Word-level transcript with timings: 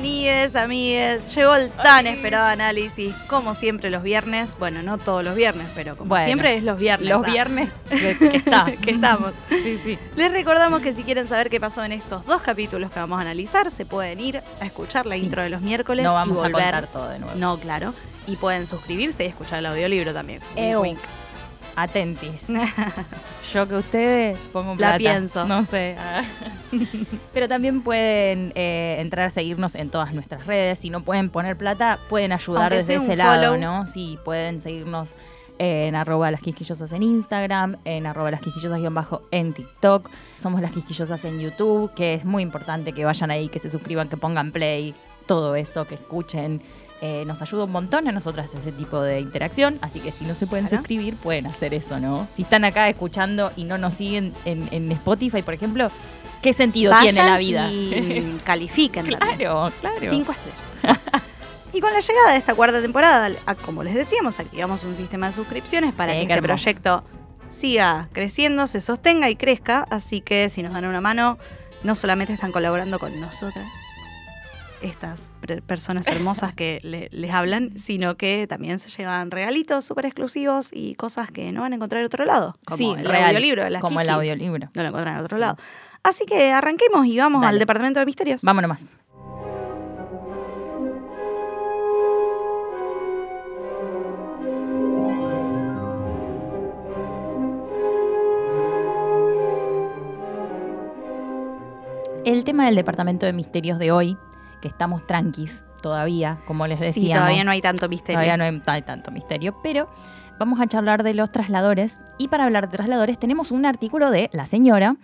Bienvenidos, 0.00 0.54
amigues. 0.54 1.34
Llegó 1.34 1.56
el 1.56 1.70
tan 1.70 2.06
esperado 2.06 2.46
análisis, 2.46 3.12
como 3.26 3.52
siempre 3.54 3.90
los 3.90 4.04
viernes. 4.04 4.56
Bueno, 4.56 4.80
no 4.80 4.96
todos 4.96 5.24
los 5.24 5.34
viernes, 5.34 5.66
pero 5.74 5.96
como 5.96 6.10
Bueno, 6.10 6.24
siempre 6.24 6.56
es 6.56 6.62
los 6.62 6.78
viernes. 6.78 7.08
Los 7.08 7.24
ah, 7.24 7.26
viernes 7.28 7.68
que, 7.90 8.36
está. 8.36 8.66
que 8.80 8.92
estamos. 8.92 9.32
Sí, 9.48 9.80
sí. 9.82 9.98
Les 10.14 10.30
recordamos 10.30 10.82
que 10.82 10.92
si 10.92 11.02
quieren 11.02 11.26
saber 11.26 11.50
qué 11.50 11.58
pasó 11.58 11.82
en 11.82 11.90
estos 11.90 12.24
dos 12.26 12.40
capítulos 12.42 12.92
que 12.92 13.00
vamos 13.00 13.18
a 13.18 13.22
analizar, 13.22 13.72
se 13.72 13.86
pueden 13.86 14.20
ir 14.20 14.40
a 14.60 14.66
escuchar 14.66 15.04
la 15.04 15.16
Sí. 15.16 15.22
intro 15.22 15.42
de 15.42 15.50
los 15.50 15.62
miércoles 15.62 16.04
No 16.04 16.12
y 16.12 16.14
vamos 16.14 16.38
a 16.38 16.42
volver. 16.42 16.52
contar 16.62 16.86
todo 16.86 17.08
de 17.08 17.18
nuevo. 17.18 17.34
No, 17.34 17.58
claro. 17.58 17.92
Y 18.28 18.36
pueden 18.36 18.66
suscribirse 18.66 19.24
y 19.24 19.26
escuchar 19.26 19.58
el 19.58 19.66
audiolibro 19.66 20.14
también. 20.14 20.40
Wink, 20.54 20.80
wink. 20.80 20.98
Atentis. 21.82 22.46
Yo 23.52 23.68
que 23.68 23.76
ustedes 23.76 24.38
pongo 24.52 24.72
La 24.72 24.76
plata. 24.76 24.98
pienso. 24.98 25.46
No 25.46 25.64
sé. 25.64 25.96
Pero 27.32 27.48
también 27.48 27.82
pueden 27.82 28.52
eh, 28.54 28.96
entrar 28.98 29.26
a 29.26 29.30
seguirnos 29.30 29.74
en 29.74 29.90
todas 29.90 30.12
nuestras 30.12 30.46
redes. 30.46 30.78
Si 30.80 30.90
no 30.90 31.02
pueden 31.02 31.30
poner 31.30 31.56
plata, 31.56 32.00
pueden 32.08 32.32
ayudar 32.32 32.64
Aunque 32.72 32.76
desde 32.76 32.96
un 32.98 33.02
ese 33.04 33.16
lado, 33.16 33.52
follow. 33.52 33.60
¿no? 33.60 33.86
Sí, 33.86 34.18
pueden 34.24 34.60
seguirnos 34.60 35.14
en 35.60 35.96
arroba 35.96 36.30
las 36.30 36.40
quisquillosas 36.40 36.92
en 36.92 37.02
Instagram, 37.02 37.78
en 37.84 38.06
arroba 38.06 38.30
las 38.30 38.40
quisquillosas 38.40 38.78
guion 38.78 38.94
bajo 38.94 39.22
en 39.30 39.52
TikTok. 39.54 40.08
Somos 40.36 40.60
las 40.60 40.70
quisquillosas 40.70 41.24
en 41.24 41.40
YouTube, 41.40 41.92
que 41.94 42.14
es 42.14 42.24
muy 42.24 42.42
importante 42.42 42.92
que 42.92 43.04
vayan 43.04 43.30
ahí, 43.30 43.48
que 43.48 43.58
se 43.58 43.68
suscriban, 43.68 44.08
que 44.08 44.16
pongan 44.16 44.52
play, 44.52 44.94
todo 45.26 45.56
eso, 45.56 45.84
que 45.84 45.96
escuchen. 45.96 46.62
Eh, 47.00 47.24
nos 47.26 47.40
ayuda 47.42 47.64
un 47.64 47.70
montón 47.72 48.08
a 48.08 48.12
nosotras 48.12 48.52
ese 48.54 48.72
tipo 48.72 49.00
de 49.00 49.20
interacción, 49.20 49.78
así 49.82 50.00
que 50.00 50.10
si 50.10 50.24
no 50.24 50.34
se 50.34 50.46
pueden 50.48 50.66
Claro. 50.66 50.80
suscribir, 50.82 51.14
pueden 51.16 51.46
hacer 51.46 51.72
eso, 51.72 52.00
¿no? 52.00 52.26
Si 52.30 52.42
están 52.42 52.64
acá 52.64 52.88
escuchando 52.88 53.52
y 53.54 53.62
no 53.64 53.78
nos 53.78 53.94
siguen 53.94 54.34
en, 54.44 54.68
en 54.72 54.90
Spotify, 54.92 55.42
por 55.42 55.54
ejemplo, 55.54 55.92
¿qué 56.42 56.52
sentido 56.52 56.90
Vayan 56.92 57.14
tiene 57.14 57.30
la 57.30 57.38
vida? 57.38 57.70
Y 57.70 58.36
califiquen 58.44 59.06
claro, 59.06 59.70
claro. 59.80 59.96
Cinco 60.10 60.32
estrellas. 60.32 60.98
Y 61.70 61.80
con 61.82 61.92
la 61.92 62.00
llegada 62.00 62.32
de 62.32 62.38
esta 62.38 62.54
cuarta 62.54 62.80
temporada, 62.80 63.30
a- 63.44 63.54
como 63.54 63.82
les 63.84 63.94
decíamos, 63.94 64.40
activamos 64.40 64.84
un 64.84 64.96
sistema 64.96 65.26
de 65.26 65.34
suscripciones 65.34 65.92
para 65.92 66.14
Sí, 66.14 66.20
que 66.20 66.26
qué 66.26 66.32
este 66.32 66.42
proyecto 66.42 67.04
siga 67.50 68.08
creciendo, 68.12 68.66
se 68.66 68.80
sostenga 68.80 69.28
y 69.28 69.36
crezca. 69.36 69.86
Así 69.90 70.22
que 70.22 70.48
si 70.48 70.62
nos 70.62 70.72
dan 70.72 70.86
una 70.86 71.02
mano, 71.02 71.36
no 71.84 71.94
solamente 71.94 72.32
están 72.32 72.52
colaborando 72.52 72.98
con 72.98 73.20
nosotras, 73.20 73.66
estas 74.82 75.30
personas 75.66 76.06
hermosas 76.06 76.54
que 76.54 76.78
le- 76.82 77.08
les 77.10 77.32
hablan, 77.32 77.76
sino 77.76 78.16
que 78.16 78.46
también 78.46 78.78
se 78.78 78.88
llevan 78.90 79.30
regalitos 79.30 79.84
súper 79.84 80.06
exclusivos 80.06 80.70
y 80.72 80.94
cosas 80.94 81.30
que 81.30 81.50
no 81.52 81.62
van 81.62 81.72
a 81.72 81.76
encontrar 81.76 82.00
en 82.00 82.06
otro 82.06 82.24
lado. 82.24 82.56
Como 82.66 82.76
Sí, 82.76 82.94
el 82.96 83.04
real, 83.04 83.26
audiolibro 83.36 83.64
de 83.64 83.70
las 83.70 83.80
como 83.82 84.00
el 84.00 84.06
Kikis. 84.06 84.16
audiolibro. 84.16 84.70
No 84.74 84.82
lo 84.82 84.88
encuentran 84.88 85.16
en 85.18 85.24
otro 85.24 85.36
Sí. 85.36 85.40
lado. 85.40 85.56
Así 86.02 86.26
que 86.26 86.52
arranquemos 86.52 87.06
y 87.06 87.18
vamos 87.18 87.42
Dale. 87.42 87.54
al 87.54 87.58
departamento 87.58 87.98
de 88.00 88.06
misterios. 88.06 88.42
Vámonos 88.42 88.68
más. 88.68 88.92
El 102.24 102.44
tema 102.44 102.66
del 102.66 102.74
departamento 102.74 103.24
de 103.26 103.32
misterios 103.32 103.78
de 103.78 103.90
hoy, 103.92 104.16
que 104.60 104.68
estamos 104.68 105.06
tranquis 105.06 105.64
todavía, 105.82 106.38
como 106.46 106.66
les 106.66 106.78
Sí, 106.78 106.84
decíamos. 106.86 107.24
todavía 107.24 107.44
no 107.44 107.50
hay 107.52 107.60
tanto 107.62 107.88
misterio. 107.88 108.14
Todavía 108.20 108.36
no 108.36 108.44
hay, 108.44 108.62
hay 108.66 108.82
tanto 108.82 109.10
misterio, 109.10 109.56
pero 109.62 109.88
vamos 110.38 110.60
a 110.60 110.66
charlar 110.66 111.02
de 111.02 111.14
los 111.14 111.30
trasladores. 111.30 112.00
Y 112.18 112.28
para 112.28 112.44
hablar 112.44 112.68
de 112.68 112.76
trasladores 112.76 113.18
tenemos 113.18 113.50
un 113.52 113.64
artículo 113.66 114.10
de 114.10 114.28
La 114.32 114.46
Señora. 114.46 114.96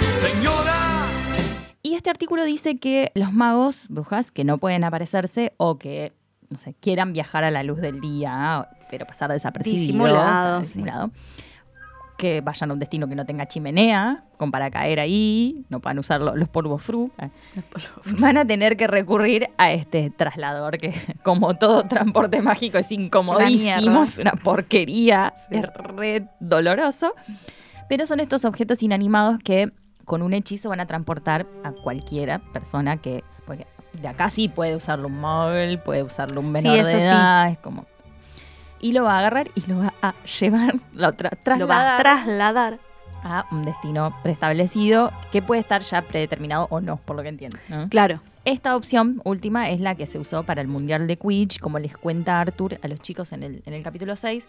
Y 1.83 1.95
este 1.95 2.09
artículo 2.11 2.45
dice 2.45 2.79
que 2.79 3.13
los 3.15 3.33
magos, 3.33 3.87
brujas, 3.91 4.31
que 4.31 4.43
no 4.45 4.59
pueden 4.59 4.85
aparecerse 4.85 5.53
o 5.59 5.77
que, 5.79 6.13
no 6.51 6.59
sé, 6.59 6.75
quieran 6.81 7.13
viajar 7.13 7.45
a 7.45 7.51
la 7.51 7.63
luz 7.63 7.79
del 7.81 8.01
día, 8.01 8.69
pero 8.91 9.07
pasar 9.07 9.31
desapercibido. 9.31 9.81
Disimulado, 9.81 10.65
sí. 10.65 10.83
Que 12.17 12.41
vayan 12.43 12.71
a 12.71 12.75
un 12.75 12.79
destino 12.79 13.09
que 13.09 13.17
no 13.17 13.27
tenga 13.27 13.47
chimenea, 13.47 14.23
con 14.37 14.51
para 14.53 14.71
caer 14.71 15.01
ahí, 15.01 15.65
no 15.69 15.81
puedan 15.81 15.99
usar 15.99 16.21
lo- 16.21 16.37
los 16.37 16.49
polvos 16.49 16.81
fru. 16.83 17.11
eh, 17.19 17.29
Van 18.19 18.37
a 18.39 18.45
tener 18.47 18.77
que 18.77 18.87
recurrir 18.87 19.49
a 19.59 19.73
este 19.73 20.11
traslador 20.11 20.79
que, 20.79 20.93
como 21.25 21.55
todo 21.57 21.83
transporte 21.85 22.41
mágico, 22.41 22.79
es 22.79 22.93
incomodísimo, 22.93 24.03
es 24.05 24.19
una 24.19 24.33
porquería, 24.33 25.35
Sí. 25.49 25.57
es 25.57 25.65
re 25.97 26.29
doloroso. 26.41 27.15
Pero 27.89 28.07
son 28.07 28.21
estos 28.21 28.45
objetos 28.45 28.83
inanimados 28.83 29.39
que 29.45 29.73
con 30.05 30.23
un 30.23 30.35
hechizo 30.35 30.69
van 30.69 30.81
a 30.81 30.87
transportar 30.87 31.47
a 31.65 31.73
cualquiera 31.73 32.39
persona 32.53 32.97
que. 32.99 33.25
Porque 33.47 33.67
de 34.01 34.09
acá 34.09 34.31
sí 34.31 34.49
puede 34.49 34.77
usarlo 34.77 35.09
un 35.09 35.19
móvil, 35.21 35.79
puede 35.81 36.03
usarlo 36.03 36.41
un 36.41 36.47
Sí, 36.47 36.53
menor 36.53 36.77
eso 36.79 36.89
de 36.91 37.01
sí. 37.01 37.07
edad, 37.07 37.51
es 37.51 37.59
como. 37.59 37.87
Y 38.81 38.93
lo 38.93 39.05
va 39.05 39.15
a 39.15 39.19
agarrar 39.21 39.51
y 39.55 39.63
lo 39.71 39.79
va 39.79 39.95
a 40.03 40.15
llevar, 40.41 40.75
lo 40.95 41.13
tra- 41.15 41.59
Lo 41.59 41.67
va 41.67 41.95
a 41.95 41.99
trasladar 41.99 42.79
a 43.23 43.47
un 43.51 43.65
destino 43.65 44.15
preestablecido 44.23 45.11
que 45.33 45.41
puede 45.41 45.61
estar 45.63 45.81
ya 45.83 46.03
predeterminado 46.03 46.67
o 46.71 46.81
no, 46.81 46.99
por 46.99 47.17
lo 47.17 47.23
que 47.23 47.29
entiendo. 47.31 47.57
¿no? 47.69 47.89
Claro. 47.89 48.21
Esta 48.45 48.77
opción 48.77 49.23
última 49.25 49.71
es 49.71 49.81
la 49.81 49.95
que 49.95 50.05
se 50.05 50.19
usó 50.19 50.43
para 50.43 50.61
el 50.61 50.69
Mundial 50.69 51.07
de 51.07 51.17
Quidditch, 51.17 51.59
como 51.61 51.79
les 51.79 51.97
cuenta 51.97 52.39
Arthur 52.41 52.79
a 52.83 52.89
los 52.89 53.01
chicos 53.01 53.33
en 53.33 53.43
el, 53.43 53.63
en 53.65 53.73
el 53.73 53.83
capítulo 53.83 54.17
6, 54.17 54.47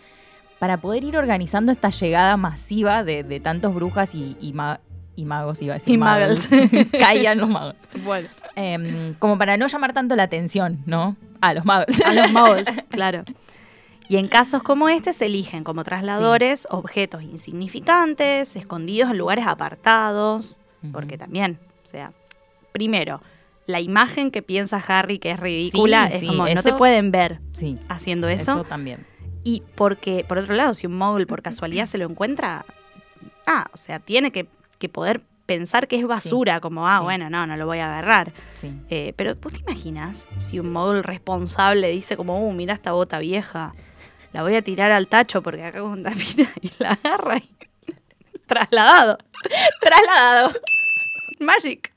para 0.59 0.77
poder 0.81 1.05
ir 1.05 1.15
organizando 1.17 1.71
esta 1.71 1.89
llegada 1.89 2.35
masiva 2.35 3.05
de, 3.05 3.23
de 3.23 3.39
tantos 3.39 3.73
brujas 3.73 4.13
y, 4.13 4.35
y 4.41 4.51
ma- 4.51 4.81
y 5.15 5.23
magos, 5.23 5.61
iba 5.61 5.75
a 5.75 5.77
decir. 5.77 5.93
Y 5.93 5.97
magos. 5.97 6.49
Caigan 6.99 7.37
los 7.37 7.47
magos. 7.49 7.75
Bueno. 8.03 8.27
Em, 8.57 9.13
como 9.13 9.37
para 9.37 9.55
no 9.55 9.67
llamar 9.67 9.93
tanto 9.93 10.17
la 10.17 10.23
atención, 10.23 10.79
¿no? 10.85 11.15
A 11.39 11.53
los 11.53 11.63
magos. 11.63 12.01
A 12.05 12.13
los 12.13 12.31
magos, 12.33 12.63
claro. 12.89 13.23
Y 14.07 14.17
en 14.17 14.27
casos 14.27 14.61
como 14.63 14.89
este 14.89 15.13
se 15.13 15.25
eligen 15.25 15.63
como 15.63 15.83
trasladores 15.83 16.67
objetos 16.69 17.23
insignificantes, 17.23 18.55
escondidos 18.55 19.11
en 19.11 19.17
lugares 19.17 19.45
apartados, 19.47 20.59
porque 20.91 21.17
también, 21.17 21.59
o 21.83 21.87
sea, 21.87 22.13
primero, 22.71 23.21
la 23.65 23.81
imagen 23.81 24.29
que 24.29 24.41
piensa 24.41 24.77
Harry 24.77 25.17
que 25.17 25.31
es 25.31 25.39
ridícula 25.39 26.07
Sí, 26.07 26.13
es 26.13 26.19
sí, 26.19 26.27
como 26.27 26.47
no 26.47 26.61
te 26.61 26.73
pueden 26.73 27.11
ver 27.11 27.39
haciendo 27.89 28.27
eso, 28.27 28.51
eso. 28.51 28.63
también. 28.63 29.05
Y 29.43 29.63
porque, 29.75 30.25
por 30.27 30.37
otro 30.37 30.55
lado, 30.55 30.73
si 30.73 30.87
un 30.87 30.97
mogul 30.97 31.25
por 31.25 31.41
casualidad 31.41 31.85
se 31.85 31.97
lo 31.97 32.05
encuentra, 32.05 32.65
ah, 33.47 33.65
o 33.73 33.77
sea, 33.77 33.99
tiene 33.99 34.31
que, 34.31 34.47
que 34.77 34.89
poder 34.89 35.21
pensar 35.45 35.87
que 35.87 35.97
es 35.97 36.07
basura, 36.07 36.59
como, 36.59 36.87
ah, 36.87 36.97
Sí. 36.97 37.03
bueno, 37.03 37.29
no, 37.29 37.45
no 37.47 37.55
lo 37.57 37.65
voy 37.65 37.79
a 37.79 37.85
agarrar. 37.85 38.33
Sí. 38.55 38.71
Eh, 38.89 39.13
pero, 39.15 39.35
¿vos 39.35 39.53
te 39.53 39.59
imaginas 39.59 40.27
si 40.37 40.59
un 40.59 40.71
mogul 40.71 41.03
responsable 41.03 41.89
dice 41.89 42.17
como, 42.17 42.47
uh, 42.47 42.51
mira 42.53 42.73
esta 42.73 42.91
bota 42.93 43.19
vieja, 43.19 43.73
la 44.33 44.41
voy 44.43 44.55
a 44.55 44.61
tirar 44.61 44.91
al 44.91 45.07
tacho 45.07 45.41
porque 45.41 45.63
acá 45.63 45.79
contamina 45.79 46.51
y 46.61 46.71
la 46.79 46.91
agarra 46.91 47.37
y... 47.37 47.49
Trasladado. 48.47 49.17
Trasladado. 49.81 50.51
Magic. 51.39 51.91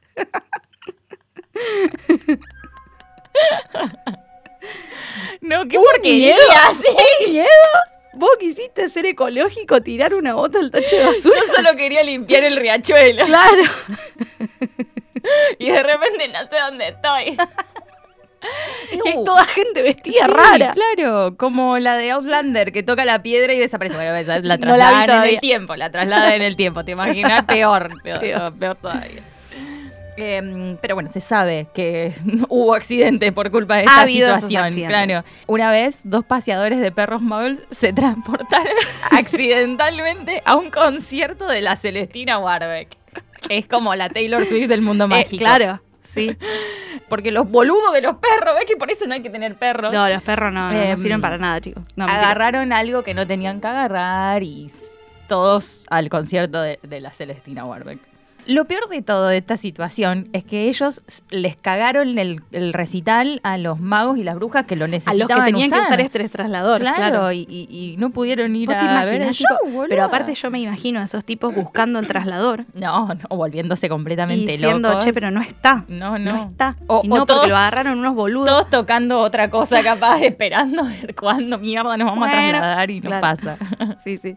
No, 5.40 5.66
qué 5.68 5.78
¡Un 5.78 5.84
porquería, 5.84 6.34
miedo! 6.34 6.74
sí. 6.74 7.24
¡Un 7.26 7.32
miedo! 7.32 7.48
¿Vos 8.18 8.30
quisiste 8.38 8.88
ser 8.88 9.06
ecológico, 9.06 9.80
tirar 9.80 10.12
una 10.14 10.34
bota 10.34 10.58
al 10.58 10.70
tacho 10.70 10.96
de 10.96 11.04
basura? 11.04 11.40
Yo 11.46 11.54
solo 11.54 11.76
quería 11.76 12.02
limpiar 12.02 12.44
el 12.44 12.56
riachuelo. 12.56 13.24
Claro. 13.24 13.62
Y 15.58 15.70
de 15.70 15.82
repente 15.82 16.28
no 16.28 16.38
sé 16.48 16.56
dónde 16.64 16.88
estoy. 16.88 17.36
Y 18.92 19.08
hay 19.08 19.16
Uh, 19.16 19.24
toda 19.24 19.44
gente 19.46 19.82
vestida 19.82 20.26
sí, 20.26 20.32
rara. 20.32 20.72
Claro, 20.72 21.36
como 21.36 21.78
la 21.78 21.96
de 21.96 22.12
Outlander 22.12 22.70
que 22.72 22.82
toca 22.84 23.04
la 23.04 23.20
piedra 23.22 23.52
y 23.52 23.58
desaparece. 23.58 23.96
Bueno, 23.96 24.14
esa 24.14 24.36
es 24.36 24.44
la 24.44 24.56
No 24.56 24.60
traslada 24.60 25.04
en 25.04 25.24
el 25.34 25.40
tiempo, 25.40 25.74
la 25.76 25.90
traslada 25.90 26.34
en 26.36 26.42
el 26.42 26.56
tiempo. 26.56 26.84
¿Te 26.84 26.92
imaginas? 26.92 27.42
Peor, 27.44 27.90
peor, 28.02 28.20
Peor. 28.20 28.52
peor, 28.54 28.76
todavía. 28.76 29.22
Em, 30.20 30.76
pero 30.80 30.94
bueno, 30.94 31.08
se 31.08 31.20
sabe 31.20 31.68
que 31.74 32.12
hubo 32.48 32.74
accidente 32.74 33.30
por 33.32 33.50
culpa 33.50 33.76
de 33.76 33.84
esta 33.84 34.06
situación. 34.06 34.74
Claro. 34.74 35.24
Una 35.46 35.70
vez, 35.70 36.00
dos 36.04 36.24
paseadores 36.24 36.80
de 36.80 36.90
perros 36.92 37.22
muggles 37.22 37.60
se 37.70 37.92
transportaron 37.92 38.72
accidentalmente 39.10 40.42
a 40.44 40.56
un 40.56 40.70
concierto 40.70 41.46
de 41.46 41.60
la 41.60 41.76
Celestina 41.76 42.38
Warbeck. 42.38 42.96
Que 43.48 43.58
es 43.58 43.66
como 43.66 43.94
la 43.94 44.08
Taylor 44.08 44.44
Swift 44.46 44.68
del 44.68 44.82
mundo 44.82 45.04
Eh, 45.04 45.08
mágico. 45.08 45.38
claro, 45.44 45.80
sí. 46.02 46.36
Porque 47.08 47.30
los 47.30 47.48
boludos 47.48 47.92
de 47.94 48.02
los 48.02 48.16
perros, 48.16 48.54
¿ves 48.56 48.64
que 48.66 48.76
por 48.76 48.90
eso 48.90 49.06
no 49.06 49.14
hay 49.14 49.22
que 49.22 49.30
tener 49.30 49.54
perros? 49.54 49.92
No, 49.92 50.08
los 50.08 50.22
perros 50.22 50.52
no, 50.52 50.72
no, 50.72 50.76
no 50.76 50.82
Em, 50.82 50.96
sirven 50.96 51.20
para 51.20 51.38
nada, 51.38 51.60
chicos. 51.60 51.82
No, 51.96 52.04
agarraron 52.04 52.72
algo 52.72 53.02
que 53.02 53.14
no 53.14 53.26
tenían 53.26 53.60
que 53.60 53.66
agarrar 53.68 54.42
y 54.42 54.70
todos 55.26 55.84
al 55.88 56.08
concierto 56.10 56.60
de, 56.60 56.78
de 56.82 57.00
la 57.00 57.12
Celestina 57.12 57.64
Warbeck. 57.64 58.00
Lo 58.48 58.64
peor 58.64 58.88
de 58.88 59.02
todo 59.02 59.28
de 59.28 59.36
esta 59.36 59.58
situación 59.58 60.28
es 60.32 60.42
que 60.42 60.70
ellos 60.70 61.02
les 61.28 61.54
cagaron 61.56 62.18
el, 62.18 62.40
el 62.50 62.72
recital 62.72 63.40
a 63.42 63.58
los 63.58 63.78
magos 63.78 64.16
y 64.16 64.24
las 64.24 64.36
brujas 64.36 64.64
que 64.64 64.74
lo 64.74 64.86
A 64.86 64.88
necesitaban 64.88 65.28
los 65.28 65.44
que 65.44 65.44
tenían 65.52 65.66
usar. 65.66 65.80
que 65.80 65.86
usar 65.86 66.00
este 66.00 66.28
traslador. 66.30 66.80
Claro, 66.80 66.96
Claro. 66.96 67.32
Y, 67.32 67.46
y- 67.46 67.68
y 67.70 67.96
no 67.98 68.08
pudieron 68.08 68.56
ir 68.56 68.68
¿Vos 68.68 68.78
te 68.78 68.84
a 68.88 69.04
ver 69.04 69.20
el 69.20 69.34
show, 69.34 69.46
tipo? 69.66 69.84
Pero 69.86 70.02
aparte 70.02 70.34
yo 70.34 70.50
me 70.50 70.60
imagino 70.60 70.98
a 71.00 71.04
esos 71.04 71.26
tipos 71.26 71.54
buscando 71.54 71.98
el 71.98 72.06
traslador 72.06 72.64
No, 72.72 73.08
no, 73.14 73.36
volviéndose 73.36 73.84
y 73.86 73.88
completamente 73.90 74.52
diciendo, 74.52 74.88
locos. 74.88 75.04
che, 75.04 75.12
pero 75.12 75.30
no 75.30 75.42
está. 75.42 75.84
No, 75.86 76.18
No, 76.18 76.32
no. 76.32 76.38
está. 76.40 76.74
O- 76.86 77.02
y 77.04 77.08
todos- 77.10 77.26
porque 77.26 77.48
lo 77.50 77.56
agarraron 77.56 77.98
unos 77.98 78.14
boludos. 78.14 78.48
Todos 78.48 78.70
tocando 78.70 79.18
otra 79.18 79.50
cosa 79.50 79.82
capaz, 79.82 80.20
esperando 80.22 80.84
a 80.84 80.88
ver 80.88 81.14
cuándo 81.14 81.58
mierda 81.58 81.98
nos 81.98 82.06
vamos 82.08 82.26
a 82.26 82.30
trasladar 82.30 82.90
y 82.90 83.00
nos 83.00 83.08
claro. 83.08 83.20
pasa. 83.20 83.56
Sí, 84.04 84.16
sí. 84.16 84.36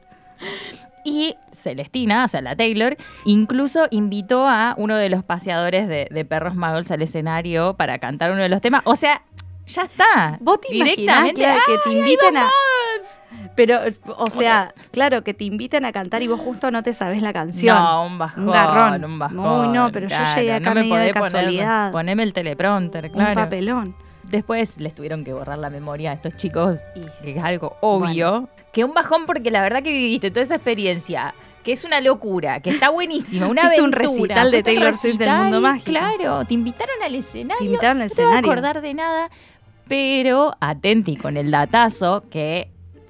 Y 1.03 1.35
Celestina, 1.51 2.25
o 2.25 2.27
sea, 2.27 2.41
la 2.41 2.55
Taylor, 2.55 2.95
incluso 3.25 3.87
invitó 3.91 4.47
a 4.47 4.75
uno 4.77 4.95
de 4.97 5.09
los 5.09 5.23
paseadores 5.23 5.87
de, 5.87 6.07
de 6.11 6.25
perros 6.25 6.55
muggles 6.55 6.91
al 6.91 7.01
escenario 7.01 7.73
para 7.75 7.97
cantar 7.99 8.31
uno 8.31 8.41
de 8.41 8.49
los 8.49 8.61
temas. 8.61 8.81
O 8.85 8.95
sea, 8.95 9.21
ya 9.65 9.83
está. 9.83 10.37
¿Vos 10.41 10.59
te 10.61 10.75
imaginás 10.75 11.23
Directamente. 11.23 11.41
que, 11.41 11.47
¡ay, 11.47 11.59
que 11.67 11.89
te 11.89 11.89
dos 11.95 12.35
a... 12.37 12.49
Pero, 13.55 13.79
o 14.17 14.29
sea, 14.29 14.73
claro, 14.91 15.23
que 15.23 15.33
te 15.33 15.43
inviten 15.43 15.83
a 15.85 15.91
cantar 15.91 16.21
y 16.23 16.27
vos 16.27 16.39
justo 16.39 16.71
no 16.71 16.83
te 16.83 16.93
sabes 16.93 17.21
la 17.21 17.33
canción. 17.33 17.75
No, 17.75 18.05
un 18.05 18.17
bajón. 18.17 18.45
Un 18.47 18.51
garrón. 18.51 19.03
Un 19.05 19.19
bajón. 19.19 19.39
Uy, 19.61 19.67
no, 19.69 19.91
pero 19.91 20.07
yo 20.07 20.15
llegué 20.35 20.53
acá 20.53 20.69
no 20.69 20.75
me 20.75 20.81
medio 20.83 20.95
de 20.97 21.13
poner- 21.13 21.21
casualidad. 21.23 21.91
poneme 21.91 22.23
el 22.23 22.33
teleprompter, 22.33 23.05
Un 23.05 23.11
claro. 23.11 23.35
papelón. 23.35 23.95
Después 24.31 24.77
les 24.77 24.95
tuvieron 24.95 25.23
que 25.23 25.33
borrar 25.33 25.57
la 25.57 25.69
memoria 25.69 26.11
a 26.11 26.13
estos 26.13 26.35
chicos, 26.35 26.79
que 27.23 27.31
es 27.31 27.43
algo 27.43 27.75
obvio. 27.81 28.47
Que 28.71 28.83
un 28.85 28.93
bajón 28.93 29.25
porque 29.25 29.51
la 29.51 29.61
verdad 29.61 29.83
que 29.83 29.91
viviste 29.91 30.31
toda 30.31 30.43
esa 30.43 30.55
experiencia, 30.55 31.35
que 31.63 31.73
es 31.73 31.83
una 31.83 31.99
locura, 31.99 32.61
que 32.61 32.69
está 32.69 32.89
buenísima, 32.89 33.47
una 33.47 33.63
Fuiste 33.63 33.81
un 33.81 33.93
aventura. 33.93 34.09
recital 34.09 34.51
de 34.51 34.63
Taylor 34.63 34.97
Swift 34.97 35.17
del 35.17 35.29
mundo 35.31 35.61
mágico. 35.61 35.91
Claro, 35.91 36.45
te 36.45 36.53
invitaron 36.53 36.95
al 37.03 37.13
escenario. 37.15 37.57
Te 37.59 37.65
invitaron 37.65 38.01
al 38.01 38.07
no 38.07 38.15
te 38.15 38.21
vas 38.21 38.31
a 38.31 38.37
escenario. 38.39 38.51
acordar 38.51 38.81
de 38.81 38.93
nada, 38.93 39.29
pero 39.87 40.55
atenti 40.61 41.17
con 41.17 41.35
el 41.35 41.51
datazo 41.51 42.23
que 42.29 42.69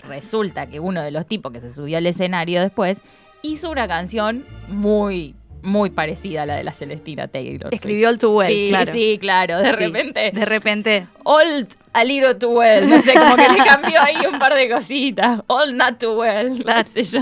resulta 0.09 0.65
que 0.65 0.79
uno 0.79 1.03
de 1.03 1.11
los 1.11 1.27
tipos 1.27 1.51
que 1.51 1.61
se 1.61 1.71
subió 1.71 1.99
al 1.99 2.07
escenario 2.07 2.59
después 2.61 3.03
hizo 3.43 3.69
una 3.69 3.87
canción 3.87 4.45
muy 4.67 5.35
muy 5.63 5.89
parecida 5.89 6.43
a 6.43 6.45
la 6.45 6.55
de 6.55 6.63
la 6.63 6.71
Celestina 6.71 7.27
Taylor. 7.27 7.73
Escribió 7.73 8.09
el 8.09 8.19
Too 8.19 8.29
Well, 8.31 8.51
sí, 8.51 8.67
claro. 8.69 8.91
Sí, 8.91 9.17
claro, 9.19 9.57
de 9.59 9.69
Sí, 9.69 9.75
repente 9.75 10.31
De 10.33 10.45
repente. 10.45 11.07
Old 11.23 11.67
a 11.93 12.03
little 12.03 12.35
too 12.35 12.49
well. 12.57 12.89
No 12.89 12.99
sé, 13.01 13.13
como 13.13 13.35
que 13.35 13.49
le 13.49 13.57
cambió 13.65 14.01
ahí 14.01 14.15
un 14.31 14.39
par 14.39 14.53
de 14.55 14.69
cositas. 14.69 15.41
Old 15.47 15.75
not 15.75 15.99
too 15.99 16.13
well. 16.19 16.57
No 16.57 16.63
Claro. 16.63 16.83
sé 16.91 17.03
yo. 17.03 17.21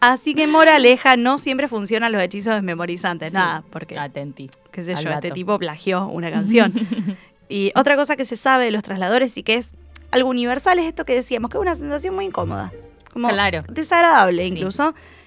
Así 0.00 0.34
que 0.34 0.46
moraleja, 0.46 1.16
no 1.16 1.38
siempre 1.38 1.68
funcionan 1.68 2.12
los 2.12 2.22
hechizos 2.22 2.54
desmemorizantes. 2.54 3.32
Sí. 3.32 3.38
Nada, 3.38 3.62
porque, 3.70 3.98
Atenti. 3.98 4.50
qué 4.70 4.82
sé 4.82 4.94
yo, 5.02 5.10
este 5.10 5.30
tipo 5.30 5.58
plagió 5.58 6.06
una 6.06 6.30
canción. 6.30 6.72
y 7.48 7.72
otra 7.74 7.96
cosa 7.96 8.16
que 8.16 8.24
se 8.24 8.36
sabe 8.36 8.64
de 8.66 8.70
los 8.72 8.82
trasladores 8.82 9.36
y 9.38 9.42
que 9.42 9.54
es 9.54 9.74
algo 10.10 10.28
universal 10.28 10.78
es 10.78 10.86
esto 10.86 11.04
que 11.04 11.14
decíamos, 11.14 11.50
que 11.50 11.56
es 11.56 11.62
una 11.62 11.74
sensación 11.74 12.14
muy 12.14 12.26
incómoda. 12.26 12.72
Como 13.12 13.28
Claro. 13.28 13.62
desagradable 13.70 14.42
Sí. 14.44 14.50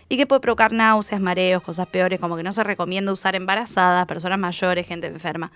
Y 0.09 0.17
que 0.17 0.25
puede 0.25 0.41
provocar 0.41 0.71
náuseas, 0.73 1.21
mareos, 1.21 1.61
cosas 1.61 1.85
peores, 1.87 2.19
como 2.19 2.35
que 2.35 2.43
no 2.43 2.51
se 2.51 2.63
recomienda 2.63 3.11
usar 3.11 3.35
embarazadas, 3.35 4.05
personas 4.07 4.39
mayores, 4.39 4.87
gente 4.87 5.05
enferma. 5.07 5.51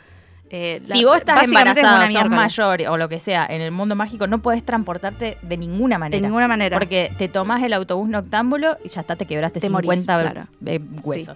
Eh, 0.52 0.80
la- 0.88 0.96
Si 0.96 1.04
vos 1.04 1.18
estás 1.18 1.44
embarazada, 1.46 2.06
sos 2.12 2.30
mayor 2.30 2.82
o 2.90 2.98
lo 2.98 3.10
que 3.10 3.20
sea, 3.20 3.48
en 3.50 3.62
el 3.62 3.72
mundo 3.72 3.96
mágico 3.96 4.28
no 4.28 4.40
podés 4.44 4.64
transportarte 4.64 5.38
de 5.42 5.58
ninguna 5.58 5.96
De 5.96 6.00
manera. 6.00 6.22
ninguna 6.22 6.48
manera. 6.48 6.78
Porque 6.78 7.12
te 7.18 7.28
tomás 7.28 7.64
el 7.64 7.74
autobús 7.74 8.08
noctámbulo 8.08 8.78
y 8.84 8.90
ya 8.90 9.02
está, 9.02 9.16
te 9.16 9.26
quebraste 9.26 9.60
Te 9.60 9.70
morís, 9.72 9.90
50 10.02 10.22
claro. 10.32 10.48
eh, 10.68 10.80
huesos. 11.04 11.36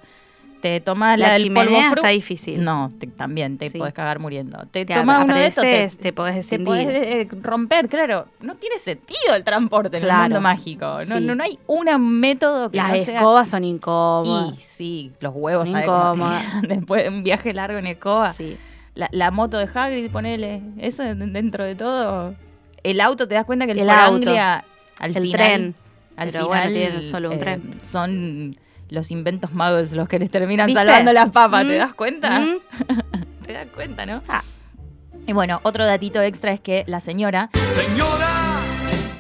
Te 0.62 0.80
tomás 0.82 1.20
la 1.20 1.28
la, 1.28 1.34
del 1.36 1.54
polvo 1.54 1.78
fru- 1.78 1.96
está 1.98 2.08
difícil. 2.08 2.64
No, 2.64 2.90
te- 2.98 3.06
también 3.08 3.58
te 3.60 3.70
Sí. 3.70 3.78
podés 3.78 3.94
cagar 3.94 4.20
muriendo. 4.20 4.58
Te, 4.72 4.86
Te 4.86 4.96
tomás 4.96 5.24
uno 5.24 5.36
de 5.36 5.46
estos, 5.48 5.64
te, 5.64 5.88
te 6.02 6.14
podés 6.14 6.34
te 6.34 6.38
descendir. 6.38 6.66
podés 6.66 6.88
eh, 6.90 7.28
romper, 7.44 7.88
claro. 7.88 8.26
No 8.42 8.56
tiene 8.56 8.78
sentido 8.80 9.36
el 9.36 9.44
transporte 9.44 9.98
en 9.98 10.04
Claro. 10.04 10.24
el 10.24 10.30
mundo 10.32 10.42
mágico. 10.42 10.86
No, 11.08 11.18
Sí. 11.20 11.24
no, 11.24 11.36
no 11.36 11.44
hay 11.44 11.60
un 11.68 12.20
método 12.20 12.72
que 12.72 12.78
Las 12.78 12.90
no 12.90 13.06
sea... 13.06 13.16
escobas 13.18 13.50
son 13.50 13.64
incómodas. 13.66 14.56
Y 14.58 14.62
sí, 14.62 15.12
los 15.20 15.34
huevos, 15.36 15.70
incómodas. 15.70 16.44
Después 16.68 17.04
de 17.04 17.10
un 17.10 17.22
viaje 17.24 17.54
largo 17.54 17.78
en 17.78 17.88
escoba. 17.88 18.34
Sí. 18.34 18.58
La, 18.96 19.08
la 19.12 19.30
moto 19.30 19.60
de 19.60 19.70
Hagrid, 19.72 20.10
ponele. 20.10 20.62
Eso 20.80 21.04
de- 21.04 21.14
dentro 21.14 21.64
de 21.66 21.76
todo. 21.76 22.34
El 22.84 23.00
auto, 23.02 23.28
te 23.28 23.36
das 23.36 23.46
cuenta 23.46 23.66
que 23.68 23.74
el, 23.74 23.80
El 23.82 23.86
Foranglia, 23.86 24.66
al 25.00 25.16
el 25.16 25.22
final, 25.22 25.32
tren. 25.32 25.76
al 26.16 26.30
Pero 26.32 26.46
final, 26.46 26.48
bueno, 26.48 26.80
tienen 26.80 27.04
solo 27.04 27.28
un 27.30 27.36
eh, 27.36 27.38
tren. 27.38 27.78
Son 27.84 28.58
los 28.90 29.12
inventos 29.12 29.52
muggles 29.54 29.94
los 29.94 30.08
que 30.08 30.20
les 30.20 30.30
terminan 30.32 30.68
¿Viste? 30.68 30.82
salvando 30.82 31.14
las 31.14 31.30
papas. 31.32 31.66
¿Te 31.68 31.76
Mm, 31.76 31.78
das 31.80 31.94
cuenta? 31.94 32.40
mm. 32.40 32.60
¿Te 33.46 33.54
das 33.54 33.68
cuenta, 33.74 34.06
no? 34.06 34.22
Ah. 34.28 34.44
Y 35.26 35.34
bueno, 35.34 35.60
otro 35.64 35.86
datito 35.86 36.22
extra 36.22 36.52
es 36.54 36.60
que 36.62 36.84
la 36.88 37.00
señora 37.02 37.50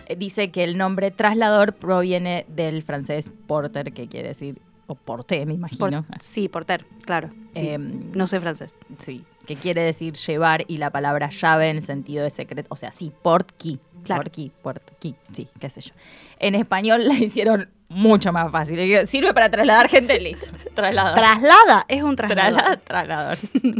eh, 0.07 0.15
dice 0.15 0.51
que 0.51 0.63
el 0.63 0.77
nombre 0.77 1.11
traslador 1.11 1.73
proviene 1.73 2.45
del 2.47 2.83
francés 2.83 3.31
porter, 3.47 3.91
que 3.93 4.07
quiere 4.07 4.29
decir, 4.29 4.59
o 4.87 4.95
porté, 4.95 5.39
me 5.45 5.53
Por- 5.55 5.55
imagino. 5.91 6.05
sí, 6.21 6.47
porter, 6.47 6.85
claro. 7.05 7.29
Sí. 7.55 7.67
Em, 7.69 8.11
no 8.13 8.25
sé 8.27 8.39
francés. 8.39 8.73
Sí, 8.99 9.25
que 9.45 9.55
quiere 9.57 9.81
decir 9.81 10.13
llevar 10.13 10.63
y 10.67 10.77
la 10.77 10.91
palabra 10.91 11.29
llave 11.29 11.69
en 11.69 11.81
sentido 11.81 12.23
de 12.23 12.29
secreto. 12.29 12.67
O 12.71 12.75
sea, 12.77 12.91
sí, 12.93 13.11
port 13.21 13.51
key. 13.57 13.79
Claro. 14.03 14.21
Port 14.23 14.33
key, 14.33 14.51
port 14.61 14.83
key, 14.99 15.15
sí, 15.33 15.49
qué 15.59 15.69
sé 15.69 15.81
yo. 15.81 15.93
En 16.39 16.55
español 16.55 17.05
la 17.07 17.15
hicieron 17.15 17.69
mucho 17.89 18.31
más 18.33 18.51
fácil. 18.51 19.05
Sirve 19.07 19.33
para 19.33 19.49
trasladar 19.49 19.87
gente, 19.89 20.19
listo. 20.19 20.47
Traslador. 20.73 21.15
Traslada, 21.15 21.85
es 21.87 22.03
un 22.03 22.15
traslado. 22.15 22.57
Traslada- 22.57 22.77
traslador. 22.83 23.37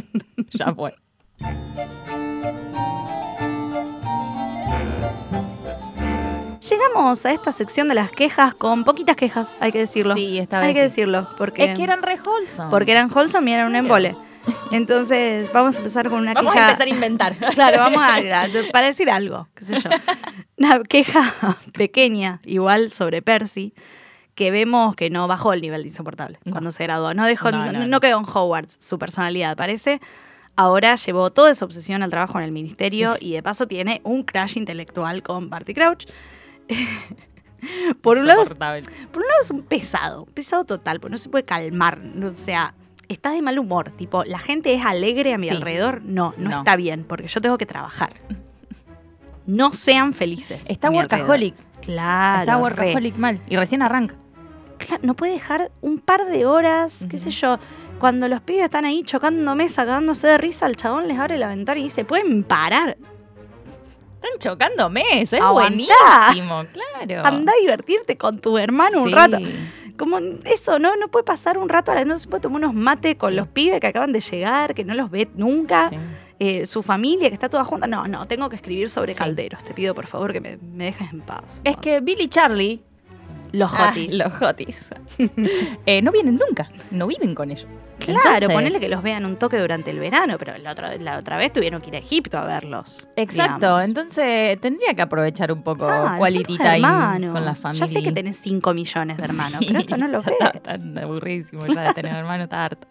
ya 0.52 0.74
fue. 0.74 0.96
Llegamos 6.70 7.26
a 7.26 7.32
esta 7.32 7.52
sección 7.52 7.88
de 7.88 7.94
las 7.96 8.12
quejas 8.12 8.54
con 8.54 8.84
poquitas 8.84 9.16
quejas, 9.16 9.56
hay 9.60 9.72
que 9.72 9.80
decirlo. 9.80 10.14
Sí, 10.16 10.38
esta 10.38 10.60
hay 10.60 10.74
que 10.74 10.82
decirlo, 10.82 11.28
porque, 11.38 11.66
Es 11.72 11.78
que 11.78 11.84
eran 11.84 12.02
re 12.04 12.18
wholesome. 12.26 12.70
porque 12.70 12.92
eran 12.92 13.10
wholesome 13.14 13.52
y 13.52 13.54
eran 13.54 13.68
un 13.68 13.76
embole. 13.76 14.16
Entonces, 14.72 15.52
vamos 15.54 15.76
a 15.76 15.78
empezar 15.80 16.10
con 16.10 16.20
una 16.20 16.34
Vamos 16.34 16.54
queja. 16.54 16.66
a 16.66 16.70
empezar 16.70 16.88
a 16.88 16.90
inventar. 16.90 17.36
Claro, 17.54 17.78
vamos 17.80 18.02
a, 18.02 18.16
a- 18.16 18.48
para 18.72 18.88
decir 18.88 19.10
algo, 19.10 19.48
qué 19.56 19.66
sé 19.66 19.76
yo. 19.80 19.90
Una 20.58 20.82
queja 20.84 21.34
pequeña, 21.74 22.42
igual, 22.44 22.92
sobre 22.92 23.22
Percy, 23.22 23.74
que 24.38 24.52
vemos 24.52 24.96
que 24.96 25.10
no 25.10 25.28
bajó 25.28 25.52
el 25.52 25.62
nivel 25.62 25.82
de 25.82 25.90
insoportable 25.90 26.38
No. 26.46 26.52
cuando 26.52 26.70
se 26.70 26.84
graduó. 26.84 27.16
No, 27.16 27.26
dejó, 27.26 27.50
No, 27.52 28.00
quedó 28.00 28.20
en 28.20 28.26
Hogwarts 28.32 28.78
su 28.80 29.00
personalidad, 29.00 29.58
parece. 29.58 30.00
Ahora 30.56 30.96
llevó 30.96 31.32
toda 31.32 31.50
esa 31.50 31.66
obsesión 31.66 32.04
al 32.04 32.12
trabajo 32.12 32.38
en 32.38 32.46
el 32.46 32.52
ministerio 32.52 33.16
y 33.20 33.34
de 33.34 33.42
paso 33.42 33.68
tiene 33.68 34.00
un 34.04 34.22
crash 34.22 34.56
intelectual 34.58 35.24
con 35.24 35.50
Barty 35.50 35.74
Crouch. 35.74 36.06
por, 38.02 38.20
un 38.20 38.28
lado, 38.28 38.44
por 38.46 39.22
un 39.24 39.28
lado 39.28 39.42
es 39.42 39.50
un 39.50 39.64
pesado, 39.64 40.24
un 40.26 40.32
pesado 40.34 40.66
total, 40.66 41.00
porque 41.00 41.12
no 41.14 41.18
se 41.18 41.30
puede 41.30 41.44
calmar. 41.44 42.00
o 42.24 42.36
sea, 42.36 42.76
está 43.10 43.32
de 43.32 43.42
mal 43.42 43.58
humor. 43.58 43.90
Tipo, 43.90 44.24
la 44.24 44.38
gente 44.38 44.72
es 44.76 44.86
alegre 44.86 45.34
a 45.34 45.40
mi 45.40 45.48
Sí. 45.48 45.56
alrededor. 45.56 46.04
No, 46.04 46.36
no, 46.38 46.50
No. 46.52 46.58
está 46.60 46.76
bien, 46.76 47.06
porque 47.08 47.28
yo 47.28 47.42
tengo 47.42 47.58
que 47.58 47.66
trabajar. 47.66 48.14
No 49.48 49.72
sean 49.72 50.14
felices. 50.14 50.62
Está 50.70 50.92
workaholic. 50.92 51.56
alrededor. 51.56 51.82
Claro. 51.82 52.40
Está 52.42 52.56
re. 52.56 52.62
workaholic 52.62 53.16
mal. 53.18 53.42
Y 53.48 53.56
recién 53.56 53.82
arranca. 53.82 54.14
No 55.02 55.16
puede 55.16 55.34
dejar 55.34 55.72
un 55.82 56.00
par 56.00 56.26
de 56.26 56.46
horas, 56.46 57.06
qué 57.10 57.18
sé 57.18 57.32
yo. 57.32 57.58
Cuando 58.00 58.28
los 58.28 58.42
pibes 58.42 58.64
están 58.66 58.86
ahí 58.86 59.04
chocando 59.04 59.56
mesa, 59.56 59.86
cagándose 59.86 60.28
de 60.28 60.38
risa, 60.38 60.68
el 60.68 60.76
chabón 60.76 61.08
les 61.08 61.18
abre 61.18 61.38
la 61.38 61.48
ventana 61.48 61.80
y 61.80 61.84
dice, 61.84 62.06
¿pueden 62.06 62.44
parar? 62.44 62.98
Están 64.16 64.40
chocando 64.40 64.90
mes. 64.90 65.34
Es 65.34 65.42
Aguantá. 65.42 65.70
buenísimo. 66.32 66.64
Claro. 66.74 67.26
Anda 67.26 67.54
a 67.58 67.62
divertirte 67.62 68.18
con 68.18 68.40
tu 68.40 68.58
hermano 68.58 69.04
un 69.04 69.12
rato. 69.12 69.38
Como 69.98 70.20
eso, 70.46 70.78
¿no? 70.78 70.96
No 70.96 71.08
puede 71.08 71.24
pasar 71.26 71.58
un 71.58 71.70
rato 71.70 71.92
a 71.92 71.96
la 71.96 72.06
no 72.06 72.20
se 72.20 72.28
puede 72.28 72.42
tomar 72.42 72.62
unos 72.62 72.74
mates 72.76 73.16
con 73.16 73.32
Sí. 73.32 73.36
los 73.36 73.48
pibes 73.48 73.80
que 73.80 73.88
acaban 73.88 74.12
de 74.12 74.20
llegar, 74.20 74.76
que 74.76 74.84
no 74.84 74.94
los 74.94 75.10
ve 75.10 75.28
nunca. 75.36 75.90
Sí. 75.90 75.98
eh, 76.40 76.68
su 76.68 76.84
familia 76.84 77.30
que 77.30 77.34
está 77.34 77.50
toda 77.50 77.66
junta. 77.66 77.88
No, 77.88 78.08
no, 78.08 78.28
tengo 78.28 78.48
que 78.48 78.58
escribir 78.58 78.92
sobre 78.92 79.16
Sí. 79.16 79.18
calderos. 79.18 79.64
Te 79.64 79.74
pido 79.74 79.96
por 79.96 80.06
favor 80.06 80.32
que 80.34 80.40
me, 80.40 80.58
me 80.58 80.84
dejes 80.86 81.12
en 81.12 81.22
paz. 81.22 81.62
Es 81.64 81.78
que 81.78 82.00
Billy 82.00 82.28
Charlie, 82.28 82.80
Los 83.52 83.74
Ah, 83.74 83.90
hotis. 83.92 84.14
los 84.14 84.42
hotis. 84.42 84.90
Eh, 85.86 86.02
no 86.02 86.12
vienen 86.12 86.38
nunca, 86.38 86.70
no 86.92 87.08
viven 87.08 87.34
con 87.34 87.50
ellos. 87.52 87.68
Claro, 88.00 88.20
Entonces- 88.30 88.50
ponele 88.54 88.80
que 88.80 88.90
los 88.90 89.02
vean 89.02 89.26
un 89.26 89.38
toque 89.38 89.58
durante 89.58 89.90
el 89.92 90.00
verano, 90.00 90.36
pero 90.38 90.56
la 90.58 90.72
otra, 90.72 90.96
la 90.98 91.18
otra 91.18 91.38
vez 91.38 91.52
tuvieron 91.52 91.82
que 91.82 91.88
ir 91.90 91.96
a 91.96 92.00
Egipto 92.00 92.38
a 92.38 92.46
verlos. 92.46 93.08
Exacto, 93.16 93.58
digamos. 93.60 93.84
entonces 93.86 94.60
tendría 94.62 94.94
que 94.94 95.02
aprovechar 95.02 95.52
un 95.52 95.64
poco 95.64 95.88
Ah, 95.90 96.16
quality 96.18 96.58
time 96.58 96.76
hermanos. 96.76 97.34
con 97.34 97.44
la 97.46 97.56
familia. 97.56 97.86
Ya 97.88 97.92
sé 97.94 98.04
que 98.04 98.12
tenés 98.12 98.38
5 98.38 98.74
millones 98.74 99.18
de 99.18 99.24
hermanos, 99.26 99.60
Sí, 99.60 99.66
pero 99.68 99.80
esto 99.80 99.98
no 99.98 100.08
lo 100.08 100.22
ves. 100.24 100.36
Está, 100.54 100.76
está 100.76 101.02
aburridísimo 101.04 101.66
ya 101.68 101.82
de 101.88 101.94
tener 101.94 102.16
hermanos, 102.16 102.44
está 102.46 102.66
harto. 102.66 102.88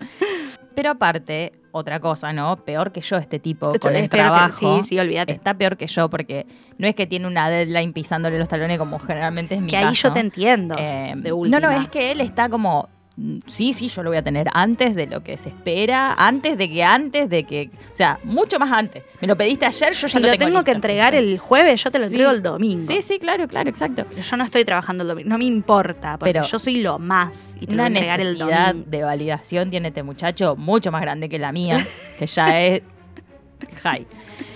Pero 0.76 0.90
aparte, 0.90 1.52
otra 1.72 1.98
cosa, 2.00 2.32
¿no? 2.32 2.56
Peor 2.64 2.92
que 2.92 3.00
yo 3.00 3.16
este 3.16 3.38
tipo 3.40 3.72
Esto- 3.72 3.88
con 3.88 3.96
el 3.96 4.02
que- 4.02 4.08
trabajo. 4.18 4.82
sí, 4.82 4.88
sí, 4.90 4.98
olvídate. 4.98 5.32
Está 5.32 5.54
peor 5.54 5.76
que 5.76 5.86
yo 5.88 6.08
porque 6.08 6.46
no 6.78 6.86
es 6.86 6.94
que 6.94 7.06
tiene 7.06 7.26
una 7.26 7.48
deadline 7.50 7.92
pisándole 7.92 8.38
los 8.38 8.48
talones 8.48 8.78
como 8.78 8.98
generalmente 9.00 9.54
es 9.56 9.60
mi 9.62 9.70
Que 9.70 9.78
ahí 9.78 9.84
caso. 9.86 10.08
yo 10.08 10.12
te 10.12 10.20
entiendo. 10.20 10.76
Eh, 10.78 11.14
de 11.16 11.30
no, 11.30 11.36
última. 11.36 11.60
no, 11.60 11.70
es 11.72 11.88
que 11.88 12.12
él 12.12 12.20
está 12.20 12.48
como. 12.48 12.88
Mm, 13.16 13.38
Sí, 13.46 13.72
sí, 13.72 13.88
yo 13.88 14.02
lo 14.02 14.10
voy 14.10 14.16
a 14.18 14.22
tener 14.22 14.46
antes 14.52 14.94
de 14.94 15.06
lo 15.06 15.22
que 15.22 15.36
se 15.36 15.48
espera, 15.50 16.14
antes 16.14 16.56
de 16.58 16.68
que 16.70 16.82
antes 16.84 17.28
de 17.30 17.44
que. 17.44 17.70
O 17.90 17.94
sea, 17.94 18.18
mucho 18.24 18.58
más 18.58 18.70
antes. 18.72 19.02
Me 19.20 19.26
lo 19.28 19.36
pediste 19.36 19.64
ayer, 19.66 19.92
yo 19.92 20.06
ya 20.06 20.08
si 20.08 20.18
lo 20.18 20.26
lo 20.26 20.32
tengo 20.32 20.44
tengo 20.46 20.64
que 20.64 20.70
entregar 20.72 21.14
el 21.14 21.38
jueves, 21.38 21.82
yo 21.82 21.90
te 21.90 21.98
lo 21.98 22.06
Sí. 22.08 22.14
entrego 22.14 22.30
el 22.32 22.42
domingo. 22.42 22.92
Sí, 22.92 23.02
sí, 23.02 23.18
claro, 23.18 23.48
claro, 23.48 23.68
exacto. 23.70 24.04
Yo 24.20 24.36
no 24.36 24.44
estoy 24.44 24.64
trabajando 24.64 25.02
el 25.02 25.08
domingo, 25.08 25.28
no 25.30 25.38
me 25.38 25.44
importa, 25.44 26.18
porque 26.18 26.32
Pero 26.32 26.44
yo 26.46 26.58
soy 26.58 26.80
lo 26.82 26.98
más 26.98 27.56
y 27.60 27.66
te 27.66 27.72
lo 27.74 27.74
Una 27.74 27.82
voy 27.84 27.84
a 27.84 27.86
entregar 27.98 28.20
el 28.20 28.32
necesidad 28.38 28.68
domingo. 28.68 28.90
de 28.90 29.02
validación 29.04 29.70
tiene 29.70 29.88
este 29.88 30.02
muchacho 30.02 30.54
mucho 30.56 30.92
más 30.92 31.00
grande 31.02 31.28
que 31.28 31.38
la 31.38 31.52
mía, 31.52 31.86
que 32.18 32.26
ya 32.26 32.60
es 32.60 32.82
high. 33.82 34.06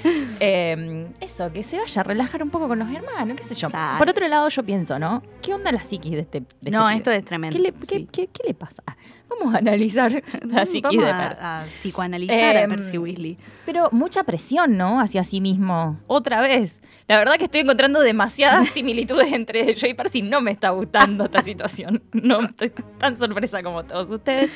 Eh, 0.42 1.06
eso, 1.20 1.52
que 1.52 1.62
se 1.62 1.78
vaya 1.78 2.00
a 2.00 2.02
relajar 2.04 2.42
un 2.42 2.48
poco 2.48 2.66
con 2.66 2.78
los 2.78 2.88
hermanos, 2.90 3.36
qué 3.36 3.42
sé 3.42 3.54
yo. 3.54 3.68
Claro. 3.68 3.98
Por 3.98 4.08
otro 4.08 4.26
lado, 4.26 4.48
yo 4.48 4.62
pienso, 4.62 4.98
¿no? 4.98 5.22
¿Qué 5.42 5.52
onda 5.52 5.70
la 5.70 5.82
psiquis 5.82 6.12
de 6.12 6.20
este, 6.20 6.40
de 6.40 6.46
este 6.60 6.70
No, 6.70 6.86
pibe? 6.86 6.96
esto 6.96 7.10
es 7.10 7.24
tremendo. 7.26 7.56
¿Qué 7.56 7.62
le, 7.62 7.72
qué- 7.72 7.98
sí. 7.98 8.08
qué- 8.10 8.26
qué 8.28 8.42
le 8.48 8.54
pasa? 8.54 8.82
Vamos 9.28 9.54
a 9.54 9.58
analizar 9.58 10.10
la 10.46 10.64
psiquis 10.64 10.82
Vamos 10.82 11.04
de 11.04 11.10
a- 11.10 11.18
Percy. 11.28 11.38
a, 11.42 11.64
psicoanalizar 11.78 12.56
a 12.56 12.62
Em, 12.62 12.70
Percy 12.70 12.96
Weasley. 12.98 13.36
Pero 13.66 13.88
mucha 13.92 14.24
presión, 14.24 14.78
¿no? 14.78 14.98
Hacia 15.00 15.24
sí 15.24 15.42
mismo. 15.42 15.98
Otra 16.06 16.40
vez. 16.40 16.80
La 17.06 17.18
verdad 17.18 17.34
que 17.34 17.44
estoy 17.44 17.60
encontrando 17.60 18.00
demasiadas 18.00 18.68
similitudes 18.70 19.32
entre 19.34 19.74
yo 19.74 19.86
y 19.88 19.94
Percy. 19.94 20.22
No 20.22 20.40
me 20.40 20.52
está 20.52 20.70
gustando 20.70 21.26
esta 21.26 21.42
situación. 21.42 22.02
No 22.12 22.40
estoy 22.40 22.72
tan 22.98 23.16
sorpresa 23.16 23.62
como 23.62 23.84
todos 23.84 24.10
ustedes. 24.10 24.50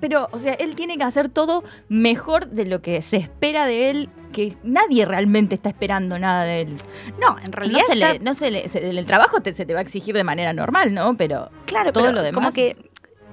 Pero, 0.00 0.28
o 0.32 0.38
sea, 0.40 0.54
él 0.54 0.74
tiene 0.74 0.98
que 0.98 1.04
hacer 1.04 1.28
todo 1.28 1.62
mejor 1.88 2.48
de 2.48 2.64
lo 2.64 2.82
que 2.82 3.00
se 3.02 3.16
espera 3.18 3.66
de 3.66 3.90
él, 3.90 4.10
que 4.32 4.56
nadie 4.62 5.04
realmente 5.04 5.54
está 5.54 5.68
esperando 5.70 6.18
nada 6.18 6.44
de 6.44 6.62
él. 6.62 6.76
No, 7.20 7.38
en 7.38 7.44
No 7.44 7.50
realidad 7.52 7.80
se 7.88 7.96
ya- 7.98 8.12
le- 8.14 8.18
no 8.20 8.34
se 8.34 8.50
le- 8.50 8.68
se- 8.68 8.88
el 8.90 9.04
trabajo 9.06 9.40
te- 9.40 9.52
se 9.52 9.64
te 9.66 9.72
va 9.72 9.80
a 9.80 9.82
exigir 9.82 10.14
de 10.14 10.24
manera 10.24 10.52
normal, 10.52 10.92
¿no? 10.94 11.16
Pero 11.16 11.50
claro, 11.66 11.92
todo 11.92 12.04
pero 12.04 12.14
lo 12.16 12.22
demás- 12.22 12.34
como 12.44 12.52
que 12.52 12.76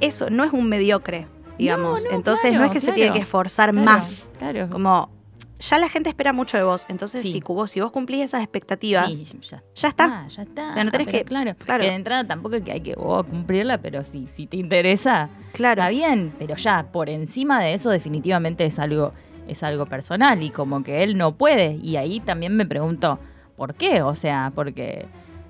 eso 0.02 0.30
no 0.30 0.44
es 0.44 0.52
un 0.54 0.68
mediocre, 0.70 1.28
digamos. 1.58 2.04
No, 2.04 2.10
no, 2.12 2.16
Entonces 2.16 2.54
no 2.54 2.64
es 2.66 2.72
que 2.72 2.80
se 2.80 2.92
tiene 2.94 3.12
que 3.12 3.20
esforzar 3.20 3.72
Claro, 3.72 3.86
más. 3.86 4.28
Claro. 4.40 4.70
Como 4.70 5.10
ya 5.58 5.78
la 5.78 5.88
gente 5.88 6.10
espera 6.10 6.34
mucho 6.34 6.58
de 6.58 6.64
vos. 6.64 6.86
Entonces, 6.90 7.22
Sí. 7.22 7.32
si, 7.32 7.40
vos, 7.40 7.72
si 7.72 7.80
vos 7.80 7.92
cumplís 7.92 8.26
esas 8.26 8.42
expectativas, 8.42 9.16
Sí, 9.16 9.26
ya 9.42 9.64
ya 9.74 9.88
está. 9.88 10.06
Ah, 10.06 10.28
ya 10.28 10.44
está. 10.44 10.70
O 10.70 10.74
sea, 10.74 10.84
no 10.84 10.92
tenés 10.92 11.08
que- 11.08 11.24
Claro, 11.24 11.56
claro. 11.56 11.82
Que 11.82 11.90
de 11.90 11.96
entrada 11.96 12.26
tampoco 12.26 12.58
es 12.58 12.64
que 12.64 12.74
hay 12.74 12.82
que 12.82 12.94
oh, 12.98 13.24
cumplirla, 13.24 13.78
pero 13.78 14.04
si, 14.04 14.28
si 14.28 14.48
te 14.48 14.58
interesa, 14.58 15.30
Claro. 15.54 15.82
está 15.82 15.90
bien. 15.92 16.34
Pero 16.38 16.56
ya, 16.56 16.88
por 16.92 17.10
encima 17.10 17.62
de 17.62 17.74
eso, 17.74 17.90
definitivamente 17.90 18.66
es 18.66 18.80
algo, 18.80 19.14
es 19.48 19.64
algo 19.64 19.86
personal 19.86 20.42
y 20.44 20.50
como 20.50 20.84
que 20.84 21.04
él 21.04 21.18
no 21.18 21.36
puede. 21.36 21.76
Y 21.82 21.98
ahí 21.98 22.20
también 22.20 22.56
me 22.56 22.66
pregunto, 22.66 23.20
¿por 23.56 23.76
qué? 23.76 24.02
O 24.02 24.16
sea, 24.16 24.52
porque. 24.54 25.06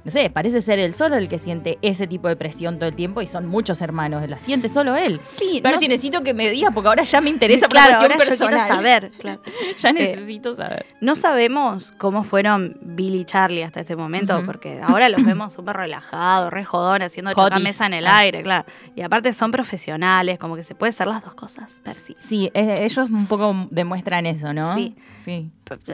No 0.05 0.11
sé, 0.11 0.29
parece 0.29 0.61
ser 0.61 0.77
él 0.77 0.93
solo 0.93 1.17
el 1.17 1.27
que 1.27 1.39
siente 1.39 1.79
ese 1.81 2.05
tipo 2.05 2.27
de 2.27 2.35
presión 2.35 2.77
todo 2.77 2.87
el 2.87 2.95
tiempo 2.95 3.23
y 3.23 3.27
son 3.27 3.47
muchos 3.47 3.81
hermanos, 3.81 4.29
la 4.29 4.37
siente 4.37 4.69
solo 4.69 4.95
él. 4.95 5.19
Sí, 5.27 5.59
Pero 5.63 5.75
no- 5.75 5.81
si 5.81 5.87
necesito 5.87 6.21
que 6.23 6.35
me 6.35 6.49
digas 6.51 6.71
porque 6.75 6.89
ahora 6.89 7.03
ya 7.03 7.21
me 7.21 7.29
interesa 7.31 7.67
por 7.67 7.71
claro, 7.71 7.91
la 7.93 7.97
ahora 8.01 8.15
cuestión 8.15 8.37
yo 8.37 8.45
quiero 8.45 8.57
personal. 8.57 8.77
saber. 8.77 9.11
claro. 9.19 9.41
Ya 9.79 9.89
Eh, 9.89 9.93
necesito 9.93 10.53
saber. 10.53 10.85
No 11.01 11.15
sabemos 11.15 11.91
cómo 11.97 12.23
fueron 12.23 12.77
Billy 12.81 13.21
y 13.21 13.25
Charlie 13.25 13.63
hasta 13.63 13.79
este 13.79 13.95
momento, 13.95 14.43
porque 14.45 14.79
ahora 14.81 15.09
los 15.09 15.23
vemos 15.25 15.53
súper 15.53 15.75
relajados, 15.75 16.53
re 16.53 16.63
jodón, 16.65 17.01
haciendo 17.01 17.33
Jotis. 17.33 17.63
mesa 17.63 17.87
en 17.87 17.93
el 17.95 18.05
Ah. 18.05 18.19
aire, 18.19 18.43
claro. 18.43 18.65
Y 18.95 19.01
aparte 19.01 19.33
son 19.33 19.51
profesionales, 19.51 20.37
como 20.37 20.55
que 20.55 20.61
se 20.61 20.75
puede 20.75 20.91
hacer 20.91 21.07
las 21.07 21.23
dos 21.25 21.33
cosas, 21.33 21.81
Percy. 21.83 22.15
Sí, 22.19 22.51
eh, 22.53 22.75
ellos 22.81 23.09
un 23.09 23.25
poco 23.25 23.55
demuestran 23.71 24.27
eso, 24.27 24.53
¿no? 24.53 24.75
Sí. 24.75 24.95
Sí. 25.17 25.49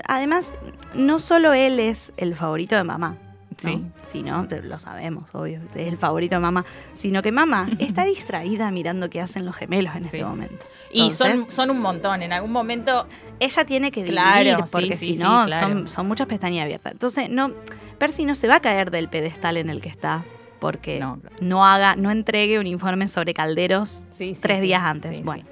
Además, 0.05 0.57
no 0.95 1.19
solo 1.19 1.53
él 1.53 1.79
es 1.79 2.11
el 2.17 2.35
favorito 2.35 2.75
de 2.75 2.83
mamá. 2.83 3.15
¿No? 3.63 3.71
Sí. 3.71 3.83
Sí, 4.03 4.23
¿no? 4.23 4.47
Lo 4.63 4.77
sabemos, 4.79 5.29
obvio. 5.33 5.59
Es 5.75 5.87
el 5.87 5.97
favorito 5.97 6.35
de 6.35 6.41
mamá. 6.41 6.65
Sino 6.93 7.21
que 7.21 7.31
mamá 7.31 7.69
está 7.79 8.05
distraída 8.05 8.69
mirando 8.71 9.09
qué 9.09 9.21
hacen 9.21 9.45
los 9.45 9.55
gemelos 9.55 9.95
en 9.95 10.03
Sí. 10.03 10.09
este 10.17 10.25
momento. 10.25 10.65
Y 10.91 11.11
son, 11.11 11.31
Entonces- 11.31 11.55
son 11.55 11.69
un 11.69 11.79
montón. 11.79 12.21
En 12.21 12.33
algún 12.33 12.51
momento. 12.51 13.07
Ella 13.39 13.65
tiene 13.65 13.91
que 13.91 14.01
dividir, 14.03 14.19
Claro, 14.21 14.65
porque 14.71 14.97
sí, 14.97 15.13
si 15.15 15.17
no, 15.19 15.45
claro. 15.45 15.67
son, 15.67 15.89
son 15.89 16.07
muchas 16.07 16.27
pestañas 16.27 16.63
abiertas. 16.65 16.91
Entonces, 16.93 17.29
no, 17.29 17.51
Percy 17.97 18.25
no 18.25 18.35
se 18.35 18.47
va 18.47 18.55
a 18.55 18.59
caer 18.59 18.91
del 18.91 19.07
pedestal 19.09 19.57
en 19.57 19.69
el 19.69 19.81
que 19.81 19.89
está 19.89 20.23
porque 20.59 21.03
No, 21.39 21.65
haga, 21.65 21.95
no 21.95 22.11
entregue 22.11 22.59
un 22.59 22.67
informe 22.67 23.07
sobre 23.07 23.33
calderos 23.33 24.05
Sí, 24.11 24.35
sí, 24.35 24.41
tres 24.41 24.59
sí, 24.59 24.65
días 24.67 24.83
antes. 24.83 25.23
bueno, 25.23 25.43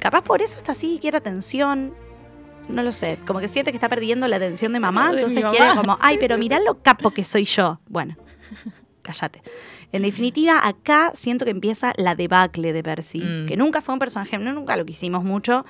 capaz 0.00 0.22
por 0.22 0.42
eso 0.42 0.58
está 0.58 0.72
así, 0.72 0.98
quiere 1.00 1.16
atención. 1.18 1.94
No 2.68 2.82
lo 2.82 2.92
sé, 2.92 3.18
como 3.26 3.40
que 3.40 3.48
siente 3.48 3.70
que 3.72 3.76
está 3.76 3.88
perdiendo 3.88 4.26
la 4.28 4.36
atención 4.36 4.72
de 4.72 4.80
mamá, 4.80 5.08
De 5.10 5.14
entonces 5.20 5.42
mamá, 5.42 5.56
quiere 5.56 5.74
como, 5.74 5.96
ay, 6.00 6.16
pero 6.18 6.38
mirá 6.38 6.58
lo 6.60 6.80
capo 6.82 7.10
que 7.10 7.24
soy 7.24 7.44
yo. 7.44 7.80
Bueno, 7.88 8.16
cállate. 9.02 9.42
En 9.92 10.02
definitiva, 10.02 10.66
acá 10.66 11.12
siento 11.14 11.44
que 11.44 11.50
empieza 11.50 11.92
la 11.96 12.14
debacle 12.14 12.72
de 12.72 12.82
Percy, 12.82 13.18
Mm. 13.20 13.46
que 13.46 13.56
nunca 13.56 13.80
fue 13.82 13.92
un 13.94 13.98
personaje, 13.98 14.38
no, 14.38 14.52
nunca 14.52 14.76
lo 14.76 14.84
quisimos 14.86 15.22
mucho, 15.24 15.66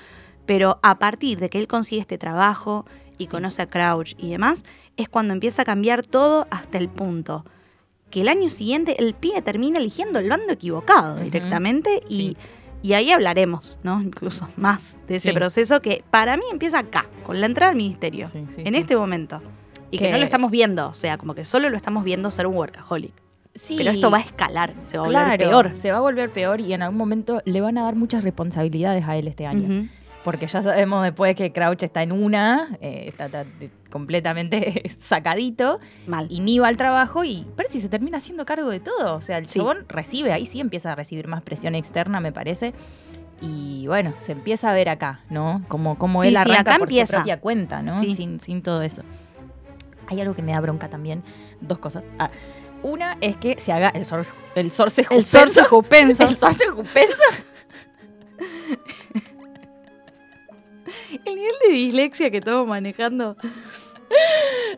pero 0.47 0.79
a 0.83 0.99
partir 0.99 1.41
de 1.41 1.49
que 1.51 1.59
él 1.59 1.67
consigue 1.67 2.01
este 2.01 2.19
trabajo 2.19 2.85
y 3.19 3.25
Sí. 3.27 3.31
conoce 3.33 3.63
a 3.63 3.67
Crouch 3.67 4.15
y 4.19 4.31
demás, 4.31 4.65
es 4.97 5.09
cuando 5.09 5.35
empieza 5.35 5.63
a 5.63 5.65
cambiar 5.65 6.05
todo 6.07 6.47
hasta 6.51 6.79
el 6.79 6.89
punto 6.89 7.45
que 8.11 8.21
el 8.21 8.29
año 8.29 8.51
siguiente 8.51 8.95
el 9.03 9.15
pibe 9.15 9.41
termina 9.41 9.79
eligiendo 9.79 10.19
el 10.19 10.29
bando 10.29 10.53
equivocado 10.53 11.17
directamente 11.17 12.03
y, 12.09 12.17
Sí. 12.17 12.37
Y 12.83 12.93
ahí 12.95 13.11
hablaremos, 13.11 13.79
¿no? 13.83 14.01
Incluso 14.03 14.49
más 14.57 14.97
de 15.09 15.17
ese 15.17 15.29
Sí. 15.31 15.35
proceso 15.35 15.81
que 15.81 16.03
para 16.11 16.37
mí 16.37 16.43
empieza 16.51 16.81
acá, 16.81 17.07
con 17.25 17.41
la 17.41 17.47
entrada 17.47 17.71
al 17.71 17.77
ministerio, 17.77 18.27
Sí, 18.27 18.45
sí, 18.49 18.62
en 18.65 18.75
sí. 18.75 18.79
este 18.79 18.97
momento. 18.97 19.41
Y 19.91 19.99
que, 19.99 20.07
Que- 20.07 20.12
no 20.12 20.19
lo 20.19 20.25
estamos 20.25 20.51
viendo, 20.51 20.89
o 20.89 20.95
sea, 20.95 21.19
como 21.19 21.35
que 21.35 21.45
solo 21.45 21.69
lo 21.71 21.77
estamos 21.77 22.03
viendo 22.05 22.31
ser 22.31 22.47
un 22.47 22.57
workaholic. 22.57 23.12
Sí, 23.55 23.75
Pero 23.77 23.91
esto 23.91 24.11
va 24.11 24.17
a 24.17 24.21
escalar, 24.23 24.73
se 24.87 24.97
va 24.97 25.05
a 25.05 25.07
volver 25.07 25.39
peor. 25.39 25.75
Se 25.75 25.91
va 25.93 25.99
a 25.99 26.01
volver 26.01 26.31
peor 26.31 26.61
y 26.62 26.73
en 26.73 26.81
algún 26.83 26.97
momento 26.97 27.43
le 27.45 27.61
van 27.61 27.77
a 27.77 27.83
dar 27.83 27.95
muchas 27.95 28.25
responsabilidades 28.25 29.07
a 29.07 29.17
él 29.19 29.29
este 29.29 29.47
año. 29.47 29.65
Ujú. 29.81 29.89
Porque 30.25 30.47
ya 30.47 30.62
sabemos 30.62 31.02
después 31.02 31.35
que 31.35 31.52
Crouch 31.52 31.83
está 31.83 32.02
en 32.02 32.12
una, 32.12 32.76
eh, 32.81 33.07
está, 33.09 33.45
completamente 33.91 34.83
sacadito 34.99 35.81
Mal. 36.07 36.29
y 36.31 36.38
ni 36.41 36.61
va 36.61 36.69
al 36.69 36.76
trabajo 36.76 37.25
y 37.25 37.45
Percy 37.57 37.81
se 37.81 37.88
termina 37.88 38.19
haciendo 38.19 38.45
cargo 38.47 38.71
de 38.71 38.79
todo. 38.79 39.17
O 39.17 39.21
sea, 39.21 39.38
el 39.38 39.49
Sí. 39.49 39.59
chabón 39.59 39.85
recibe, 39.88 40.33
ahí 40.33 40.47
sí 40.47 40.61
empieza 40.61 40.93
a 40.93 40.95
recibir 40.95 41.26
más 41.26 41.43
presión 41.43 41.75
externa, 41.75 42.21
me 42.21 42.31
parece. 42.33 42.73
Y 43.41 43.88
bueno, 43.88 44.14
se 44.19 44.31
empieza 44.31 44.71
a 44.71 44.75
ver 44.75 44.88
acá, 44.88 45.23
¿no? 45.29 45.64
Como, 45.67 45.99
como 45.99 46.23
Sí, 46.23 46.29
él 46.29 46.35
sí, 46.35 46.41
arranca 46.41 46.61
acá 46.61 46.79
por 46.79 46.88
empieza. 46.88 47.07
su 47.07 47.17
propia 47.17 47.41
cuenta, 47.41 47.83
¿no? 47.83 48.00
Sin, 48.02 48.38
sin 48.38 48.62
todo 48.62 48.83
eso. 48.83 49.02
Hay 50.07 50.21
algo 50.21 50.35
que 50.37 50.43
me 50.43 50.52
da 50.52 50.61
bronca 50.61 50.88
también. 50.88 51.25
Dos 51.61 51.79
cosas. 51.79 52.05
Ah, 52.21 52.31
una 52.85 53.17
es 53.21 53.37
que 53.38 53.59
se 53.59 53.73
haga 53.73 53.88
el 53.88 54.05
sorce, 54.05 54.31
el 54.55 54.71
sorce 54.71 55.00
El 55.02 55.07
juspenso. 55.09 55.49
sorce 55.57 55.64
juspenso. 55.64 56.23
El 56.29 56.37
sorce 56.37 56.69
juspenso. 56.69 57.23
El 61.25 61.35
nivel 61.37 61.52
de 61.66 61.73
dislexia 61.73 62.31
que 62.31 62.38
estamos 62.38 62.66
manejando. 62.66 63.37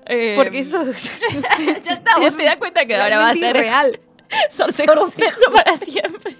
Eh, 0.06 0.34
Porque 0.36 0.60
eso. 0.60 0.84
ya 1.82 1.92
está, 1.94 2.18
vos 2.20 2.36
te 2.36 2.44
das 2.44 2.56
cuenta 2.56 2.86
que 2.86 2.94
ahora 2.94 3.18
va 3.18 3.30
a 3.30 3.34
ser 3.34 3.56
real. 3.56 3.98
sorce 4.48 4.84
Sorce 4.84 5.00
suspenso 5.00 5.50
para 5.52 5.76
siempre. 5.76 6.36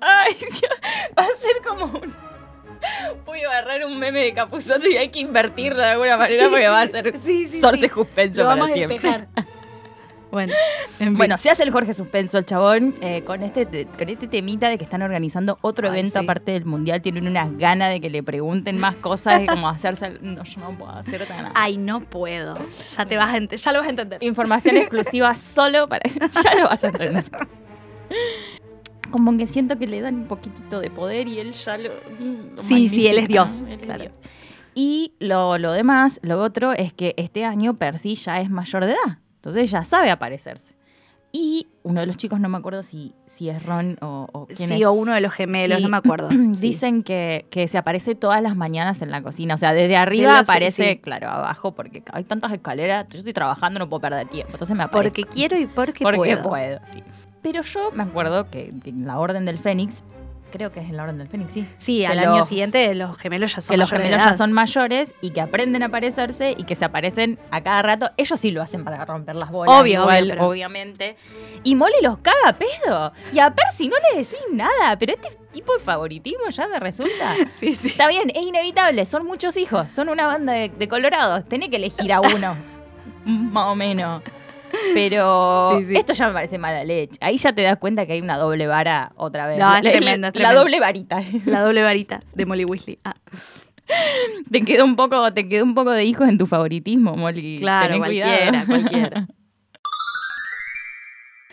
Ay, 0.00 0.34
Dios, 0.40 0.72
va 1.16 1.22
a 1.22 1.36
ser 1.36 1.56
como 1.64 1.84
un... 1.84 2.14
Voy 3.24 3.42
a 3.42 3.48
agarrar 3.48 3.84
un 3.84 3.98
meme 3.98 4.24
de 4.24 4.34
Capuzoto 4.34 4.88
y 4.88 4.96
hay 4.96 5.08
que 5.10 5.20
invertirlo 5.20 5.80
de 5.82 5.88
alguna 5.88 6.16
manera 6.16 6.44
Sí, 6.44 6.50
porque 6.50 6.68
va 6.68 6.80
a 6.82 6.86
ser 6.88 7.18
sí, 7.20 7.46
sí, 7.48 7.60
sorce 7.60 7.88
sí. 7.88 7.94
suspenso 7.94 8.44
para 8.44 8.66
siempre. 8.66 8.98
despejar. 8.98 9.28
Bueno, 10.30 10.52
en 11.00 11.08
fin. 11.08 11.16
Bueno, 11.16 11.38
se 11.38 11.48
hace 11.48 11.62
el 11.62 11.70
Jorge 11.70 11.94
Suspenso, 11.94 12.36
el 12.38 12.44
chabón, 12.44 12.94
eh, 13.00 13.22
con, 13.24 13.42
este, 13.42 13.64
te- 13.64 13.86
con 13.86 14.08
este 14.10 14.26
temita 14.28 14.68
de 14.68 14.76
que 14.76 14.84
están 14.84 15.00
organizando 15.02 15.58
otro 15.62 15.90
Ay, 15.90 15.98
evento 16.00 16.18
sí. 16.18 16.24
aparte 16.24 16.52
del 16.52 16.66
Mundial. 16.66 17.00
Tienen 17.00 17.26
unas 17.26 17.56
ganas 17.56 17.90
de 17.90 18.00
que 18.00 18.10
le 18.10 18.22
pregunten 18.22 18.78
más 18.78 18.94
cosas 18.96 19.40
y 19.42 19.46
como 19.46 19.68
hacerse... 19.70 20.18
No, 20.20 20.44
yo 20.44 20.60
no 20.60 20.76
puedo 20.76 20.90
hacer 20.92 21.26
nada. 21.30 21.50
Ay, 21.54 21.78
no 21.78 22.00
puedo. 22.00 22.58
Ya 22.96 23.06
te 23.06 23.16
vas 23.16 23.32
a 23.34 23.38
ent- 23.38 23.56
ya 23.56 23.72
lo 23.72 23.78
vas 23.78 23.86
a 23.86 23.90
entender. 23.90 24.22
Información 24.22 24.76
exclusiva 24.78 25.34
solo 25.34 25.88
para... 25.88 26.02
ya 26.44 26.54
lo 26.56 26.64
vas 26.64 26.84
a 26.84 26.88
entender. 26.88 27.24
Como 29.10 29.36
que 29.38 29.46
siento 29.46 29.78
que 29.78 29.86
le 29.86 30.02
dan 30.02 30.14
un 30.16 30.26
poquitito 30.26 30.80
de 30.80 30.90
poder 30.90 31.28
y 31.28 31.38
él 31.40 31.52
ya 31.52 31.78
lo... 31.78 31.90
lo 32.54 32.62
Sí, 32.62 32.88
sí, 32.90 33.06
él 33.06 33.18
es 33.18 33.28
Dios, 33.28 33.62
¿no? 33.62 33.68
Él 33.68 33.80
es 33.80 33.86
claro. 33.86 34.02
Dios. 34.02 34.14
Y 34.74 35.14
lo, 35.18 35.56
lo 35.58 35.72
demás, 35.72 36.20
lo 36.22 36.40
otro, 36.42 36.72
es 36.72 36.92
que 36.92 37.14
este 37.16 37.44
año 37.46 37.74
Percy 37.74 38.14
ya 38.14 38.40
es 38.42 38.50
mayor 38.50 38.84
de 38.84 38.92
edad. 38.92 39.18
Entonces 39.38 39.62
ella 39.70 39.84
sabe 39.84 40.10
aparecerse. 40.10 40.76
Y 41.30 41.66
uno 41.82 42.00
de 42.00 42.06
los 42.06 42.16
chicos, 42.16 42.40
no 42.40 42.48
me 42.48 42.56
acuerdo 42.56 42.82
si, 42.82 43.14
si 43.26 43.50
es 43.50 43.62
Ron 43.66 43.98
o, 44.00 44.26
o 44.32 44.46
quién 44.46 44.68
Sí, 44.70 44.76
es. 44.76 44.86
o 44.86 44.92
uno 44.92 45.12
de 45.12 45.20
los 45.20 45.30
gemelos, 45.32 45.76
Sí. 45.76 45.82
no 45.84 45.90
me 45.90 45.98
acuerdo. 45.98 46.28
Sí. 46.54 46.60
Dicen 46.60 47.02
que, 47.02 47.44
que 47.50 47.68
se 47.68 47.76
aparece 47.76 48.14
todas 48.14 48.40
las 48.42 48.56
mañanas 48.56 49.02
en 49.02 49.10
la 49.10 49.20
cocina. 49.20 49.54
O 49.54 49.56
sea, 49.58 49.74
desde 49.74 49.96
arriba 49.96 50.38
aparece, 50.38 50.92
sí. 50.92 50.98
claro, 50.98 51.28
abajo, 51.28 51.72
porque 51.72 52.02
hay 52.12 52.24
tantas 52.24 52.52
escaleras. 52.52 53.06
Yo 53.10 53.18
estoy 53.18 53.34
trabajando, 53.34 53.78
no 53.78 53.88
puedo 53.90 54.00
perder 54.00 54.26
tiempo. 54.28 54.52
Entonces 54.54 54.74
me 54.76 54.84
aparece. 54.84 55.10
Porque 55.10 55.24
quiero 55.30 55.58
y 55.58 55.66
porque, 55.66 56.02
porque 56.02 56.16
puedo. 56.36 56.42
puedo. 56.48 56.80
sí. 56.86 57.02
Pero 57.42 57.62
yo 57.62 57.90
me 57.92 58.02
acuerdo 58.04 58.50
que 58.50 58.72
en 58.84 59.06
la 59.06 59.18
Orden 59.18 59.44
del 59.44 59.58
Fénix, 59.58 60.02
creo 60.50 60.72
que 60.72 60.80
es 60.80 60.88
en 60.88 60.96
la 60.96 61.04
Orden 61.04 61.18
del 61.18 61.28
Fénix, 61.28 61.52
sí. 61.52 61.66
Sí, 61.78 61.98
Que 62.00 62.06
al 62.08 62.18
año 62.18 62.42
siguiente 62.44 62.94
los 62.94 63.16
gemelos 63.18 63.54
ya 63.54 63.60
son 63.60 63.74
que 63.74 63.78
los 63.78 63.90
gemelos 63.90 64.22
ya 64.22 64.32
son 64.34 64.52
mayores 64.52 65.14
y 65.20 65.30
que 65.30 65.40
aprenden 65.40 65.82
a 65.82 65.86
aparecerse 65.86 66.54
y 66.56 66.64
que 66.64 66.74
se 66.74 66.84
aparecen 66.84 67.38
a 67.50 67.62
cada 67.62 67.82
rato. 67.82 68.10
Ellos 68.16 68.38
sí 68.40 68.50
lo 68.50 68.62
hacen 68.62 68.84
para 68.84 69.04
romper 69.04 69.36
las 69.36 69.50
bolas. 69.50 69.74
Obvio, 69.80 70.00
igual, 70.02 70.24
obvio, 70.24 70.34
pero- 70.34 70.48
obviamente. 70.48 71.16
Y 71.64 71.74
Molly 71.74 71.96
los 72.02 72.18
caga 72.18 72.36
a 72.48 72.52
pedo. 72.54 73.12
Y 73.32 73.38
a 73.38 73.54
Percy 73.54 73.88
no 73.88 73.96
le 74.12 74.18
decís 74.18 74.38
nada, 74.52 74.98
pero 74.98 75.12
este 75.12 75.28
tipo 75.52 75.72
de 75.74 75.80
favoritismo 75.80 76.48
ya 76.50 76.68
me 76.68 76.78
resulta. 76.78 77.34
Sí, 77.58 77.72
sí. 77.74 77.88
Está 77.88 78.06
bien, 78.08 78.30
es 78.30 78.42
inevitable, 78.42 79.04
son 79.06 79.26
muchos 79.26 79.56
hijos, 79.56 79.90
son 79.90 80.08
una 80.08 80.26
banda 80.26 80.52
de, 80.52 80.68
de 80.68 80.88
colorados, 80.88 81.44
tenés 81.46 81.68
que 81.70 81.76
elegir 81.76 82.12
a 82.12 82.20
uno, 82.20 82.54
más 83.24 83.66
o 83.66 83.74
menos. 83.74 84.22
Pero 84.94 85.76
Sí, 85.78 85.84
sí. 85.88 85.94
esto 85.96 86.12
ya 86.12 86.26
me 86.28 86.32
parece 86.32 86.58
mala 86.58 86.84
leche. 86.84 87.18
Ahí 87.20 87.36
ya 87.38 87.52
te 87.52 87.62
das 87.62 87.78
cuenta 87.78 88.06
que 88.06 88.12
hay 88.14 88.20
una 88.20 88.36
doble 88.38 88.66
vara 88.66 89.12
otra 89.16 89.46
vez. 89.46 89.58
No, 89.58 89.68
La- 89.70 89.78
es 89.78 89.96
tremendo, 89.96 90.28
es 90.28 90.36
La 90.36 90.52
doble 90.54 90.80
varita. 90.80 91.20
La 91.46 91.60
doble 91.62 91.82
varita 91.82 92.22
de 92.34 92.46
Molly 92.46 92.64
Weasley. 92.64 92.98
Ah, 93.04 93.14
Te 94.50 94.62
quedó 94.62 94.84
un 94.84 94.96
poco, 94.96 95.32
te 95.32 95.48
quedó 95.48 95.64
un 95.64 95.74
poco 95.74 95.90
de 95.92 96.04
hijos 96.04 96.28
en 96.28 96.36
tu 96.38 96.46
favoritismo, 96.46 97.16
Molly. 97.16 97.58
claro, 97.58 97.98
cualquiera, 97.98 98.64
cuidado. 98.64 98.66
cualquiera. 98.66 99.26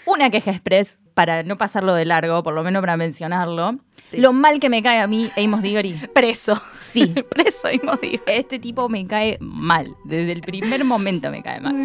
Una 0.06 0.30
queja 0.30 0.52
express 0.52 1.00
para 1.14 1.44
no 1.44 1.56
pasarlo 1.58 1.94
de 1.96 2.06
largo, 2.06 2.44
por 2.44 2.54
lo 2.54 2.64
menos 2.64 2.82
para 2.82 2.96
mencionarlo. 2.98 3.78
Sí. 4.10 4.18
Lo 4.18 4.34
mal 4.34 4.60
que 4.60 4.70
me 4.70 4.84
cae 4.84 5.00
a 5.00 5.08
mí, 5.08 5.32
Amos 5.36 5.62
Diggory. 5.62 5.94
Preso. 6.14 6.62
Sí. 6.70 7.08
Preso 7.30 7.70
y 7.72 7.80
modido. 7.80 8.24
Este 8.28 8.60
tipo 8.60 8.88
me 8.90 9.06
cae 9.08 9.38
mal. 9.40 9.96
Desde 10.04 10.32
el 10.32 10.42
primer 10.42 10.84
momento 10.86 11.30
me 11.32 11.42
cae 11.42 11.60
mal. 11.60 11.76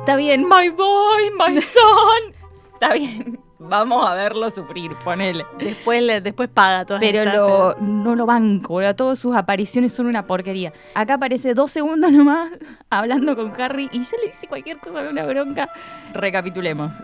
Está 0.00 0.16
bien, 0.16 0.42
my 0.42 0.68
boy, 0.70 1.30
my 1.38 1.60
son. 1.60 2.34
Está 2.74 2.94
bien. 2.94 3.38
Vamos 3.64 4.04
a 4.10 4.14
verlo 4.14 4.50
sufrir, 4.50 4.90
ponele. 5.04 5.46
Después, 5.60 6.24
después 6.24 6.48
paga 6.48 6.84
todo 6.84 6.98
Pero 6.98 7.24
lo, 7.24 7.76
no 7.80 8.16
lo 8.16 8.26
banco, 8.26 8.72
boludo. 8.72 8.96
Todas 8.96 9.20
sus 9.20 9.36
apariciones 9.36 9.92
son 9.92 10.06
una 10.06 10.26
porquería. 10.26 10.72
Acá 10.96 11.14
aparece 11.14 11.54
dos 11.54 11.70
segundos 11.70 12.10
nomás 12.10 12.50
hablando 12.90 13.36
con 13.36 13.52
Harry 13.60 13.88
y 13.92 14.00
ya 14.02 14.16
le 14.20 14.26
dice 14.26 14.48
cualquier 14.48 14.78
cosa 14.78 15.02
de 15.02 15.10
una 15.10 15.24
bronca. 15.26 15.70
Recapitulemos. 16.12 16.96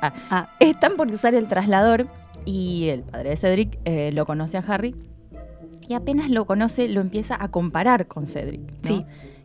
Ah, 0.00 0.12
Ah, 0.30 0.48
Están 0.60 0.94
por 0.96 1.08
usar 1.08 1.34
el 1.34 1.48
traslador 1.48 2.06
y 2.44 2.88
el 2.88 3.02
padre 3.02 3.30
de 3.30 3.36
Cedric 3.36 3.78
eh, 3.84 4.10
lo 4.12 4.26
conoce 4.26 4.56
a 4.58 4.60
Harry 4.60 4.94
y 5.88 5.94
apenas 5.94 6.30
lo 6.30 6.44
conoce 6.46 6.88
lo 6.88 7.00
empieza 7.00 7.36
a 7.42 7.50
comparar 7.50 8.06
con 8.06 8.26
Cedric. 8.26 8.60
¿no? 8.60 8.68
Sí. 8.82 9.04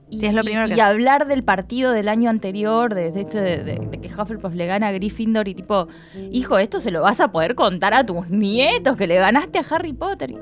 Y, 0.09 0.19
Sí, 0.19 0.25
es 0.27 0.33
lo 0.35 0.41
y- 0.41 0.45
primero 0.45 0.67
que 0.67 0.75
y 0.75 0.79
hablar 0.79 1.25
del 1.27 1.41
partido 1.43 1.91
del 1.91 2.07
año 2.09 2.29
anterior, 2.29 2.93
de, 2.93 3.09
de 3.11 3.21
este- 3.21 3.41
de- 3.41 3.63
de- 3.63 3.79
de 3.89 3.97
que 3.99 4.07
Hufflepuff 4.13 4.53
le 4.53 4.67
gana 4.67 4.89
a 4.89 4.91
Gryffindor 4.91 5.47
y 5.47 5.55
tipo, 5.55 5.87
hijo, 6.31 6.59
esto 6.59 6.79
se 6.79 6.91
lo 6.91 7.01
vas 7.01 7.19
a 7.19 7.31
poder 7.31 7.55
contar 7.55 7.95
a 7.95 8.05
tus 8.05 8.29
nietos, 8.29 8.97
que 8.97 9.07
le 9.07 9.15
ganaste 9.15 9.57
a 9.57 9.65
Harry 9.67 9.93
Potter. 9.93 10.35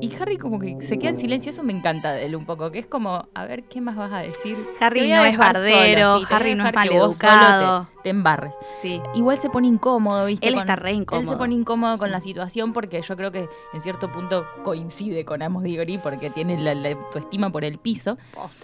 Y, 0.00 0.12
Harry 0.18 0.36
como 0.38 0.58
que 0.58 0.78
se 0.80 0.98
queda 0.98 1.10
en 1.10 1.16
silencio, 1.18 1.50
eso 1.50 1.62
me 1.62 1.72
encanta 1.72 2.12
de 2.12 2.24
él 2.26 2.34
un 2.34 2.44
poco, 2.46 2.72
que 2.72 2.78
es 2.80 2.86
como, 2.86 3.28
a 3.34 3.44
ver, 3.44 3.64
¿qué 3.64 3.80
más 3.82 3.94
vas 3.96 4.12
a 4.12 4.18
decir? 4.20 4.56
Harry 4.80 5.08
no 5.08 5.24
es 5.26 5.36
bardero, 5.38 6.14
solo, 6.14 6.26
sí, 6.26 6.34
Harry 6.34 6.54
no 6.56 6.66
es 6.66 6.74
maleducado. 6.74 7.88
Te, 8.06 8.10
embarres. 8.10 8.54
sí. 8.80 9.00
Igual 9.14 9.38
se 9.40 9.50
pone 9.50 9.66
incómodo, 9.66 10.26
¿viste? 10.26 10.46
Él 10.46 10.54
Con- 10.54 10.60
está 10.62 10.76
re 10.76 10.90
Él 10.90 10.96
se 10.96 11.02
incómodo. 11.02 11.38
pone 11.38 11.54
incómodo 11.54 11.98
con 11.98 12.12
la 12.12 12.20
situación 12.20 12.72
porque 12.72 13.02
yo 13.02 13.16
creo 13.16 13.32
que 13.32 13.48
en 13.72 13.80
cierto 13.80 14.12
punto 14.12 14.46
coincide 14.62 15.24
con 15.24 15.42
Amos 15.42 15.64
Diggory 15.64 15.98
porque 15.98 16.30
tiene 16.30 16.60
la, 16.60 16.74
la 16.74 16.90
autoestima 16.90 17.50
por 17.50 17.64
el 17.64 17.78
piso. 17.78 18.16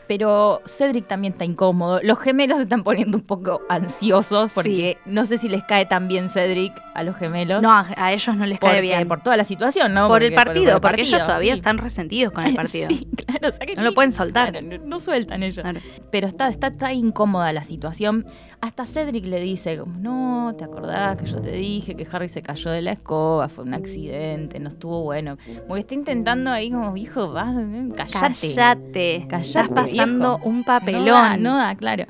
Pero 0.07 0.61
Cedric 0.67 1.07
también 1.09 1.33
está 1.33 1.45
incómodo. 1.45 2.01
Los 2.03 2.19
gemelos 2.21 2.59
se 2.59 2.62
están 2.64 2.85
poniendo 2.85 3.19
un 3.19 3.25
poco 3.25 3.62
ansiosos 3.69 4.53
porque 4.53 4.99
no 5.07 5.25
sé 5.25 5.38
si 5.38 5.49
les 5.49 5.62
cae 5.64 5.87
tan 5.87 6.07
bien 6.09 6.29
Cedric 6.29 6.73
a 6.95 7.03
los 7.03 7.17
gemelos. 7.17 7.62
No, 7.62 7.73
a, 7.73 7.87
a 7.97 8.12
ellos 8.12 8.37
no 8.37 8.47
les 8.47 8.59
porque- 8.61 8.75
cae 8.75 8.81
bien. 8.83 9.09
Por 9.09 9.23
toda 9.23 9.37
la 9.37 9.45
situación, 9.45 9.93
¿no? 9.95 10.07
Por 10.09 10.23
el 10.23 10.35
partido, 10.35 10.77
el 10.77 10.81
porque 10.81 11.03
ellos 11.03 11.21
todavía 11.21 11.53
sí. 11.55 11.59
están 11.59 11.79
resentidos 11.79 12.33
con 12.33 12.47
el 12.47 12.55
partido. 12.62 12.87
Sí, 12.88 13.09
claro, 13.27 13.49
o 13.49 13.53
sea 13.53 13.67
que 13.67 13.75
No 13.75 13.83
lo 13.83 13.93
pueden 13.95 14.12
soltar. 14.12 14.51
claro, 14.53 14.67
no, 14.67 14.79
no 14.87 15.01
sueltan 15.01 15.43
ellos. 15.43 15.62
Claro. 15.62 15.81
Pero 16.11 16.27
está, 16.29 16.49
está, 16.49 16.69
está 16.69 16.93
incómoda 16.93 17.53
la 17.53 17.64
situación. 17.64 18.25
Hasta 18.62 18.87
Cedric 18.87 19.27
le 19.27 19.40
dice, 19.40 19.77
como, 19.77 19.98
no, 19.98 20.55
¿te 20.57 20.62
acordás 20.62 21.18
que 21.18 21.27
yo 21.27 21.40
te 21.40 21.51
dije 21.51 21.96
que 21.96 22.07
Harry 22.12 22.29
se 22.29 22.42
cayó 22.42 22.70
de 22.70 22.81
la 22.81 22.92
escoba? 22.92 23.48
Fue 23.48 23.64
un 23.64 23.75
accidente, 23.75 24.61
no 24.61 24.68
estuvo 24.68 25.03
bueno. 25.03 25.37
Porque 25.66 25.81
está 25.81 25.94
intentando 25.94 26.48
ahí 26.48 26.70
como, 26.70 26.96
hijo, 26.96 27.33
vas, 27.33 27.57
callate. 27.96 28.55
Cállate. 28.55 29.27
Callate, 29.29 29.48
Estás 29.48 29.68
pasando 29.68 30.37
viejo. 30.37 30.48
un 30.48 30.62
papelón. 30.62 31.05
No 31.07 31.12
da, 31.12 31.37
no 31.37 31.57
da, 31.57 31.75
claro. 31.75 32.05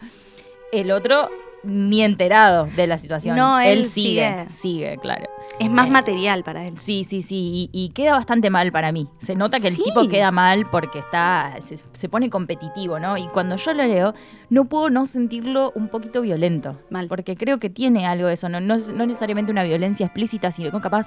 El 0.72 0.90
otro 0.90 1.30
ni 1.64 2.02
enterado 2.02 2.68
de 2.76 2.86
la 2.86 2.98
situación. 2.98 3.34
No, 3.34 3.58
él 3.58 3.84
sigue, 3.84 4.46
sigue. 4.48 4.50
sigue, 4.50 4.98
claro. 4.98 5.30
Es 5.60 5.70
más 5.70 5.88
material 5.88 6.42
para 6.42 6.66
él. 6.66 6.76
Sí, 6.78 7.04
sí, 7.04 7.22
sí, 7.22 7.70
y, 7.72 7.84
y 7.84 7.88
queda 7.90 8.12
bastante 8.12 8.50
mal 8.50 8.72
para 8.72 8.90
mí. 8.90 9.06
Se 9.18 9.34
nota 9.36 9.60
que 9.60 9.68
el 9.68 9.76
Sí. 9.76 9.84
tipo 9.84 10.08
queda 10.08 10.30
mal 10.32 10.66
porque 10.70 10.98
está 10.98 11.54
se, 11.64 11.76
se 11.92 12.08
pone 12.08 12.30
competitivo, 12.30 12.98
¿no? 12.98 13.16
Y 13.16 13.26
cuando 13.28 13.56
yo 13.56 13.72
lo 13.72 13.84
leo, 13.84 14.14
no 14.50 14.64
puedo 14.64 14.90
no 14.90 15.06
sentirlo 15.06 15.70
un 15.74 15.88
poquito 15.88 16.20
violento. 16.22 16.80
Mal. 16.90 17.06
Porque 17.06 17.36
creo 17.36 17.58
que 17.58 17.70
tiene 17.70 18.06
algo 18.06 18.26
de 18.28 18.34
eso, 18.34 18.48
no, 18.48 18.60
no, 18.60 18.76
no 18.78 19.06
necesariamente 19.06 19.52
una 19.52 19.62
violencia 19.62 20.06
explícita, 20.06 20.50
sino 20.50 20.80
capaz 20.80 21.06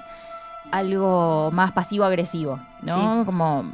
algo 0.72 1.50
más 1.52 1.72
pasivo-agresivo, 1.72 2.58
¿no? 2.82 3.24
Como 3.26 3.64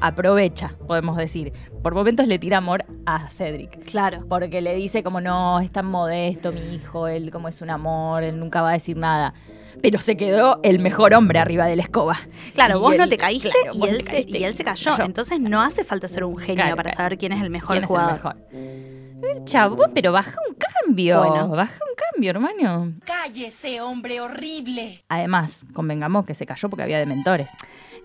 aprovecha, 0.00 0.74
podemos 0.86 1.16
decir. 1.16 1.52
Por 1.82 1.94
momentos 1.94 2.26
le 2.26 2.38
tira 2.38 2.58
amor 2.58 2.84
a 3.06 3.28
Cedric. 3.30 3.84
Claro. 3.84 4.24
Porque 4.28 4.60
le 4.60 4.74
dice 4.74 5.02
como 5.02 5.20
no, 5.20 5.60
es 5.60 5.70
tan 5.72 5.86
modesto 5.86 6.52
mi 6.52 6.60
hijo, 6.74 7.08
él 7.08 7.30
como 7.30 7.48
es 7.48 7.62
un 7.62 7.70
amor, 7.70 8.22
él 8.22 8.38
nunca 8.38 8.62
va 8.62 8.70
a 8.70 8.72
decir 8.74 8.96
nada. 8.96 9.34
Pero 9.82 9.98
se 9.98 10.16
quedó 10.16 10.60
el 10.62 10.78
mejor 10.78 11.14
hombre 11.14 11.38
arriba 11.38 11.66
de 11.66 11.76
la 11.76 11.82
escoba. 11.82 12.18
Claro, 12.54 12.78
Y 12.78 12.80
vos 12.80 12.96
no 12.96 13.08
te 13.08 13.18
caíste, 13.18 13.50
claro, 13.50 13.72
y, 13.78 13.88
él 13.88 13.98
te 13.98 14.04
se, 14.04 14.10
caíste 14.10 14.38
y 14.38 14.44
él 14.44 14.54
se 14.54 14.64
cayó. 14.64 14.90
cayó. 14.92 15.04
Entonces 15.04 15.40
no 15.40 15.62
hace 15.62 15.84
falta 15.84 16.08
ser 16.08 16.24
un 16.24 16.36
genio 16.36 16.54
Claro, 16.56 16.76
para 16.76 16.90
claro. 16.90 16.96
saber 17.04 17.18
quién 17.18 17.32
es 17.32 17.42
el 17.42 17.50
mejor 17.50 17.76
¿Quién 17.76 17.84
es 17.84 17.90
el 17.90 17.96
jugador. 17.96 18.12
mejor? 18.14 18.36
Eh, 18.52 19.40
Chabón, 19.44 19.92
pero 19.94 20.12
baja 20.12 20.38
un 20.48 20.54
cambio. 20.56 21.18
Bueno. 21.24 21.48
Baja 21.48 21.78
un 21.88 21.94
cambio, 22.12 22.30
hermano. 22.30 22.92
Cállese, 23.04 23.80
hombre 23.80 24.20
horrible. 24.20 25.04
Además, 25.08 25.64
convengamos 25.72 26.26
que 26.26 26.34
se 26.34 26.46
cayó 26.46 26.68
porque 26.68 26.82
había 26.82 26.98
dementores. 26.98 27.48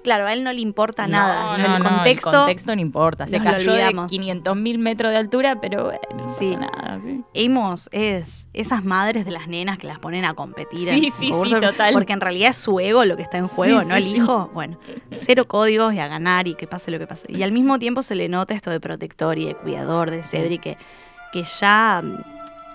Claro, 0.04 0.26
a 0.28 0.34
él 0.34 0.44
no 0.44 0.52
le 0.52 0.62
importa 0.62 1.06
No, 1.08 1.18
nada. 1.18 1.58
no, 1.58 1.76
el 1.78 1.84
no, 1.84 1.90
contexto. 1.90 2.30
el 2.32 2.36
contexto 2.38 2.76
no 2.76 2.82
importa. 2.82 3.28
Se 3.28 3.40
cayó 3.40 3.72
de 3.74 3.84
olvidamos. 3.84 4.10
500 4.10 4.56
mil 4.58 4.80
metros 4.80 5.12
de 5.12 5.18
altura, 5.18 5.60
pero 5.62 5.84
bueno, 5.86 6.00
no 6.16 6.36
Sí. 6.40 6.54
pasa 6.56 6.72
nada. 6.76 7.00
sí. 7.34 7.46
Amos 7.46 7.90
es 7.92 8.48
esas 8.54 8.84
madres 8.84 9.26
de 9.26 9.32
las 9.32 9.48
nenas 9.48 9.78
que 9.78 9.88
las 9.88 10.00
ponen 10.00 10.26
a 10.26 10.34
competir. 10.34 10.90
Sí, 10.90 11.06
en 11.08 11.12
sí, 11.12 11.32
sí, 11.32 11.56
total. 11.60 11.94
Porque 11.94 12.14
en 12.14 12.22
realidad 12.22 12.50
es 12.50 12.58
su 12.58 12.80
ego 12.80 13.06
lo 13.06 13.16
que 13.16 13.24
está 13.24 13.38
en 13.38 13.48
juego, 13.48 13.82
Sí, 13.82 13.88
no 13.88 13.96
el 13.96 14.08
hijo. 14.08 14.50
Bueno, 14.54 14.78
cero 15.16 15.46
códigos 15.48 15.94
y 15.94 16.00
a 16.00 16.08
ganar 16.08 16.48
y 16.48 16.56
que 16.56 16.68
pase 16.68 16.92
lo 16.92 17.00
que 17.00 17.08
pase. 17.08 17.28
Y 17.30 17.44
al 17.44 17.52
mismo 17.52 17.78
tiempo 17.80 18.02
se 18.02 18.16
le 18.16 18.28
nota 18.28 18.54
esto 18.54 18.70
de 18.72 18.80
protector 18.80 19.38
y 19.38 19.46
de 19.46 19.56
cuidador 19.56 20.10
de 20.12 20.24
Cedric, 20.24 20.62
que, 20.62 20.78
que 21.32 21.44
ya 21.44 22.02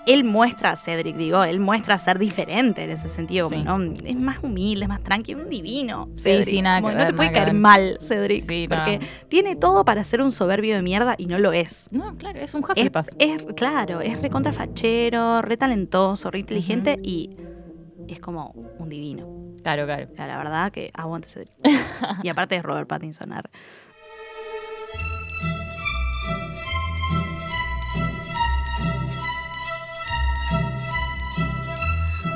él 0.07 0.23
muestra 0.23 0.71
a 0.71 0.75
Cedric, 0.75 1.15
digo, 1.15 1.43
él 1.43 1.59
muestra 1.59 1.97
ser 1.99 2.17
diferente 2.17 2.83
en 2.83 2.89
ese 2.91 3.09
sentido. 3.09 3.49
como, 3.49 3.59
Sí. 3.59 3.63
¿no? 3.65 3.93
Es 4.05 4.15
más 4.15 4.39
humilde, 4.43 4.83
es 4.85 4.89
más 4.89 5.03
tranquilo, 5.03 5.41
un 5.43 5.49
divino. 5.49 6.09
Sí, 6.15 6.21
Cedric. 6.23 6.47
sí, 6.47 6.61
nada 6.61 6.77
que 6.77 6.81
Como, 6.83 6.93
No 6.93 6.97
ver, 6.99 7.07
te 7.07 7.13
puede 7.13 7.29
nada 7.29 7.39
caer 7.43 7.53
ver. 7.53 7.61
mal, 7.61 7.97
Cedric, 8.01 8.43
Sí, 8.47 8.67
no. 8.67 8.75
porque 8.75 8.99
tiene 9.29 9.55
todo 9.55 9.85
para 9.85 10.03
ser 10.03 10.21
un 10.21 10.31
soberbio 10.31 10.75
de 10.75 10.81
mierda 10.81 11.15
y 11.17 11.25
no 11.27 11.37
lo 11.37 11.51
es. 11.53 11.89
No, 11.91 12.15
claro, 12.17 12.39
es 12.39 12.53
un 12.55 12.63
Es, 12.63 12.69
Hufflepuff. 12.69 13.07
es- 13.19 13.43
claro, 13.55 14.01
es 14.01 14.21
re 14.21 14.29
contrafachero, 14.29 15.41
re 15.41 15.57
talentoso, 15.57 16.31
re 16.31 16.39
inteligente 16.39 16.99
y 17.03 17.35
es 18.07 18.19
como 18.19 18.51
un 18.79 18.89
divino. 18.89 19.23
Claro, 19.63 19.85
claro. 19.85 20.07
O 20.11 20.15
sea, 20.15 20.27
la 20.27 20.37
verdad 20.37 20.71
que 20.71 20.91
aguante 20.93 21.27
Cedric. 21.27 21.51
y 22.23 22.29
aparte 22.29 22.55
es 22.55 22.63
Robert 22.63 22.87
Pattinson. 22.87 23.33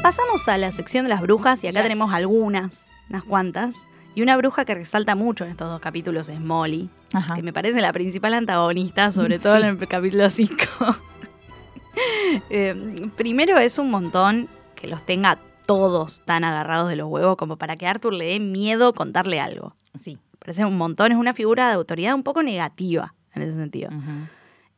Pasamos 0.02 0.48
a 0.48 0.58
la 0.58 0.72
sección 0.72 1.06
de 1.06 1.10
las 1.10 1.22
brujas 1.22 1.64
y 1.64 1.68
acá 1.68 1.80
Yes. 1.82 1.90
tenemos 1.90 2.12
algunas, 2.14 2.86
unas 3.10 3.24
cuantas. 3.24 3.76
Y 4.16 4.22
una 4.24 4.36
bruja 4.36 4.66
que 4.66 4.74
resalta 4.76 5.16
mucho 5.16 5.46
en 5.46 5.52
estos 5.52 5.70
dos 5.70 5.80
capítulos 5.80 6.28
es 6.28 6.40
Molly, 6.40 6.90
Ajá. 7.14 7.34
que 7.36 7.44
me 7.44 7.54
parece 7.54 7.80
la 7.80 7.94
principal 7.94 8.34
antagonista, 8.34 9.12
sobre 9.12 9.40
todo 9.40 9.54
Sí. 9.54 9.60
en 9.62 9.66
el 9.80 9.88
capítulo 9.88 10.30
5. 10.30 10.56
Eh, 12.50 12.74
primero 13.18 13.58
es 13.58 13.78
un 13.78 13.92
montón 13.92 14.48
que 14.76 14.88
los 14.88 15.06
tenga 15.06 15.38
todos 15.66 16.22
tan 16.24 16.46
agarrados 16.46 16.88
de 16.88 16.96
los 16.96 17.08
huevos 17.10 17.36
como 17.36 17.58
para 17.58 17.76
que 17.76 17.86
Arthur 17.86 18.14
le 18.14 18.26
dé 18.28 18.40
miedo 18.40 18.94
contarle 18.94 19.42
algo. 19.42 19.76
Sí. 20.00 20.18
Parece 20.40 20.64
un 20.64 20.78
montón, 20.78 21.12
es 21.12 21.18
una 21.18 21.34
figura 21.34 21.68
de 21.68 21.74
autoridad 21.74 22.16
un 22.16 22.24
poco 22.24 22.44
negativa 22.44 23.14
en 23.36 23.42
ese 23.42 23.56
sentido. 23.56 23.90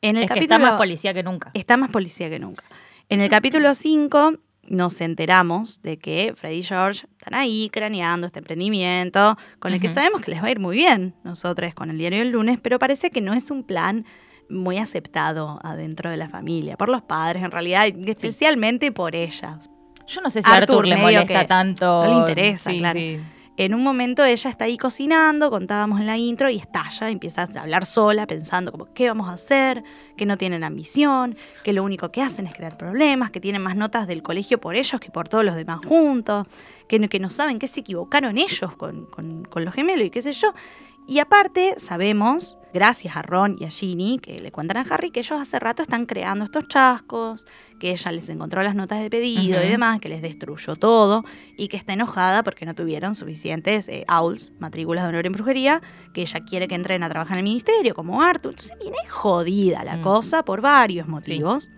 En 0.02 0.18
el 0.18 0.24
Es 0.24 0.30
que 0.32 0.34
capítulo 0.40 0.56
está 0.56 0.58
más 0.60 0.74
policía 0.74 1.14
que 1.14 1.22
nunca. 1.22 1.52
está 1.54 1.78
más 1.78 1.92
policía 1.92 2.32
que 2.32 2.40
nunca. 2.40 2.64
En 3.10 3.22
el 3.22 3.30
capítulo 3.30 3.76
5 3.76 4.34
nos 4.74 5.00
enteramos 5.02 5.82
de 5.82 5.98
que 5.98 6.34
Freddy 6.36 6.58
y 6.60 6.64
George 6.64 7.06
están 7.18 7.34
ahí 7.34 7.70
craneando 7.72 8.28
este 8.28 8.40
emprendimiento, 8.40 9.38
con 9.60 9.74
el 9.74 9.80
que 9.80 9.90
sabemos 9.90 10.22
que 10.22 10.32
les 10.32 10.42
va 10.44 10.48
a 10.48 10.52
ir 10.52 10.60
muy 10.60 10.76
bien, 10.76 11.14
nosotros 11.24 11.74
con 11.74 11.90
el 11.90 11.98
diario 11.98 12.20
del 12.20 12.30
lunes, 12.32 12.60
pero 12.62 12.80
parece 12.80 13.10
que 13.10 13.22
no 13.22 13.34
es 13.34 13.52
un 13.52 13.64
plan 13.64 14.06
muy 14.50 14.78
aceptado 14.78 15.60
adentro 15.64 16.10
de 16.10 16.18
la 16.18 16.30
familia, 16.30 16.76
por 16.78 16.90
los 16.90 17.02
padres 17.02 17.44
en 17.44 17.52
realidad, 17.52 17.88
y 17.88 18.10
especialmente 18.12 18.92
por 18.92 19.16
ellas. 19.16 19.70
Yo 20.06 20.22
no 20.22 20.30
sé 20.30 20.42
si 20.42 20.50
Arthur 20.50 20.64
Arthur 20.64 20.88
le 20.88 20.98
molesta 20.98 21.40
que 21.42 21.48
tanto. 21.48 22.04
no 22.04 22.12
le 22.12 22.20
interesa, 22.20 22.72
Sí, 22.72 22.80
claro. 22.80 23.00
sí. 23.00 23.20
En 23.56 23.76
un 23.76 23.84
momento 23.84 24.26
ella 24.26 24.50
está 24.50 24.66
ahí 24.66 24.78
cocinando, 24.80 25.52
contábamos 25.52 26.00
en 26.00 26.08
la 26.08 26.18
intro, 26.18 26.50
y 26.50 26.58
estalla, 26.58 27.10
empieza 27.12 27.44
a 27.44 27.62
hablar 27.62 27.86
sola, 27.86 28.26
pensando 28.26 28.72
como, 28.72 28.92
¿qué 28.94 29.08
vamos 29.08 29.30
a 29.30 29.34
hacer? 29.34 29.84
Que 30.18 30.26
no 30.26 30.38
tienen 30.40 30.64
ambición, 30.64 31.36
que 31.64 31.72
lo 31.72 31.84
único 31.84 32.12
que 32.12 32.24
hacen 32.24 32.48
es 32.48 32.54
crear 32.56 32.78
problemas, 32.78 33.30
que 33.30 33.40
tienen 33.40 33.62
más 33.62 33.76
notas 33.76 34.08
del 34.08 34.24
colegio 34.24 34.60
por 34.60 34.76
ellos 34.76 35.00
que 35.00 35.12
por 35.12 35.28
todos 35.30 35.46
los 35.46 35.56
demás 35.56 35.82
juntos, 35.86 36.48
que, 36.88 36.98
no- 36.98 37.10
que 37.10 37.20
no 37.20 37.30
saben 37.30 37.60
que 37.60 37.68
se 37.68 37.82
equivocaron 37.82 38.40
ellos 38.40 38.76
con, 38.76 39.06
con- 39.06 39.46
con 39.46 39.64
los 39.66 39.74
gemelos 39.76 40.08
y 40.08 40.10
qué 40.10 40.24
sé 40.24 40.34
yo. 40.34 40.54
Y 41.06 41.20
aparte, 41.20 41.76
sabemos, 41.78 42.58
gracias 42.74 43.18
a 43.18 43.22
Ron 43.22 43.58
y 43.60 43.66
a 43.66 43.70
Ginny, 43.70 44.20
que 44.20 44.40
le 44.40 44.52
cuentan 44.54 44.78
a 44.78 44.82
Harry, 44.90 45.12
que 45.12 45.20
ellos 45.20 45.40
hace 45.40 45.60
rato 45.60 45.82
están 45.84 46.06
creando 46.06 46.46
estos 46.46 46.68
chascos, 46.70 47.46
que 47.80 47.92
ella 47.92 48.12
les 48.14 48.30
encontró 48.30 48.64
las 48.64 48.74
notas 48.74 49.02
de 49.02 49.10
pedido 49.10 49.62
y 49.62 49.68
demás, 49.68 50.00
que 50.00 50.08
les 50.08 50.22
destruyó 50.22 50.78
todo 50.78 51.26
y 51.58 51.68
que 51.68 51.76
está 51.76 51.92
enojada 51.94 52.42
porque 52.44 52.66
no 52.66 52.74
tuvieron 52.74 53.16
suficientes 53.16 53.90
eh, 53.90 54.06
AULs, 54.08 54.54
matrículas 54.60 55.04
de 55.04 55.10
honor 55.10 55.26
en 55.26 55.34
brujería, 55.34 55.82
que 56.14 56.22
ella 56.22 56.40
quiere 56.48 56.70
que 56.70 56.76
entren 56.76 57.04
a 57.04 57.10
trabajar 57.10 57.34
en 57.34 57.40
el 57.40 57.44
ministerio, 57.44 57.94
como 57.96 58.22
Arthur. 58.22 58.52
Entonces 58.52 58.78
viene 58.80 58.98
jodida 59.10 59.84
la 59.84 59.98
Mm. 59.98 60.02
cosa 60.04 60.44
por 60.44 60.62
varios 60.62 61.08
motivos. 61.10 61.70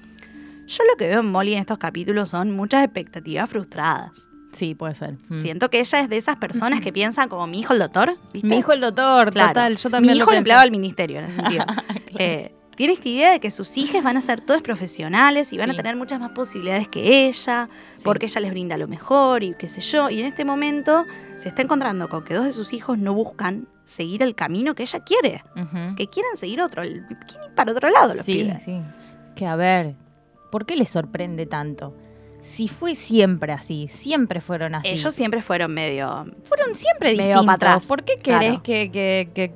Yo 0.68 0.84
lo 0.90 0.98
que 0.98 1.08
veo 1.08 1.22
en 1.22 1.32
Molly 1.32 1.54
en 1.54 1.60
estos 1.62 1.78
capítulos 1.80 2.30
son 2.30 2.52
muchas 2.52 2.84
expectativas 2.84 3.50
frustradas. 3.50 4.30
Sí, 4.56 4.74
puede 4.74 4.96
ser. 4.96 5.18
Mm. 5.30 5.38
Siento 5.40 5.70
que 5.70 5.80
ella 5.80 6.00
es 6.00 6.10
de 6.10 6.18
esas 6.18 6.38
personas 6.38 6.82
que 6.82 6.92
piensan 6.94 7.30
como 7.30 7.46
mi 7.46 7.60
hijo 7.60 7.74
el 7.74 7.80
doctor, 7.80 8.18
¿viste? 8.34 8.48
Mi 8.48 8.58
hijo 8.58 8.72
el 8.74 8.82
doctor, 8.82 9.32
Claro. 9.32 9.50
total. 9.50 9.76
Yo 9.76 9.90
también 9.90 10.14
Mi 10.14 10.18
lo 10.20 10.24
hijo 10.24 10.30
pensé. 10.32 10.38
empleado 10.40 10.62
del 10.62 10.72
ministerio, 10.72 11.20
en 11.20 11.26
ese 11.26 11.36
sentido. 11.36 11.66
Eh, 12.18 12.56
tiene 12.78 12.94
esta 12.94 13.08
idea 13.10 13.32
de 13.32 13.40
que 13.42 13.52
sus 13.52 13.78
hijas 13.78 14.04
van 14.04 14.18
a 14.18 14.22
ser 14.22 14.42
todos 14.42 14.62
profesionales 14.62 15.52
y 15.54 15.58
van 15.58 15.72
a 15.72 15.74
tener 15.76 15.96
muchas 15.96 16.20
más 16.20 16.32
posibilidades 16.32 16.88
que 16.88 17.28
ella, 17.28 17.70
Sí. 17.96 18.04
porque 18.06 18.26
ella 18.26 18.42
les 18.42 18.52
brinda 18.52 18.78
lo 18.78 18.88
mejor 18.88 19.44
y 19.44 19.54
qué 19.58 19.68
sé 19.68 19.80
yo. 19.82 20.10
Y 20.10 20.20
en 20.20 20.26
este 20.26 20.44
momento 20.46 21.06
se 21.36 21.50
está 21.50 21.62
encontrando 21.62 22.08
con 22.10 22.24
que 22.24 22.34
dos 22.34 22.44
de 22.46 22.52
sus 22.54 22.74
hijos 22.74 22.98
no 22.98 23.14
buscan 23.14 23.68
seguir 23.86 24.24
el 24.24 24.34
camino 24.36 24.76
que 24.76 24.84
ella 24.84 25.00
quiere, 25.02 25.44
que 25.96 26.08
quieren 26.08 26.36
seguir 26.38 26.62
otro, 26.62 26.82
quieren 26.84 27.06
ir 27.12 27.56
para 27.56 27.72
otro 27.72 27.90
lado 27.90 28.14
los 28.16 28.26
Sí, 28.26 28.36
pibes. 28.36 28.64
sí. 28.64 28.82
Que 29.36 29.46
a 29.46 29.56
ver, 29.56 29.96
¿por 30.52 30.66
qué 30.66 30.76
les 30.76 30.90
sorprende 30.90 31.46
tanto? 31.46 31.96
Si 32.46 32.68
fue 32.68 32.94
siempre 32.94 33.54
así, 33.54 33.88
siempre 33.88 34.40
fueron 34.40 34.76
así. 34.76 34.90
Ellos 34.90 35.16
siempre 35.16 35.42
fueron 35.42 35.74
medio... 35.74 36.28
fueron 36.44 36.76
siempre 36.76 37.10
medio 37.16 37.24
distintos. 37.40 37.46
pa' 37.48 37.54
atrás, 37.54 37.86
¿Por 37.88 38.04
qué 38.04 38.18
querés 38.18 38.60
claro. 38.60 38.62
que, 38.64 38.92
que- 38.92 39.30
que 39.34 39.52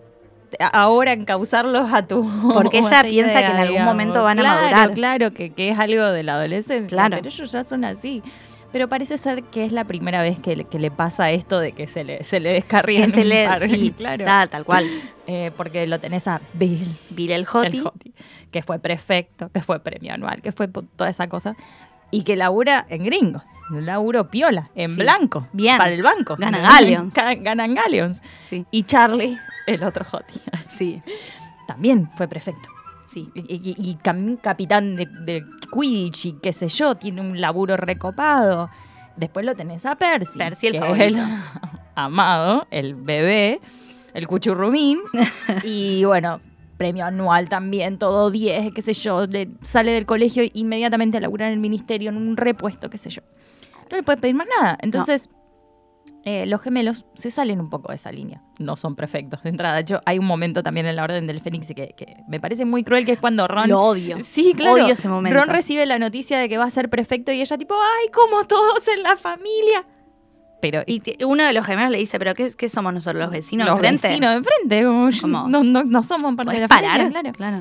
ahora 0.73 1.11
encauzarlos 1.13 1.93
a 1.93 2.07
tu 2.07 2.27
Porque 2.53 2.79
ella 2.79 3.03
piensa 3.07 3.39
que 3.41 3.45
en 3.51 3.57
algún 3.57 3.83
momento 3.85 4.23
van 4.23 4.39
a 4.39 4.43
madurar. 4.43 4.93
Claro, 4.93 5.33
que, 5.33 5.51
que 5.51 5.69
es 5.69 5.77
algo 5.77 6.03
de 6.05 6.23
la 6.23 6.33
adolescencia. 6.33 6.87
Claro. 6.87 7.17
Pero 7.17 7.29
ellos 7.29 7.51
ya 7.51 7.63
son 7.63 7.85
así. 7.85 8.23
Pero 8.71 8.87
parece 8.87 9.17
ser 9.19 9.43
que 9.43 9.65
es 9.65 9.71
la 9.71 9.85
primera 9.85 10.21
vez 10.23 10.39
que 10.39 10.55
le, 10.55 10.63
que 10.65 10.79
le 10.79 10.89
pasa 10.91 11.31
esto 11.31 11.59
de 11.59 11.71
que 11.73 11.87
se 11.87 12.03
le, 12.03 12.23
se 12.23 12.39
le 12.39 12.53
descarría 12.53 13.05
Que 13.05 13.11
se 13.11 13.25
le, 13.25 13.47
sí, 13.67 13.91
claro. 13.97 14.25
tal, 14.25 14.49
tal 14.49 14.65
cual. 14.65 14.87
Eh, 15.27 15.51
porque 15.55 15.85
lo 15.85 15.99
tenés 15.99 16.27
a 16.27 16.41
Bill, 16.53 16.87
Bill 17.11 17.31
el 17.31 17.47
Hoti. 17.51 17.83
Que 18.51 18.63
fue 18.63 18.79
prefecto, 18.79 19.49
que 19.49 19.61
fue 19.61 19.79
premio 19.79 20.13
anual, 20.13 20.41
que 20.41 20.51
fue 20.51 20.67
toda 20.67 21.09
esa 21.09 21.27
cosa. 21.29 21.55
Y 22.11 22.23
que 22.23 22.35
labura 22.35 22.85
en 22.89 23.03
gringos, 23.05 23.43
un 23.69 23.85
laburo 23.85 24.29
piola, 24.29 24.69
en 24.75 24.91
Sí. 24.95 25.01
blanco, 25.01 25.47
Bien. 25.53 25.77
para 25.77 25.91
el 25.91 26.01
banco. 26.01 26.35
Gana 26.37 26.59
galleons. 26.59 27.13
Ga- 27.15 27.41
Ganan 27.41 27.75
galleons. 27.75 28.21
Sí, 28.49 28.65
Y 28.71 28.83
Charlie, 28.83 29.37
el 29.67 29.83
otro 29.83 30.03
Joti, 30.05 30.39
sí, 30.69 31.01
también 31.67 32.09
fue 32.17 32.27
prefecto. 32.27 32.67
sí. 33.07 33.29
Y, 33.35 33.75
y- 33.77 34.37
capitán 34.41 34.95
de, 34.95 35.05
de 35.05 35.43
Quidditch 35.71 36.25
y 36.25 36.33
qué 36.41 36.51
sé 36.53 36.67
yo, 36.67 36.95
tiene 36.95 37.21
un 37.21 37.39
laburo 37.39 37.77
recopado. 37.77 38.69
Después 39.15 39.45
lo 39.45 39.53
tenés 39.55 39.85
a 39.85 39.95
Percy. 39.95 40.37
Percy, 40.39 40.67
el 40.67 40.77
favorito. 40.79 41.03
el 41.19 41.35
amado, 41.95 42.65
el 42.71 42.95
bebé, 42.95 43.59
el 44.13 44.27
cuchurrumín. 44.27 44.99
y 45.63 46.03
bueno, 46.05 46.39
premio 46.79 47.05
anual 47.05 47.47
también, 47.49 47.99
todo 47.99 48.31
10, 48.31 48.73
qué 48.73 48.81
sé 48.81 48.93
yo. 48.93 49.27
le- 49.27 49.49
sale 49.61 49.91
del 49.91 50.07
colegio 50.07 50.43
inmediatamente 50.53 51.17
a 51.17 51.19
laburar 51.19 51.49
en 51.49 51.53
el 51.53 51.59
ministerio 51.59 52.09
en 52.09 52.17
un 52.17 52.35
repuesto, 52.37 52.89
qué 52.89 52.97
sé 52.97 53.11
yo. 53.11 53.21
No 53.91 53.97
le 53.97 54.01
puedes 54.03 54.19
pedir 54.21 54.33
más 54.35 54.47
nada. 54.59 54.77
Entonces, 54.81 55.29
eh, 56.25 56.45
los 56.45 56.61
gemelos 56.61 57.05
se 57.15 57.29
salen 57.31 57.59
un 57.59 57.69
poco 57.69 57.89
de 57.89 57.95
esa 57.95 58.11
línea. 58.11 58.41
No 58.59 58.75
son 58.75 58.95
perfectos 58.95 59.43
de 59.43 59.49
entrada. 59.49 59.75
De 59.75 59.81
hecho, 59.81 60.01
hay 60.05 60.17
un 60.19 60.25
momento 60.25 60.63
también 60.63 60.85
en 60.85 60.95
la 60.95 61.03
Orden 61.03 61.27
del 61.27 61.39
Fénix 61.41 61.67
que, 61.67 61.93
que 61.97 62.17
me 62.27 62.39
parece 62.39 62.65
muy 62.65 62.83
cruel, 62.83 63.05
que 63.05 63.11
es 63.13 63.19
cuando 63.19 63.47
Ron... 63.47 63.69
Lo 63.69 63.81
odio. 63.81 64.17
Sí, 64.23 64.53
claro. 64.55 64.73
Odio 64.83 64.93
ese 64.93 65.07
momento. 65.09 65.37
Ron 65.37 65.49
recibe 65.49 65.85
la 65.85 65.99
noticia 65.99 66.39
de 66.39 66.49
que 66.49 66.57
va 66.57 66.65
a 66.65 66.69
ser 66.69 66.89
prefecto 66.89 67.31
y 67.31 67.41
ella 67.41 67.57
tipo, 67.57 67.73
ay, 67.75 68.09
como 68.11 68.45
todos 68.47 68.87
en 68.87 69.03
la 69.03 69.17
familia. 69.17 69.85
Pero 70.61 70.81
Y 70.85 71.01
uno 71.23 71.45
de 71.45 71.53
los 71.53 71.65
gemelos 71.65 71.91
le 71.91 71.97
dice, 71.99 72.19
¿pero 72.19 72.33
qué, 72.35 72.51
qué 72.57 72.67
somos 72.69 72.93
nosotros, 72.93 73.21
los 73.23 73.31
vecinos 73.31 73.65
los 73.67 73.75
enfrente? 73.77 74.07
vecinos 74.09 74.29
de 74.31 74.37
enfrente, 74.37 74.83
como, 75.21 75.39
¿Cómo? 75.43 75.47
no, 75.49 75.63
no, 75.63 75.83
no 75.83 76.03
somos 76.03 76.35
parte 76.35 76.59
de 76.59 76.59
¿Podés 76.59 76.61
la 76.61 76.67
parar? 76.67 77.11
familia, 77.11 77.31
claro. 77.33 77.59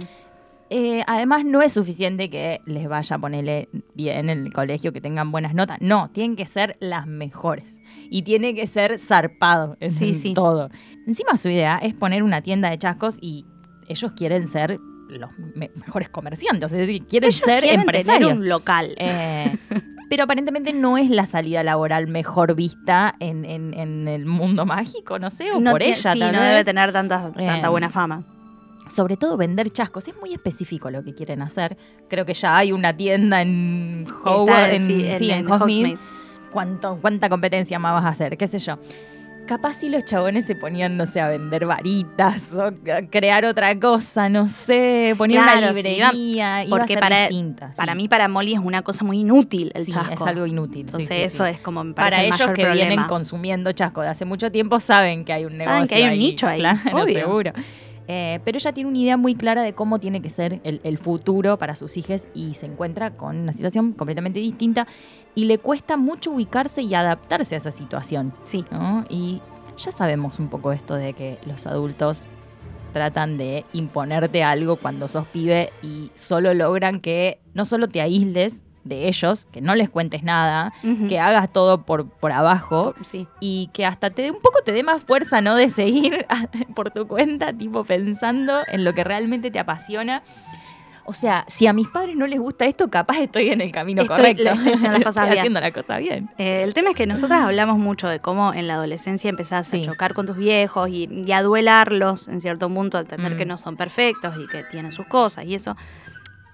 Eh, 0.70 1.02
además, 1.06 1.46
no 1.46 1.62
es 1.62 1.72
suficiente 1.72 2.28
que 2.28 2.60
les 2.66 2.86
vaya 2.88 3.16
a 3.16 3.18
ponerle 3.18 3.70
bien 3.94 4.28
en 4.28 4.46
el 4.46 4.52
colegio, 4.52 4.92
que 4.92 5.00
tengan 5.00 5.32
buenas 5.32 5.54
notas. 5.54 5.78
No, 5.80 6.10
tienen 6.10 6.36
que 6.36 6.44
ser 6.44 6.76
las 6.80 7.06
mejores. 7.06 7.82
Y 8.10 8.20
tiene 8.22 8.54
que 8.54 8.66
ser 8.66 8.98
zarpado 8.98 9.78
en 9.80 9.92
Sí, 9.94 10.14
sí. 10.14 10.34
todo. 10.34 10.68
Encima, 11.06 11.38
su 11.38 11.48
idea 11.48 11.78
es 11.78 11.94
poner 11.94 12.22
una 12.22 12.42
tienda 12.42 12.68
de 12.68 12.76
chascos 12.78 13.16
y 13.22 13.46
ellos 13.88 14.12
quieren 14.12 14.46
ser 14.46 14.78
los 15.08 15.30
me- 15.54 15.70
mejores 15.74 16.10
comerciantes. 16.10 16.70
Es 16.70 16.80
decir, 16.80 17.06
quieren 17.06 17.28
Ellos 17.30 17.40
ser 17.42 17.62
quieren 17.62 17.80
empresarios. 17.80 18.28
tener 18.28 18.42
un 18.42 18.48
local. 18.50 18.94
Eh, 18.98 19.56
pero 20.08 20.24
aparentemente 20.24 20.72
no 20.72 20.96
es 20.98 21.10
la 21.10 21.26
salida 21.26 21.62
laboral 21.62 22.06
mejor 22.06 22.54
vista 22.54 23.14
en, 23.20 23.44
en- 23.44 23.74
en 23.74 24.08
el 24.08 24.26
mundo 24.26 24.64
mágico, 24.66 25.18
no 25.18 25.30
sé, 25.30 25.52
o 25.52 25.60
no 25.60 25.72
por 25.72 25.82
ella 25.82 26.12
sí, 26.12 26.18
tal 26.18 26.32
no 26.32 26.38
vez. 26.40 26.48
debe 26.50 26.64
tener 26.64 26.92
tanta, 26.92 27.30
tanta 27.32 27.66
Eh, 27.66 27.70
buena 27.70 27.90
fama. 27.90 28.22
Sobre 28.88 29.18
todo 29.18 29.36
vender 29.36 29.68
chascos, 29.70 30.08
es 30.08 30.16
muy 30.18 30.32
específico 30.32 30.90
lo 30.90 31.04
que 31.04 31.14
quieren 31.14 31.42
hacer. 31.42 31.76
Creo 32.08 32.24
que 32.24 32.32
ya 32.32 32.56
hay 32.56 32.72
una 32.72 32.96
tienda 32.96 33.42
en 33.42 34.06
Howard, 34.24 34.70
en, 34.72 34.86
sí, 34.86 35.00
sí, 35.18 35.30
en, 35.30 35.40
en 35.40 35.46
Hogsmeade. 35.50 35.62
Hogsmeade. 35.94 35.98
¿Cuánto, 36.50 36.98
¿Cuánta 37.02 37.28
competencia 37.28 37.78
más 37.78 37.92
vas 37.92 38.04
a 38.06 38.08
hacer? 38.08 38.38
¿Qué 38.38 38.46
sé 38.46 38.58
yo? 38.58 38.78
Capaz 39.48 39.76
si 39.78 39.88
los 39.88 40.04
chabones 40.04 40.44
se 40.44 40.54
ponían, 40.54 40.98
no 40.98 41.06
sé, 41.06 41.20
a 41.22 41.28
vender 41.28 41.64
varitas 41.64 42.52
o 42.52 42.70
crear 43.10 43.46
otra 43.46 43.80
cosa, 43.80 44.28
no 44.28 44.46
sé, 44.46 45.14
ponían 45.16 45.42
Claro, 45.44 45.58
una 45.60 45.72
sí, 45.72 45.76
librería, 45.82 46.12
iba- 46.12 46.64
iba, 46.64 46.68
porque 46.76 46.92
a 46.92 46.96
ser 46.96 47.00
para- 47.00 47.20
distinta. 47.28 47.70
Para 47.74 47.92
sí. 47.92 47.96
mí, 47.96 48.08
para 48.08 48.28
Molly 48.28 48.52
es 48.52 48.58
una 48.60 48.82
cosa 48.82 49.06
muy 49.06 49.20
inútil 49.20 49.72
el 49.74 49.86
Sí, 49.86 49.92
chasco. 49.92 50.12
es 50.12 50.20
algo 50.20 50.44
inútil. 50.44 50.82
sí, 50.82 50.86
Entonces 50.86 51.08
sí, 51.08 51.22
eso 51.22 51.46
sí. 51.46 51.52
es 51.52 51.60
como 51.60 51.82
me 51.82 51.94
parece 51.94 52.10
Para 52.10 52.20
el 52.22 52.26
ellos 52.26 52.40
mayor 52.40 52.54
que 52.56 52.62
problema. 52.62 52.88
vienen 52.88 53.06
consumiendo 53.08 53.72
chasco 53.72 54.02
de 54.02 54.08
hace 54.08 54.26
mucho 54.26 54.52
tiempo 54.52 54.78
saben 54.80 55.24
que 55.24 55.32
hay 55.32 55.46
un 55.46 55.56
negocio 55.56 55.72
Saben 55.86 55.88
que 55.88 55.94
hay 55.94 56.02
un 56.02 56.08
ahí, 56.10 56.18
nicho 56.18 56.46
ahí, 56.46 56.60
claro, 56.60 56.80
obvio. 57.02 57.18
seguro. 57.18 57.52
Eh, 58.10 58.40
pero 58.42 58.56
ella 58.56 58.72
tiene 58.72 58.88
una 58.88 58.98
idea 58.98 59.16
muy 59.18 59.34
clara 59.34 59.62
de 59.62 59.74
cómo 59.74 60.00
tiene 60.00 60.22
que 60.22 60.30
ser 60.30 60.60
el, 60.64 60.80
el 60.82 60.96
futuro 60.96 61.58
para 61.58 61.76
sus 61.76 61.98
hijos 61.98 62.26
y 62.32 62.54
se 62.54 62.64
encuentra 62.64 63.10
con 63.10 63.36
una 63.36 63.52
situación 63.52 63.92
completamente 63.92 64.40
distinta 64.40 64.86
y 65.34 65.44
le 65.44 65.58
cuesta 65.58 65.98
mucho 65.98 66.30
ubicarse 66.30 66.80
y 66.80 66.94
adaptarse 66.94 67.54
a 67.54 67.58
esa 67.58 67.70
situación. 67.70 68.32
Sí. 68.44 68.64
¿no? 68.70 69.04
Y 69.10 69.42
ya 69.76 69.92
sabemos 69.92 70.38
un 70.38 70.48
poco 70.48 70.72
esto 70.72 70.94
de 70.94 71.12
que 71.12 71.38
los 71.46 71.66
adultos 71.66 72.24
tratan 72.92 73.36
de 73.36 73.64
imponerte 73.74 74.42
algo 74.42 74.76
cuando 74.76 75.06
sos 75.06 75.26
pibe 75.26 75.70
y 75.82 76.10
solo 76.14 76.54
logran 76.54 77.00
que 77.00 77.40
no 77.52 77.64
solo 77.64 77.88
te 77.88 78.00
aísles 78.00 78.62
de 78.88 79.08
ellos, 79.08 79.46
que 79.52 79.60
no 79.60 79.74
les 79.74 79.90
cuentes 79.90 80.22
nada, 80.22 80.72
que 81.08 81.20
hagas 81.20 81.52
todo 81.52 81.82
por, 81.82 82.08
por 82.08 82.32
abajo 82.32 82.94
Sí. 83.04 83.26
y 83.40 83.70
que 83.72 83.84
hasta 83.86 84.10
te 84.10 84.30
un 84.30 84.40
poco 84.40 84.60
te 84.64 84.72
dé 84.72 84.82
más 84.82 85.02
fuerza, 85.02 85.40
¿no? 85.40 85.54
De 85.54 85.68
seguir 85.70 86.26
por 86.74 86.90
tu 86.90 87.06
cuenta, 87.06 87.52
tipo 87.52 87.84
pensando 87.84 88.60
en 88.66 88.84
lo 88.84 88.94
que 88.94 89.04
realmente 89.04 89.50
te 89.50 89.58
apasiona. 89.58 90.22
O 91.10 91.14
sea, 91.14 91.46
si 91.48 91.66
a 91.66 91.72
mis 91.72 91.88
padres 91.88 92.16
no 92.16 92.26
les 92.26 92.38
gusta 92.38 92.66
esto, 92.66 92.90
capaz 92.90 93.20
estoy 93.20 93.48
en 93.48 93.62
el 93.62 93.72
camino 93.72 94.02
Estoy- 94.02 94.16
correcto. 94.16 94.42
le 94.44 94.50
estoy 94.50 94.72
haciendo 94.74 94.98
las 94.98 95.04
cosas 95.04 95.22
Estoy 95.22 95.30
bien. 95.30 95.38
haciendo 95.38 95.60
la 95.60 95.72
cosa 95.72 95.96
bien. 95.96 96.28
Eh, 96.36 96.62
el 96.62 96.74
tema 96.74 96.90
es 96.90 96.96
que 96.96 97.06
nosotras 97.06 97.40
hablamos 97.44 97.78
mucho 97.78 98.08
de 98.08 98.20
cómo 98.20 98.52
en 98.52 98.66
la 98.66 98.74
adolescencia 98.74 99.30
empezás 99.30 99.68
Sí. 99.68 99.80
a 99.80 99.84
chocar 99.86 100.12
con 100.12 100.26
tus 100.26 100.36
viejos 100.36 100.90
y, 100.90 101.08
y 101.10 101.32
a 101.32 101.40
duelarlos 101.42 102.28
en 102.28 102.42
cierto 102.42 102.68
punto, 102.68 102.98
a 102.98 103.00
entender 103.00 103.32
Mm. 103.34 103.38
que 103.38 103.46
no 103.46 103.56
son 103.56 103.78
perfectos 103.78 104.34
y 104.38 104.46
que 104.48 104.64
tienen 104.64 104.92
sus 104.92 105.06
cosas 105.06 105.46
y 105.46 105.54
eso. 105.54 105.78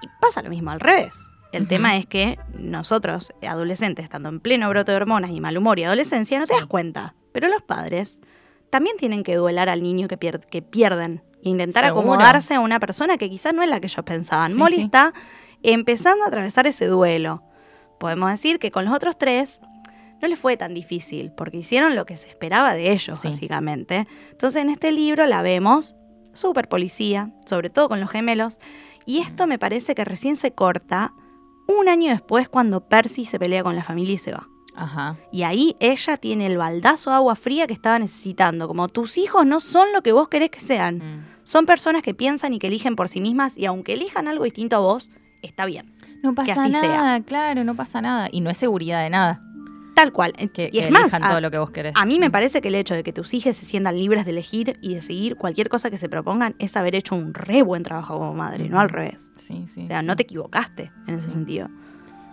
Y 0.02 0.08
pasa 0.20 0.40
lo 0.40 0.50
mismo 0.50 0.70
al 0.70 0.78
revés. 0.78 1.16
El 1.56 1.68
tema 1.68 1.96
es 1.96 2.06
que 2.06 2.38
nosotros, 2.58 3.32
adolescentes, 3.46 4.04
estando 4.04 4.28
en 4.28 4.40
pleno 4.40 4.68
brote 4.68 4.92
de 4.92 4.96
hormonas 4.96 5.30
y 5.30 5.40
mal 5.40 5.56
humor 5.56 5.78
y 5.78 5.84
adolescencia, 5.84 6.38
no 6.38 6.46
te 6.46 6.54
das 6.54 6.66
cuenta. 6.66 7.14
Pero 7.32 7.48
los 7.48 7.62
padres 7.62 8.20
también 8.70 8.96
tienen 8.96 9.22
que 9.22 9.36
duelar 9.36 9.68
al 9.68 9.82
niño 9.82 10.08
que, 10.08 10.18
pier- 10.18 10.44
que 10.46 10.62
pierden 10.62 11.22
e 11.42 11.48
intentar 11.50 11.84
Seguro. 11.84 12.00
acomodarse 12.00 12.54
a 12.54 12.60
una 12.60 12.80
persona 12.80 13.16
que 13.18 13.28
quizás 13.30 13.54
no 13.54 13.62
es 13.62 13.68
la 13.70 13.80
que 13.80 13.86
ellos 13.86 14.04
pensaban. 14.04 14.52
Sí, 14.52 14.58
Molly 14.58 14.76
sí. 14.76 14.82
está 14.82 15.12
empezando 15.62 16.24
a 16.24 16.28
atravesar 16.28 16.66
ese 16.66 16.86
duelo. 16.86 17.42
podemos 18.00 18.28
decir 18.30 18.58
que 18.58 18.70
con 18.70 18.84
los 18.84 18.92
otros 18.92 19.16
tres 19.16 19.60
no 20.20 20.28
les 20.28 20.38
fue 20.38 20.56
tan 20.56 20.74
difícil, 20.74 21.32
porque 21.36 21.58
hicieron 21.58 21.94
lo 21.96 22.04
que 22.06 22.16
se 22.16 22.28
esperaba 22.28 22.74
de 22.74 22.92
ellos, 22.92 23.18
Sí. 23.20 23.28
básicamente. 23.28 24.06
Entonces 24.30 24.60
en 24.62 24.68
este 24.68 24.90
libro 24.92 25.24
la 25.26 25.40
vemos 25.42 25.94
súper 26.34 26.68
policía, 26.68 27.30
sobre 27.46 27.70
todo 27.70 27.88
con 27.88 28.00
los 28.00 28.10
gemelos, 28.10 28.58
y 29.06 29.20
esto 29.20 29.46
me 29.46 29.58
parece 29.58 29.94
que 29.94 30.04
recién 30.04 30.36
se 30.36 30.52
corta 30.52 31.12
un 31.66 31.88
año 31.88 32.10
después 32.10 32.48
cuando 32.48 32.80
Percy 32.80 33.24
se 33.24 33.38
pelea 33.38 33.62
con 33.62 33.76
la 33.76 33.82
familia 33.82 34.14
y 34.14 34.18
se 34.18 34.32
va. 34.32 34.48
Ajá. 34.76 35.16
Y 35.30 35.42
ahí 35.44 35.76
ella 35.80 36.16
tiene 36.16 36.46
el 36.46 36.56
baldazo 36.56 37.10
de 37.10 37.16
agua 37.16 37.36
fría 37.36 37.66
que 37.66 37.72
estaba 37.72 37.98
necesitando, 37.98 38.66
como 38.66 38.88
tus 38.88 39.18
hijos 39.18 39.46
no 39.46 39.60
son 39.60 39.92
lo 39.92 40.02
que 40.02 40.12
vos 40.12 40.28
querés 40.28 40.50
que 40.50 40.60
sean. 40.60 40.96
Mm. 40.96 41.24
Son 41.44 41.66
personas 41.66 42.02
que 42.02 42.14
piensan 42.14 42.54
y 42.54 42.58
que 42.58 42.66
eligen 42.66 42.96
por 42.96 43.08
sí 43.08 43.20
mismas 43.20 43.56
y 43.56 43.66
aunque 43.66 43.92
elijan 43.92 44.28
algo 44.28 44.44
distinto 44.44 44.76
a 44.76 44.80
vos, 44.80 45.10
está 45.42 45.66
bien. 45.66 45.94
No 46.22 46.34
pasa 46.34 46.62
así 46.62 46.72
sea. 46.72 46.80
nada, 46.80 47.20
claro, 47.20 47.64
no 47.64 47.74
pasa 47.74 48.00
nada. 48.00 48.28
Y 48.32 48.40
no 48.40 48.50
es 48.50 48.56
seguridad 48.56 49.02
de 49.02 49.10
nada. 49.10 49.42
Tal 49.94 50.12
cual. 50.12 50.32
Que, 50.52 50.66
y 50.72 50.78
que 50.78 50.84
es 50.86 50.90
más, 50.90 51.02
elijan 51.02 51.24
a, 51.24 51.28
todo 51.30 51.40
lo 51.40 51.50
que 51.50 51.58
vos 51.58 51.70
querés. 51.70 51.92
a 51.96 52.04
mí 52.04 52.18
me 52.18 52.28
Mm. 52.28 52.32
parece 52.32 52.60
que 52.60 52.68
el 52.68 52.74
hecho 52.74 52.94
de 52.94 53.02
que 53.04 53.12
tus 53.12 53.32
hijos 53.34 53.54
se 53.56 53.64
sientan 53.64 53.96
libres 53.96 54.24
de 54.24 54.32
elegir 54.32 54.76
y 54.82 54.94
de 54.94 55.02
seguir 55.02 55.36
cualquier 55.36 55.68
cosa 55.68 55.90
que 55.90 55.96
se 55.96 56.08
propongan 56.08 56.54
es 56.58 56.76
haber 56.76 56.94
hecho 56.94 57.14
un 57.14 57.32
re 57.34 57.62
buen 57.62 57.82
trabajo 57.82 58.18
como 58.18 58.34
madre, 58.34 58.68
no 58.68 58.80
al 58.80 58.88
revés. 58.88 59.30
Sí, 59.36 59.66
sí. 59.68 59.82
O 59.84 59.86
sea, 59.86 60.00
sí. 60.00 60.06
no 60.06 60.16
te 60.16 60.24
equivocaste 60.24 60.90
en 61.06 61.14
ese 61.14 61.30
sentido. 61.30 61.68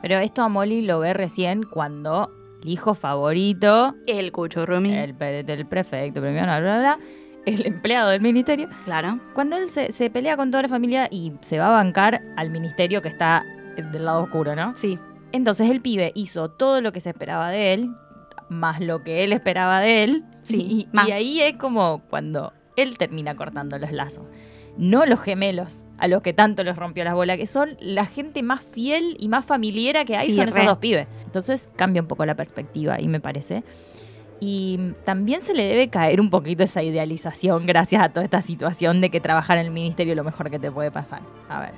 Pero 0.02 0.18
esto 0.18 0.42
a 0.42 0.50
Molly 0.50 0.82
lo 0.86 1.00
ve 1.00 1.14
recién 1.14 1.62
cuando 1.64 2.32
el 2.64 2.70
hijo 2.70 2.94
favorito, 2.96 3.96
El 4.08 4.32
cuchurrumi. 4.32 4.94
el, 4.96 5.16
del 5.46 5.66
prefecto, 5.68 6.20
premio, 6.22 6.42
bla, 6.44 6.60
bla, 6.60 6.80
bla, 6.80 7.00
el 7.46 7.66
empleado 7.66 8.10
del 8.10 8.22
ministerio, 8.22 8.68
Claro. 8.86 9.20
cuando 9.34 9.58
él 9.58 9.68
se, 9.68 9.92
se 9.92 10.10
pelea 10.10 10.36
con 10.38 10.50
toda 10.52 10.64
la 10.64 10.70
familia 10.70 11.08
y 11.12 11.34
se 11.42 11.58
va 11.60 11.68
a 11.68 11.72
bancar 11.72 12.22
al 12.38 12.50
ministerio 12.50 13.02
que 13.02 13.10
está 13.10 13.44
del 13.78 14.06
lado 14.06 14.24
oscuro, 14.24 14.56
¿no? 14.56 14.74
Sí. 14.78 14.98
Entonces 15.32 15.70
el 15.70 15.82
pibe 15.82 16.12
hizo 16.16 16.50
todo 16.50 16.82
lo 16.82 16.92
que 16.92 17.00
se 17.00 17.10
esperaba 17.10 17.50
de 17.50 17.74
él, 17.74 17.92
más 18.50 18.80
lo 18.82 19.04
que 19.04 19.24
él 19.24 19.34
esperaba 19.34 19.80
de 19.80 20.04
él. 20.04 20.24
Sí, 20.44 20.88
y, 20.92 20.98
y 21.08 21.12
ahí 21.12 21.42
es 21.42 21.56
como 21.58 22.02
cuando 22.10 22.54
él 22.76 22.98
termina 22.98 23.36
cortando 23.36 23.78
los 23.78 23.92
lazos. 23.92 24.26
No 24.78 25.06
los 25.06 25.20
gemelos, 25.20 25.86
a 25.98 26.08
los 26.08 26.22
que 26.22 26.32
tanto 26.34 26.64
los 26.64 26.78
rompió 26.78 27.04
las 27.04 27.14
bolas, 27.14 27.38
que 27.38 27.46
son 27.46 27.76
la 27.82 28.06
gente 28.06 28.42
más 28.42 28.64
fiel 28.64 29.18
y 29.20 29.28
más 29.28 29.44
familiera 29.46 30.06
que 30.06 30.16
hay, 30.16 30.30
Sí, 30.30 30.36
son 30.36 30.46
re. 30.48 30.52
esos 30.52 30.66
dos 30.66 30.78
pibes. 30.78 31.08
Entonces 31.26 31.70
cambia 31.76 32.02
un 32.02 32.08
poco 32.08 32.26
la 32.26 32.36
perspectiva 32.36 32.96
ahí, 32.96 33.08
me 33.08 33.20
parece. 33.20 33.64
Y 34.40 34.94
también 35.06 35.42
se 35.42 35.54
le 35.54 35.64
debe 35.66 35.90
caer 35.90 36.20
un 36.20 36.30
poquito 36.30 36.64
esa 36.64 36.82
idealización 36.82 37.66
gracias 37.68 38.02
a 38.02 38.10
toda 38.10 38.24
esta 38.24 38.42
situación 38.42 39.00
de 39.02 39.10
que 39.12 39.20
trabajar 39.22 39.58
en 39.60 39.68
el 39.68 39.72
ministerio 39.72 40.14
es 40.14 40.18
lo 40.18 40.24
mejor 40.24 40.50
que 40.50 40.58
te 40.58 40.72
puede 40.72 40.90
pasar. 40.90 41.22
A 41.48 41.60
ver, 41.60 41.72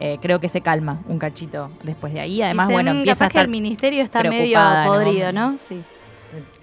eh, 0.00 0.18
creo 0.22 0.40
que 0.40 0.48
se 0.48 0.60
calma 0.60 1.00
un 1.08 1.18
cachito 1.18 1.70
después 1.82 2.12
de 2.12 2.20
ahí. 2.20 2.40
Además, 2.42 2.68
Dicen, 2.68 2.74
bueno, 2.76 2.94
"Mm, 2.94 2.98
empieza 2.98 3.24
a 3.24 3.28
capaz 3.28 3.32
que 3.32 3.38
estar 3.38 3.44
el 3.46 3.50
ministerio 3.50 4.02
está 4.02 4.22
medio 4.22 4.58
podrido, 4.86 5.32
¿no? 5.32 5.56
Sí. 5.58 5.82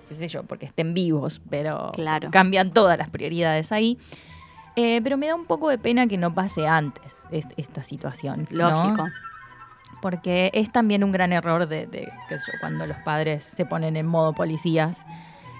qué 0.08 0.14
sé 0.16 0.28
yo, 0.28 0.44
porque 0.44 0.68
estén 0.68 0.94
vivos, 0.94 1.42
pero 1.50 1.92
Claro. 1.94 2.30
cambian 2.32 2.72
todas 2.72 2.96
las 2.98 3.10
prioridades 3.10 3.72
ahí. 3.72 3.98
Eh, 4.76 5.00
pero 5.04 5.18
me 5.18 5.26
da 5.28 5.34
un 5.36 5.46
poco 5.46 5.68
de 5.70 5.78
pena 5.80 6.06
que 6.06 6.18
no 6.18 6.34
pase 6.34 6.68
antes 6.68 7.26
es- 7.32 7.48
esta 7.58 7.82
situación. 7.82 8.48
¿no? 8.52 8.70
Lógico. 8.70 9.06
Porque 10.02 10.52
es 10.54 10.72
también 10.72 11.04
un 11.04 11.12
gran 11.12 11.34
error 11.34 11.68
de, 11.68 11.88
de, 11.88 12.12
qué 12.30 12.38
sé 12.38 12.52
yo, 12.52 12.60
cuando 12.60 12.86
los 12.86 12.98
padres 12.98 13.44
se 13.44 13.66
ponen 13.66 13.96
en 13.98 14.06
modo 14.06 14.34
policías, 14.34 15.06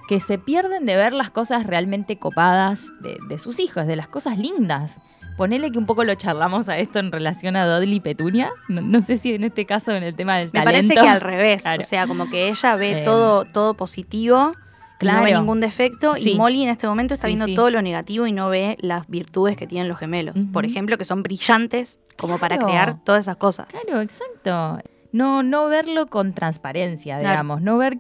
que 0.08 0.20
se 0.20 0.38
pierden 0.38 0.86
de 0.86 0.96
ver 0.96 1.14
las 1.14 1.32
cosas 1.32 1.66
realmente 1.66 2.20
copadas 2.20 2.86
de, 3.02 3.18
de 3.28 3.40
sus 3.40 3.60
hijos, 3.60 3.88
de 3.88 3.96
las 3.96 4.08
cosas 4.08 4.38
lindas. 4.38 5.02
Ponele 5.38 5.70
que 5.72 5.78
un 5.80 5.86
poco 5.86 6.04
lo 6.06 6.16
charlamos 6.16 6.70
a 6.70 6.78
esto 6.78 7.00
en 7.00 7.12
relación 7.12 7.56
a 7.58 7.66
Dodley 7.66 7.96
y 7.96 8.00
Petunia. 8.00 8.52
No, 8.70 8.82
no 8.82 9.02
sé 9.02 9.18
si 9.18 9.34
en 9.34 9.44
este 9.44 9.66
caso 9.66 9.92
en 9.92 10.04
el 10.04 10.16
tema 10.16 10.38
del 10.38 10.48
Me 10.54 10.64
talento. 10.64 10.88
parece 10.88 10.94
que 10.94 11.10
al 11.10 11.20
revés. 11.22 11.62
Claro. 11.64 11.82
O 11.82 11.84
sea, 11.86 12.08
como 12.08 12.30
que 12.30 12.48
ella 12.50 12.76
ve 12.78 13.02
Eh, 13.02 13.04
todo, 13.04 13.44
todo 13.46 13.74
positivo. 13.74 14.52
claro. 14.98 15.20
No 15.20 15.24
ve 15.26 15.34
ningún 15.34 15.60
defecto 15.60 16.16
Sí. 16.16 16.32
y 16.32 16.36
Molly 16.38 16.64
en 16.64 16.70
este 16.70 16.88
momento 16.88 17.14
está 17.16 17.28
Sí, 17.28 17.32
viendo 17.32 17.48
sí. 17.48 17.56
todo 17.56 17.70
lo 17.70 17.82
negativo 17.82 18.26
y 18.28 18.32
no 18.32 18.48
ve 18.50 18.78
las 18.80 19.08
virtudes 19.10 19.58
que 19.58 19.68
tienen 19.68 19.90
los 19.90 19.98
gemelos. 19.98 20.36
Por 20.54 20.66
ejemplo, 20.66 20.98
que 20.98 21.04
son 21.04 21.22
brillantes 21.22 22.00
como 22.18 22.38
para 22.38 22.58
crear 22.58 23.04
todas 23.04 23.26
esas 23.26 23.36
cosas. 23.36 23.68
Claro, 23.68 24.00
exacto. 24.02 24.80
No, 25.12 25.44
no 25.44 25.68
verlo 25.68 26.08
con 26.08 26.34
transparencia, 26.34 27.20
Claro. 27.20 27.32
digamos. 27.34 27.62
No 27.62 27.78
ver 27.78 27.98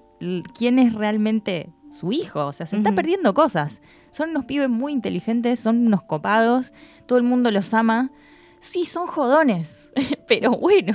quién 0.57 0.79
es 0.79 0.93
realmente 0.93 1.69
su 1.89 2.11
hijo. 2.13 2.45
O 2.45 2.51
sea, 2.53 2.65
se 2.65 2.77
está 2.77 2.93
perdiendo 2.93 3.33
cosas. 3.33 3.81
Son 4.15 4.29
unos 4.29 4.45
pibes 4.45 4.69
muy 4.69 4.93
inteligentes, 4.93 5.59
son 5.59 5.85
unos 5.87 6.01
copados, 6.03 6.73
todo 7.05 7.17
el 7.17 7.23
mundo 7.25 7.51
los 7.51 7.73
ama. 7.73 8.11
Sí, 8.59 8.85
son 8.85 9.07
jodones, 9.07 9.89
pero 10.27 10.51
bueno. 10.51 10.93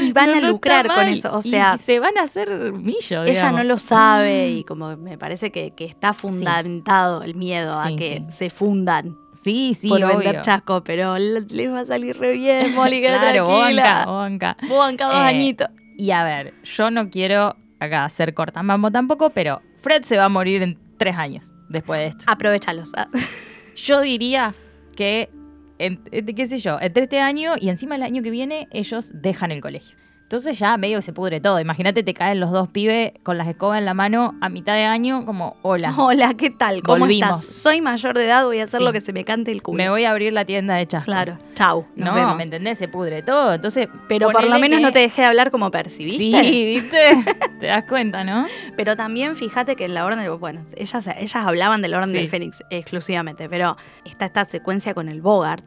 Y 0.00 0.12
van 0.12 0.30
No, 0.30 0.36
a 0.38 0.40
no 0.40 0.48
lucrar 0.48 0.86
con 0.88 1.06
eso. 1.08 1.34
O 1.36 1.40
sea, 1.42 1.74
y 1.76 1.78
se 1.78 2.00
van 2.00 2.16
a 2.18 2.22
hacer 2.22 2.72
millo, 2.72 3.22
ella 3.22 3.24
digamos. 3.24 3.58
no 3.58 3.64
lo 3.64 3.78
sabe 3.78 4.50
y 4.50 4.64
como 4.64 4.96
me 4.96 5.18
parece 5.18 5.50
que, 5.52 5.72
que 5.72 5.84
está 5.84 6.12
fundamentado 6.14 7.22
el 7.22 7.34
miedo 7.34 7.72
a 7.78 7.88
que 7.96 8.24
sí. 8.28 8.36
se 8.36 8.50
fundan 8.50 9.14
Sí, 9.42 9.74
sí, 9.74 9.88
por 9.88 10.02
obvio. 10.04 10.18
vender 10.18 10.40
chasco, 10.42 10.82
pero 10.84 11.18
le- 11.18 11.40
les 11.42 11.70
va 11.70 11.80
a 11.80 11.84
salir 11.84 12.16
re 12.18 12.32
bien, 12.32 12.74
Molly, 12.74 13.00
Claro, 13.02 13.46
tranquila. 13.46 14.04
banca. 14.06 14.56
Vos 14.68 14.78
banca 14.78 15.06
dos 15.06 15.16
Eh, 15.16 15.18
añitos. 15.18 15.68
Y 15.98 16.10
a 16.12 16.24
ver, 16.24 16.54
yo 16.64 16.90
no 16.90 17.08
quiero 17.10 17.54
acá 17.78 18.04
hacer 18.04 18.34
cortamambo 18.34 18.90
tampoco, 18.90 19.30
pero 19.30 19.60
Fred 19.82 20.02
se 20.04 20.16
va 20.16 20.24
a 20.26 20.28
morir 20.28 20.62
en 20.62 20.78
tres 20.96 21.16
años 21.16 21.52
después 21.72 22.00
de 22.00 22.06
esto. 22.06 22.24
Aprovechalos. 22.28 22.92
Ah, 22.96 23.08
Yo 23.76 24.00
diría 24.00 24.54
que, 24.96 25.30
en- 25.78 26.00
en- 26.12 26.26
qué 26.26 26.46
sé 26.46 26.58
yo, 26.58 26.78
entre 26.80 27.04
este 27.04 27.18
año 27.20 27.54
y 27.58 27.70
encima 27.70 27.96
el 27.96 28.02
año 28.02 28.22
que 28.22 28.30
viene, 28.30 28.68
ellos 28.70 29.10
dejan 29.14 29.50
el 29.50 29.60
colegio. 29.60 29.96
Entonces 30.32 30.58
ya 30.58 30.78
medio 30.78 30.96
que 30.96 31.02
se 31.02 31.12
pudre 31.12 31.42
todo. 31.42 31.60
Imagínate, 31.60 32.02
te 32.02 32.14
caen 32.14 32.40
los 32.40 32.50
dos 32.52 32.66
pibes 32.68 33.12
con 33.22 33.36
las 33.36 33.46
escobas 33.48 33.78
en 33.78 33.84
la 33.84 33.92
mano 33.92 34.34
a 34.40 34.48
mitad 34.48 34.72
de 34.72 34.84
año, 34.84 35.26
como, 35.26 35.58
hola, 35.60 35.92
Hola, 35.98 36.32
¿qué 36.38 36.48
tal? 36.48 36.82
¿Cómo 36.82 37.00
Volvimos. 37.00 37.40
estás? 37.40 37.54
Soy 37.54 37.82
mayor 37.82 38.16
de 38.16 38.24
edad, 38.24 38.46
voy 38.46 38.60
a 38.60 38.64
hacer 38.64 38.78
Sí. 38.78 38.84
lo 38.84 38.94
que 38.94 39.02
se 39.02 39.12
me 39.12 39.26
cante 39.26 39.50
el 39.50 39.62
culo. 39.62 39.76
me 39.76 39.90
voy 39.90 40.04
a 40.06 40.10
abrir 40.10 40.32
la 40.32 40.46
tienda 40.46 40.74
de 40.76 40.86
chascos. 40.86 41.04
Claro, 41.04 41.36
chau. 41.54 41.84
Nos 41.96 42.08
No, 42.08 42.14
vemos. 42.14 42.36
¿me 42.38 42.44
entendés? 42.44 42.78
Se 42.78 42.88
pudre 42.88 43.20
todo. 43.22 43.52
Entonces, 43.52 43.88
Pero 44.08 44.30
por 44.30 44.42
lo 44.44 44.58
menos 44.58 44.78
que- 44.78 44.82
no 44.86 44.90
te 44.94 45.00
dejé 45.00 45.22
hablar 45.22 45.50
como 45.50 45.70
Percy, 45.70 46.02
¿viste? 46.02 46.18
Sí, 46.44 46.64
¿viste? 46.80 47.24
te 47.60 47.66
das 47.66 47.84
cuenta, 47.84 48.24
¿no? 48.24 48.46
Pero 48.74 48.96
también 48.96 49.36
fíjate 49.36 49.76
que 49.76 49.84
en 49.84 49.92
la 49.92 50.06
Orden 50.06 50.20
del... 50.20 50.30
Bueno, 50.30 50.64
ellas, 50.78 51.06
ellas 51.08 51.36
hablaban 51.36 51.82
del 51.82 51.92
Orden 51.92 52.08
Sí. 52.10 52.16
del 52.16 52.28
Fénix 52.30 52.62
exclusivamente, 52.70 53.50
pero 53.50 53.76
está 54.06 54.24
esta 54.24 54.46
secuencia 54.46 54.94
con 54.94 55.10
el 55.10 55.20
Bogart, 55.20 55.62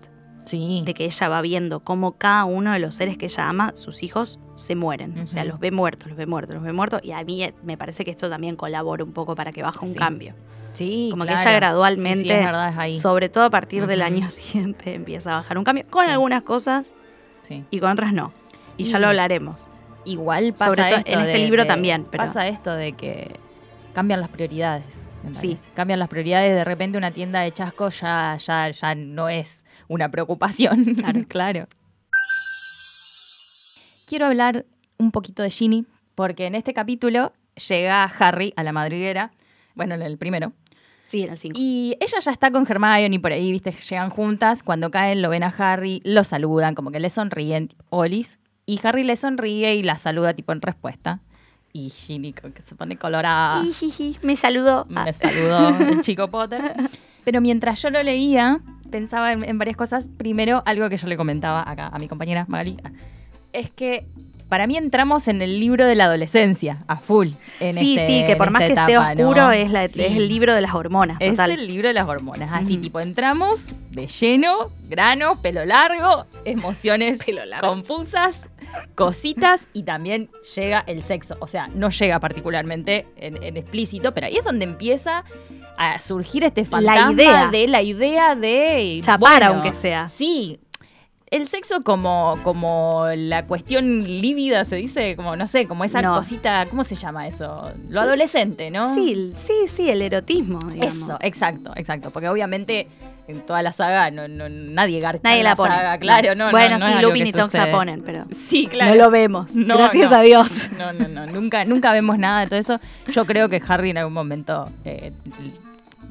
Sí. 0.45 0.83
de 0.85 0.93
que 0.93 1.05
ella 1.05 1.27
va 1.29 1.41
viendo 1.41 1.79
cómo 1.81 2.13
cada 2.13 2.45
uno 2.45 2.71
de 2.73 2.79
los 2.79 2.95
seres 2.95 3.17
que 3.17 3.25
ella 3.25 3.49
ama, 3.49 3.73
sus 3.75 4.03
hijos, 4.03 4.39
se 4.55 4.75
mueren. 4.75 5.17
O 5.19 5.27
sea, 5.27 5.43
los 5.43 5.59
ve 5.59 5.71
muertos, 5.71 6.07
los 6.09 6.17
ve 6.17 6.25
muertos, 6.25 6.55
los 6.55 6.63
ve 6.63 6.71
muertos. 6.71 7.01
Y 7.03 7.11
a 7.11 7.23
mí 7.23 7.43
eh, 7.43 7.53
me 7.63 7.77
parece 7.77 8.05
que 8.05 8.11
esto 8.11 8.29
también 8.29 8.55
colabora 8.55 9.03
un 9.03 9.11
poco 9.11 9.35
para 9.35 9.51
que 9.51 9.61
baje 9.63 9.79
un 9.85 9.91
Sí. 9.93 9.99
cambio. 9.99 10.33
Sí, 10.71 11.07
Como 11.11 11.23
claro. 11.25 11.37
que 11.41 11.43
ella 11.49 11.55
gradualmente, 11.57 12.17
Sí, 12.19 12.23
sí, 12.27 12.31
es 12.31 12.45
verdad, 12.45 12.69
es 12.71 12.77
ahí. 12.77 12.93
sobre 12.93 13.29
todo 13.29 13.43
a 13.45 13.49
partir 13.49 13.87
del 13.87 14.01
año 14.01 14.29
siguiente, 14.29 14.93
empieza 14.93 15.31
a 15.33 15.37
bajar 15.37 15.57
un 15.57 15.63
cambio. 15.63 15.85
Con 15.89 16.07
algunas 16.09 16.43
cosas 16.43 16.91
Sí. 17.43 17.63
y 17.71 17.79
con 17.79 17.91
otras 17.91 18.13
no. 18.13 18.31
Y 18.77 18.83
ya 18.85 18.99
lo 18.99 19.07
hablaremos. 19.07 19.67
Igual 20.03 20.51
pasa 20.53 20.69
Sobre 20.69 20.95
esto 20.97 21.11
en 21.11 21.19
este 21.21 21.31
de- 21.31 21.37
libro 21.39 21.63
de- 21.63 21.67
también, 21.67 22.05
pero- 22.11 22.23
Pasa 22.25 22.47
esto 22.47 22.71
de 22.73 22.93
que 22.93 23.39
cambian 23.93 24.19
las 24.21 24.29
prioridades. 24.29 25.04
Sí. 25.33 25.57
Cambian 25.73 25.99
las 25.99 26.09
prioridades. 26.09 26.53
De 26.53 26.63
repente 26.63 26.97
una 26.97 27.11
tienda 27.11 27.41
de 27.41 27.51
chascos 27.51 27.99
ya, 28.01 28.37
ya, 28.37 28.69
ya 28.69 28.95
no 28.95 29.29
es 29.29 29.65
una 29.87 30.09
preocupación. 30.09 30.85
Claro. 30.95 31.25
claro. 31.27 31.67
Quiero 34.05 34.27
hablar 34.27 34.65
un 34.97 35.11
poquito 35.11 35.43
de 35.43 35.49
Ginny, 35.49 35.85
porque 36.13 36.45
en 36.45 36.55
este 36.55 36.73
capítulo 36.73 37.33
llega 37.67 38.03
Harry 38.03 38.53
a 38.55 38.63
la 38.63 38.71
madriguera. 38.71 39.31
Bueno, 39.73 39.95
en 39.95 40.03
el 40.03 40.17
primero. 40.17 40.53
Sí, 41.07 41.23
en 41.23 41.31
el 41.31 41.37
5. 41.37 41.57
Y 41.59 41.97
ella 41.99 42.19
ya 42.19 42.31
está 42.31 42.51
con 42.51 42.65
Hermione 42.69 43.15
y 43.15 43.19
por 43.19 43.31
ahí, 43.31 43.51
viste, 43.51 43.71
llegan 43.71 44.09
juntas. 44.09 44.63
Cuando 44.63 44.91
caen, 44.91 45.21
lo 45.21 45.29
ven 45.29 45.43
a 45.43 45.53
Harry, 45.57 46.01
lo 46.03 46.23
saludan, 46.23 46.75
como 46.75 46.91
que 46.91 46.99
le 46.99 47.09
sonríen, 47.09 47.69
Olis. 47.89 48.39
Y 48.65 48.79
Harry 48.83 49.03
le 49.03 49.15
sonríe 49.15 49.75
y 49.75 49.83
la 49.83 49.97
saluda, 49.97 50.33
tipo, 50.33 50.51
en 50.51 50.61
respuesta. 50.61 51.21
Y 51.77 51.89
Ginny, 51.89 52.31
que 52.31 52.61
se 52.61 52.73
pone 52.73 52.95
colorada. 52.95 53.61
Me 54.21 54.37
saludó. 54.37 54.87
Ah, 54.95 55.03
Me 55.03 55.11
saludó 55.11 55.77
el 55.77 55.99
chico 55.99 56.29
Potter. 56.31 56.73
Pero 57.25 57.41
mientras 57.41 57.81
yo 57.81 57.89
lo 57.89 58.01
leía, 58.01 58.61
pensaba 58.89 59.33
en, 59.33 59.43
en 59.43 59.57
varias 59.57 59.75
cosas. 59.75 60.07
Primero, 60.07 60.63
algo 60.65 60.87
que 60.87 60.95
yo 60.95 61.07
le 61.07 61.17
comentaba 61.17 61.69
acá 61.69 61.89
a 61.89 61.99
mi 61.99 62.07
compañera 62.07 62.45
Magali, 62.47 62.77
es 63.51 63.71
que 63.71 64.07
para 64.49 64.67
mí 64.67 64.77
entramos 64.77 65.27
en 65.27 65.41
el 65.41 65.59
libro 65.59 65.85
de 65.87 65.95
la 65.95 66.05
adolescencia, 66.05 66.83
a 66.87 66.97
full. 66.97 67.29
en 67.59 67.73
sí, 67.73 67.95
este- 67.97 68.07
sí, 68.21 68.23
que 68.27 68.35
por 68.35 68.51
más 68.51 68.63
que 68.63 68.75
sea 68.75 69.01
oscuro, 69.11 69.51
es, 69.51 69.71
la- 69.71 69.87
Sí. 69.87 70.01
es 70.03 70.15
el 70.17 70.27
libro 70.27 70.53
de 70.53 70.61
las 70.61 70.73
hormonas, 70.73 71.17
Es 71.19 71.37
el 71.39 71.65
libro 71.67 71.87
de 71.87 71.93
las 71.93 72.07
hormonas. 72.07 72.49
Así, 72.53 72.77
tipo, 72.77 72.99
entramos 72.99 73.73
de 73.91 74.07
lleno, 74.07 74.69
grano, 74.87 75.41
pelo 75.41 75.65
largo, 75.65 76.25
emociones 76.45 77.17
Pelo 77.25 77.45
largo. 77.45 77.67
confusas, 77.67 78.49
cositas 78.93 79.67
y 79.73 79.83
también 79.83 80.29
llega 80.55 80.83
el 80.87 81.01
sexo. 81.01 81.37
O 81.39 81.47
sea, 81.47 81.67
no 81.73 81.89
llega 81.89 82.19
particularmente 82.19 83.07
en, 83.17 83.41
en 83.43 83.57
explícito, 83.57 84.13
pero 84.13 84.27
ahí 84.27 84.37
es 84.37 84.43
donde 84.43 84.65
empieza 84.65 85.23
a 85.77 85.99
surgir 85.99 86.43
este 86.45 86.63
fantasma 86.65 87.11
idea. 87.11 87.47
de 87.49 87.67
la 87.67 87.81
idea 87.81 88.35
de 88.35 88.99
Chapar, 89.03 89.19
bueno, 89.19 89.45
aunque 89.47 89.73
sea. 89.73 90.07
Sí. 90.09 90.59
El 91.35 91.47
sexo 91.47 91.81
como, 91.81 92.37
como 92.43 93.05
la 93.15 93.45
cuestión 93.45 94.03
lívida, 94.03 94.65
se 94.65 94.75
dice, 94.77 95.15
como, 95.15 95.35
no 95.35 95.47
sé, 95.47 95.67
como 95.67 95.83
esa 95.83 96.01
No. 96.01 96.15
cosita, 96.15 96.65
¿cómo 96.69 96.83
se 96.83 96.95
llama 96.95 97.27
eso? 97.27 97.71
Lo 97.89 98.01
adolescente, 98.01 98.71
¿no? 98.71 98.93
Sí, 98.95 99.33
sí, 99.35 99.53
sí, 99.67 99.89
el 99.89 100.01
erotismo, 100.01 100.59
digamos. 100.71 100.95
Eso, 100.95 101.17
exacto, 101.21 101.71
exacto. 101.75 102.11
Porque 102.11 102.29
obviamente 102.29 102.87
en 103.27 103.41
toda 103.43 103.63
la 103.63 103.71
saga 103.73 104.11
no, 104.11 104.27
no- 104.27 104.47
nadie 104.49 104.99
garcha 104.99 105.21
Nadie 105.23 105.41
la 105.41 105.49
la, 105.51 105.55
pone. 105.55 105.71
saga, 105.71 105.97
claro, 105.97 106.35
no, 106.35 106.45
no, 106.45 106.51
Bueno, 106.51 106.77
no 106.77 106.85
sí, 106.85 106.93
Lupin 107.01 107.25
y 107.27 107.31
Tonks 107.31 107.53
la 107.55 107.71
ponen, 107.71 108.03
pero 108.03 108.25
Sí, 108.31 108.67
claro. 108.67 108.91
no 108.91 108.97
lo 109.03 109.09
vemos. 109.09 109.47
Gracias 109.53 110.11
a 110.11 110.21
Dios. 110.21 110.51
No, 110.77 110.93
no, 110.93 111.07
no, 111.07 111.25
nunca, 111.25 111.65
nunca 111.65 111.91
vemos 111.91 112.19
nada 112.19 112.41
de 112.41 112.47
todo 112.47 112.59
eso. 112.59 112.79
Yo 113.07 113.25
creo 113.25 113.49
que 113.49 113.61
Harry 113.67 113.89
en 113.89 113.97
algún 113.97 114.13
momento 114.13 114.69
eh, 114.83 115.11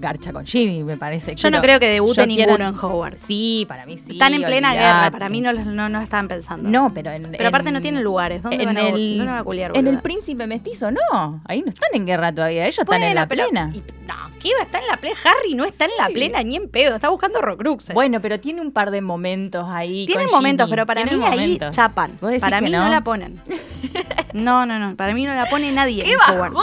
garcha 0.04 0.32
con 0.32 0.44
Ginny, 0.46 0.84
me 0.84 0.96
parece. 0.96 1.34
Yo 1.34 1.50
no 1.50 1.60
Quiero- 1.60 1.62
creo 1.62 1.80
que 1.80 1.88
debute 1.88 2.26
ninguno 2.26 2.56
quiero- 2.56 2.68
en 2.70 2.78
Hogwarts. 2.78 3.20
Sí, 3.22 3.64
para 3.68 3.86
mí 3.86 3.96
sí. 3.98 4.12
Están 4.12 4.34
en 4.34 4.42
plena 4.42 4.70
olvidate. 4.70 4.94
guerra, 4.96 5.10
para 5.10 5.28
mí 5.28 5.40
no, 5.40 5.52
no, 5.52 5.88
no 5.88 6.00
estaban 6.00 6.28
pensando. 6.28 6.68
No, 6.68 6.92
pero 6.94 7.10
en. 7.10 7.32
Pero 7.32 7.48
aparte 7.48 7.72
no 7.72 7.80
tienen 7.80 8.02
lugares. 8.04 8.42
¿Dónde 8.42 8.58
en 8.62 8.66
van 8.66 8.76
a, 8.76 8.80
el, 8.88 9.16
dónde 9.18 9.32
van 9.32 9.40
a 9.40 9.44
culiar, 9.44 9.76
en 9.76 9.86
el 9.86 9.98
príncipe 10.00 10.46
mestizo, 10.46 10.90
no. 10.90 11.40
Ahí 11.46 11.62
no 11.62 11.68
están 11.70 11.88
en 11.94 12.06
guerra 12.06 12.32
todavía. 12.32 12.62
Ellos 12.64 12.78
están 12.78 13.02
en 13.02 13.14
la 13.14 13.26
plena. 13.26 13.70
y- 13.74 13.82
no, 14.06 14.14
¿qué 14.38 14.48
iba 14.48 14.60
a 14.60 14.64
estar 14.64 14.82
en 14.82 14.88
la 14.88 14.96
plena? 14.98 15.16
Harry 15.24 15.54
no 15.54 15.64
está 15.64 15.86
en 15.86 15.92
la 15.98 16.06
Sí. 16.08 16.12
plena 16.12 16.42
ni 16.42 16.56
en 16.56 16.68
pedo. 16.68 16.94
Está 16.96 17.08
buscando 17.08 17.38
Horcruxes. 17.38 17.94
Bueno, 17.94 18.20
pero 18.20 18.38
tiene 18.38 18.60
un 18.60 18.70
par 18.72 18.90
de 18.90 19.00
momentos 19.00 19.64
ahí. 19.68 20.04
Tienen 20.06 20.26
con 20.26 20.36
momentos, 20.36 20.66
Ginny. 20.66 20.72
pero 20.76 20.86
para 20.86 21.04
mí 21.04 21.10
ahí 21.24 21.58
chapan. 21.70 22.18
¿Vos 22.20 22.30
decís 22.30 22.42
Para 22.42 22.60
mí 22.60 22.68
no? 22.70 22.84
no? 22.84 22.90
la 22.90 23.00
ponen. 23.02 23.40
No, 24.34 24.66
no, 24.66 24.80
no. 24.80 24.96
Para 24.96 25.14
mí 25.14 25.24
no 25.24 25.32
la 25.32 25.46
pone 25.46 25.70
nadie. 25.70 26.02
¡Qué 26.02 26.12
en 26.14 26.18
Hogwarts. 26.18 26.56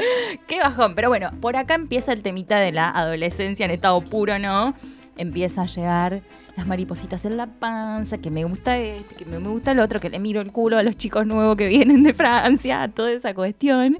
¡Qué 0.46 0.58
bajón! 0.58 0.94
Pero 0.94 1.08
bueno, 1.08 1.30
por 1.40 1.56
acá 1.56 1.74
empieza 1.74 2.12
el 2.12 2.22
temita 2.22 2.58
de 2.58 2.72
la 2.72 2.90
adolescencia 2.90 3.64
en 3.64 3.70
estado 3.70 4.00
puro, 4.00 4.38
¿no? 4.38 4.74
Empieza 5.16 5.62
a 5.62 5.66
llegar 5.66 6.22
las 6.56 6.66
maripositas 6.66 7.24
en 7.24 7.36
la 7.36 7.46
panza, 7.46 8.18
que 8.18 8.30
me 8.30 8.44
gusta 8.44 8.78
este, 8.78 9.14
que 9.14 9.24
me 9.24 9.38
gusta 9.38 9.72
el 9.72 9.80
otro, 9.80 10.00
que 10.00 10.10
le 10.10 10.18
miro 10.18 10.40
el 10.40 10.52
culo 10.52 10.78
a 10.78 10.82
los 10.82 10.96
chicos 10.96 11.26
nuevos 11.26 11.56
que 11.56 11.68
vienen 11.68 12.02
de 12.02 12.14
Francia, 12.14 12.90
toda 12.94 13.12
esa 13.12 13.34
cuestión. 13.34 13.98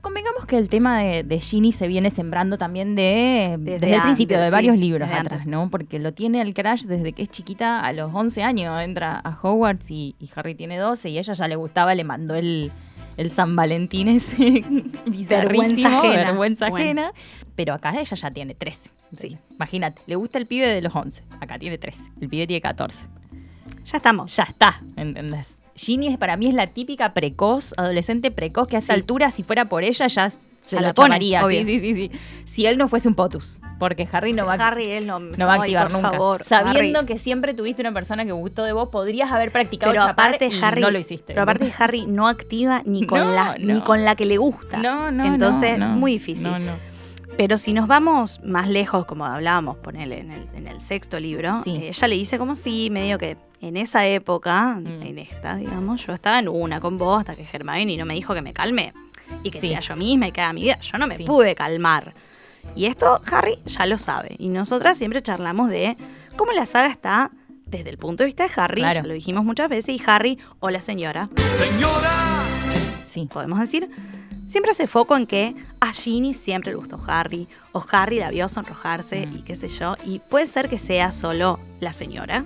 Convengamos 0.00 0.46
que 0.46 0.56
el 0.56 0.70
tema 0.70 1.00
de, 1.00 1.24
de 1.24 1.40
Ginny 1.40 1.72
se 1.72 1.86
viene 1.86 2.08
sembrando 2.08 2.56
también 2.56 2.94
de, 2.94 3.56
Desde 3.58 3.80
desde, 3.80 3.94
el 3.96 4.00
principio, 4.00 4.36
antes, 4.38 4.46
de 4.46 4.50
sí, 4.50 4.52
varios 4.52 4.78
libros 4.78 5.08
atrás, 5.08 5.32
antes. 5.32 5.46
¿no? 5.46 5.68
Porque 5.68 5.98
lo 5.98 6.14
tiene 6.14 6.40
el 6.40 6.54
crash 6.54 6.84
desde 6.84 7.12
que 7.12 7.22
es 7.22 7.28
chiquita, 7.28 7.80
a 7.80 7.92
los 7.92 8.10
11 8.14 8.42
años 8.42 8.80
entra 8.80 9.20
a 9.22 9.38
Hogwarts 9.42 9.90
y, 9.90 10.14
y 10.18 10.30
Harry 10.34 10.54
tiene 10.54 10.78
12 10.78 11.10
y 11.10 11.18
ella 11.18 11.34
ya 11.34 11.48
le 11.48 11.56
gustaba, 11.56 11.94
le 11.94 12.04
mandó 12.04 12.34
el, 12.34 12.72
el 13.16 13.30
San 13.30 13.54
Valentín 13.56 14.08
ese 14.08 14.62
bizarrísimo, 15.06 15.88
ajena. 15.88 16.24
vergüenza 16.30 16.68
Bueno. 16.70 16.84
ajena. 16.84 17.12
Pero 17.56 17.74
acá 17.74 17.90
ella 17.98 18.16
ya 18.16 18.30
tiene 18.30 18.54
13. 18.54 18.90
Sí. 19.18 19.38
Imagínate, 19.50 20.02
le 20.06 20.14
gusta 20.16 20.38
el 20.38 20.46
pibe 20.46 20.66
de 20.68 20.80
los 20.80 20.94
11, 20.94 21.24
acá 21.40 21.58
tiene 21.58 21.78
13, 21.78 22.10
el 22.20 22.28
pibe 22.28 22.46
tiene 22.46 22.60
14 22.60 23.06
Ya 23.84 23.96
estamos. 23.98 24.34
ya 24.36 24.44
está, 24.44 24.82
¿entendés? 24.96 25.58
Ginny 25.74 26.08
es, 26.08 26.18
para 26.18 26.36
mí 26.36 26.46
es 26.46 26.54
la 26.54 26.66
típica 26.68 27.12
precoz, 27.14 27.72
adolescente 27.76 28.30
precoz, 28.30 28.68
que 28.68 28.76
a 28.76 28.78
esa 28.80 28.94
Sí. 28.94 29.00
altura, 29.00 29.30
si 29.30 29.42
fuera 29.42 29.66
por 29.68 29.82
ella, 29.82 30.06
ya 30.06 30.30
se 30.60 30.76
lo 30.76 30.82
la 30.82 30.94
pone. 30.94 31.18
Sí, 31.20 31.64
sí, 31.64 31.80
sí, 31.80 31.94
sí. 31.94 32.10
Si 32.44 32.66
él 32.66 32.76
no 32.78 32.88
fuese 32.88 33.08
un 33.08 33.14
potus, 33.14 33.60
porque 33.78 34.06
Harry 34.12 34.32
no 34.32 34.44
va, 34.44 34.54
Harry 34.54 34.90
es 34.90 35.04
lo 35.06 35.18
no 35.20 35.46
va 35.46 35.54
a 35.54 35.56
activar 35.56 35.84
por 35.88 35.92
nunca. 35.96 36.10
favor, 36.12 36.44
Sabiendo 36.44 36.98
Harry. 37.00 37.06
que 37.08 37.18
siempre 37.18 37.54
tuviste 37.54 37.80
una 37.82 37.92
persona 37.92 38.24
que 38.26 38.32
gustó 38.32 38.64
de 38.64 38.72
vos, 38.72 38.88
podrías 38.90 39.30
haber 39.32 39.50
practicado 39.52 39.92
Pero 39.92 40.02
chapar 40.06 40.28
aparte 40.34 40.48
y 40.48 40.60
Harry 40.62 40.80
no 40.82 40.90
lo 40.90 40.98
hiciste. 40.98 41.24
Pero 41.28 41.42
aparte 41.42 41.72
Harry 41.78 42.06
no 42.06 42.28
activa 42.28 42.82
ni 42.84 43.06
con 43.06 43.20
No, 43.20 43.32
la 43.32 43.56
no. 43.58 43.74
ni 43.74 43.80
con 43.80 44.04
la 44.04 44.16
que 44.16 44.26
le 44.26 44.36
gusta. 44.36 44.76
no, 44.78 45.10
no, 45.10 45.24
Entonces 45.24 45.78
no, 45.78 45.84
es 45.86 45.90
no. 45.92 45.96
muy 45.96 46.12
difícil. 46.12 46.48
No, 46.48 46.58
no. 46.58 46.72
Pero 47.36 47.56
si 47.56 47.72
nos 47.72 47.86
vamos 47.86 48.40
más 48.44 48.68
lejos, 48.68 49.06
como 49.06 49.24
hablábamos, 49.24 49.76
ponele 49.78 50.18
en 50.18 50.32
el, 50.32 50.48
en 50.54 50.66
el 50.66 50.80
sexto 50.82 51.18
libro, 51.18 51.58
Sí. 51.60 51.76
eh, 51.76 51.88
ella 51.88 52.08
le 52.08 52.16
dice 52.16 52.36
como 52.38 52.54
sí, 52.54 52.90
medio 52.90 53.16
que 53.18 53.38
en 53.62 53.76
esa 53.78 54.06
época, 54.06 54.78
Mm. 54.80 55.02
en 55.02 55.18
esta, 55.20 55.56
digamos, 55.56 56.04
yo 56.06 56.12
estaba 56.12 56.38
en 56.38 56.48
una 56.48 56.80
con 56.80 56.98
vos 56.98 57.20
hasta 57.20 57.34
que 57.36 57.46
Hermione 57.50 57.96
no 57.96 58.04
me 58.04 58.14
dijo 58.14 58.34
que 58.34 58.42
me 58.42 58.52
calme 58.52 58.92
y 59.42 59.50
que 59.50 59.60
Sí. 59.60 59.68
sea 59.68 59.80
yo 59.80 59.96
misma 59.96 60.28
y 60.28 60.32
que 60.32 60.40
haga 60.40 60.52
mi 60.52 60.62
vida. 60.62 60.78
Yo 60.80 60.98
no 60.98 61.06
me 61.06 61.16
Sí. 61.16 61.24
pude 61.24 61.54
calmar. 61.54 62.14
Y 62.74 62.86
esto 62.86 63.20
Harry 63.30 63.58
ya 63.66 63.86
lo 63.86 63.98
sabe. 63.98 64.36
Y 64.38 64.48
nosotras 64.48 64.96
siempre 64.98 65.22
charlamos 65.22 65.70
de 65.70 65.96
cómo 66.36 66.52
la 66.52 66.66
saga 66.66 66.88
está 66.88 67.30
desde 67.66 67.90
el 67.90 67.98
punto 67.98 68.22
de 68.22 68.26
vista 68.26 68.44
de 68.46 68.50
Harry, 68.56 68.80
Claro. 68.80 69.00
ya 69.02 69.06
lo 69.06 69.14
dijimos 69.14 69.44
muchas 69.44 69.68
veces, 69.68 69.94
y 69.94 70.02
Harry 70.06 70.38
o 70.58 70.70
la 70.70 70.80
señora, 70.80 71.28
Sí. 73.06 73.28
podemos 73.32 73.60
decir, 73.60 73.88
siempre 74.48 74.72
hace 74.72 74.86
foco 74.88 75.16
en 75.16 75.26
que 75.26 75.54
a 75.80 75.92
Ginny 75.92 76.34
siempre 76.34 76.72
le 76.72 76.76
gustó 76.76 76.98
Harry, 77.06 77.48
o 77.72 77.84
Harry 77.92 78.18
la 78.18 78.30
vio 78.30 78.48
sonrojarse 78.48 79.26
Mm. 79.26 79.36
y 79.36 79.42
qué 79.42 79.54
sé 79.56 79.68
yo, 79.68 79.96
y 80.04 80.18
puede 80.18 80.46
ser 80.46 80.68
que 80.68 80.78
sea 80.78 81.12
solo 81.12 81.60
la 81.80 81.92
señora, 81.92 82.44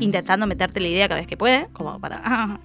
Intentando 0.00 0.46
meterte 0.46 0.80
la 0.80 0.88
idea 0.88 1.08
cada 1.08 1.20
vez 1.20 1.26
que 1.28 1.36
puede, 1.36 1.68
como 1.72 1.98
para 2.00 2.20
ah, 2.24 2.58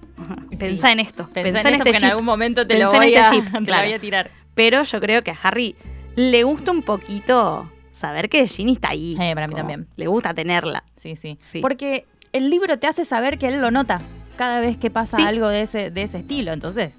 Sí. 0.50 0.56
pensá 0.56 0.92
en 0.92 1.00
esto, 1.00 1.28
Pensá 1.32 1.42
pensá, 1.52 1.68
en, 1.68 1.74
esto 1.74 1.84
este 1.84 1.90
porque 1.92 1.98
en 2.06 2.10
algún 2.12 2.24
momento 2.24 2.66
te 2.66 2.78
lo 2.78 2.90
voy, 2.92 3.14
este 3.14 3.20
a, 3.20 3.30
te 3.64 3.70
lo 3.70 3.76
voy 3.82 3.92
a 3.92 3.98
tirar. 3.98 4.30
Pero 4.54 4.82
yo 4.82 5.00
creo 5.00 5.22
que 5.22 5.30
a 5.30 5.36
Harry 5.42 5.74
le 6.16 6.42
gusta 6.44 6.70
un 6.70 6.82
poquito 6.82 7.70
saber 7.92 8.28
que 8.28 8.46
Ginny 8.46 8.72
está 8.72 8.90
ahí. 8.90 9.16
Eh, 9.20 9.34
para 9.34 9.48
mí 9.48 9.54
también. 9.54 9.86
Le 9.96 10.06
gusta 10.06 10.32
tenerla. 10.34 10.84
Sí, 10.96 11.16
sí, 11.16 11.38
Sí. 11.42 11.60
Porque 11.60 12.06
el 12.32 12.50
libro 12.50 12.78
te 12.78 12.86
hace 12.86 13.04
saber 13.04 13.38
que 13.38 13.48
él 13.48 13.60
lo 13.60 13.70
nota 13.70 14.00
cada 14.36 14.60
vez 14.60 14.76
que 14.76 14.90
pasa 14.90 15.16
Sí. 15.16 15.22
algo 15.22 15.48
de 15.48 15.62
ese, 15.62 15.90
de 15.90 16.02
ese 16.02 16.18
estilo. 16.18 16.52
Entonces, 16.52 16.98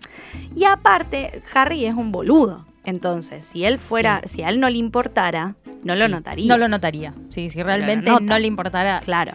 Y 0.56 0.64
aparte, 0.66 1.42
Harry 1.54 1.86
es 1.86 1.94
un 1.94 2.12
boludo. 2.12 2.66
Entonces, 2.86 3.48
si 3.48 3.66
él 3.66 3.80
fuera, 3.80 4.22
si 4.26 4.44
a 4.44 4.50
él 4.50 4.60
no 4.60 4.70
le 4.70 4.78
importara, 4.78 5.56
no 5.84 5.96
lo 5.96 6.08
notaría. 6.08 6.48
No 6.48 6.58
lo 6.58 6.68
notaría. 6.68 7.14
Sí, 7.30 7.50
si 7.50 7.62
realmente 7.64 8.10
no 8.22 8.40
le 8.40 8.48
importara. 8.48 9.02
Claro. 9.02 9.34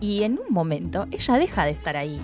Sí. 0.00 0.06
Y 0.06 0.22
en 0.22 0.38
un 0.38 0.52
momento, 0.52 1.06
ella 1.10 1.34
deja 1.38 1.64
de 1.64 1.72
estar 1.72 1.96
ahí, 1.96 2.20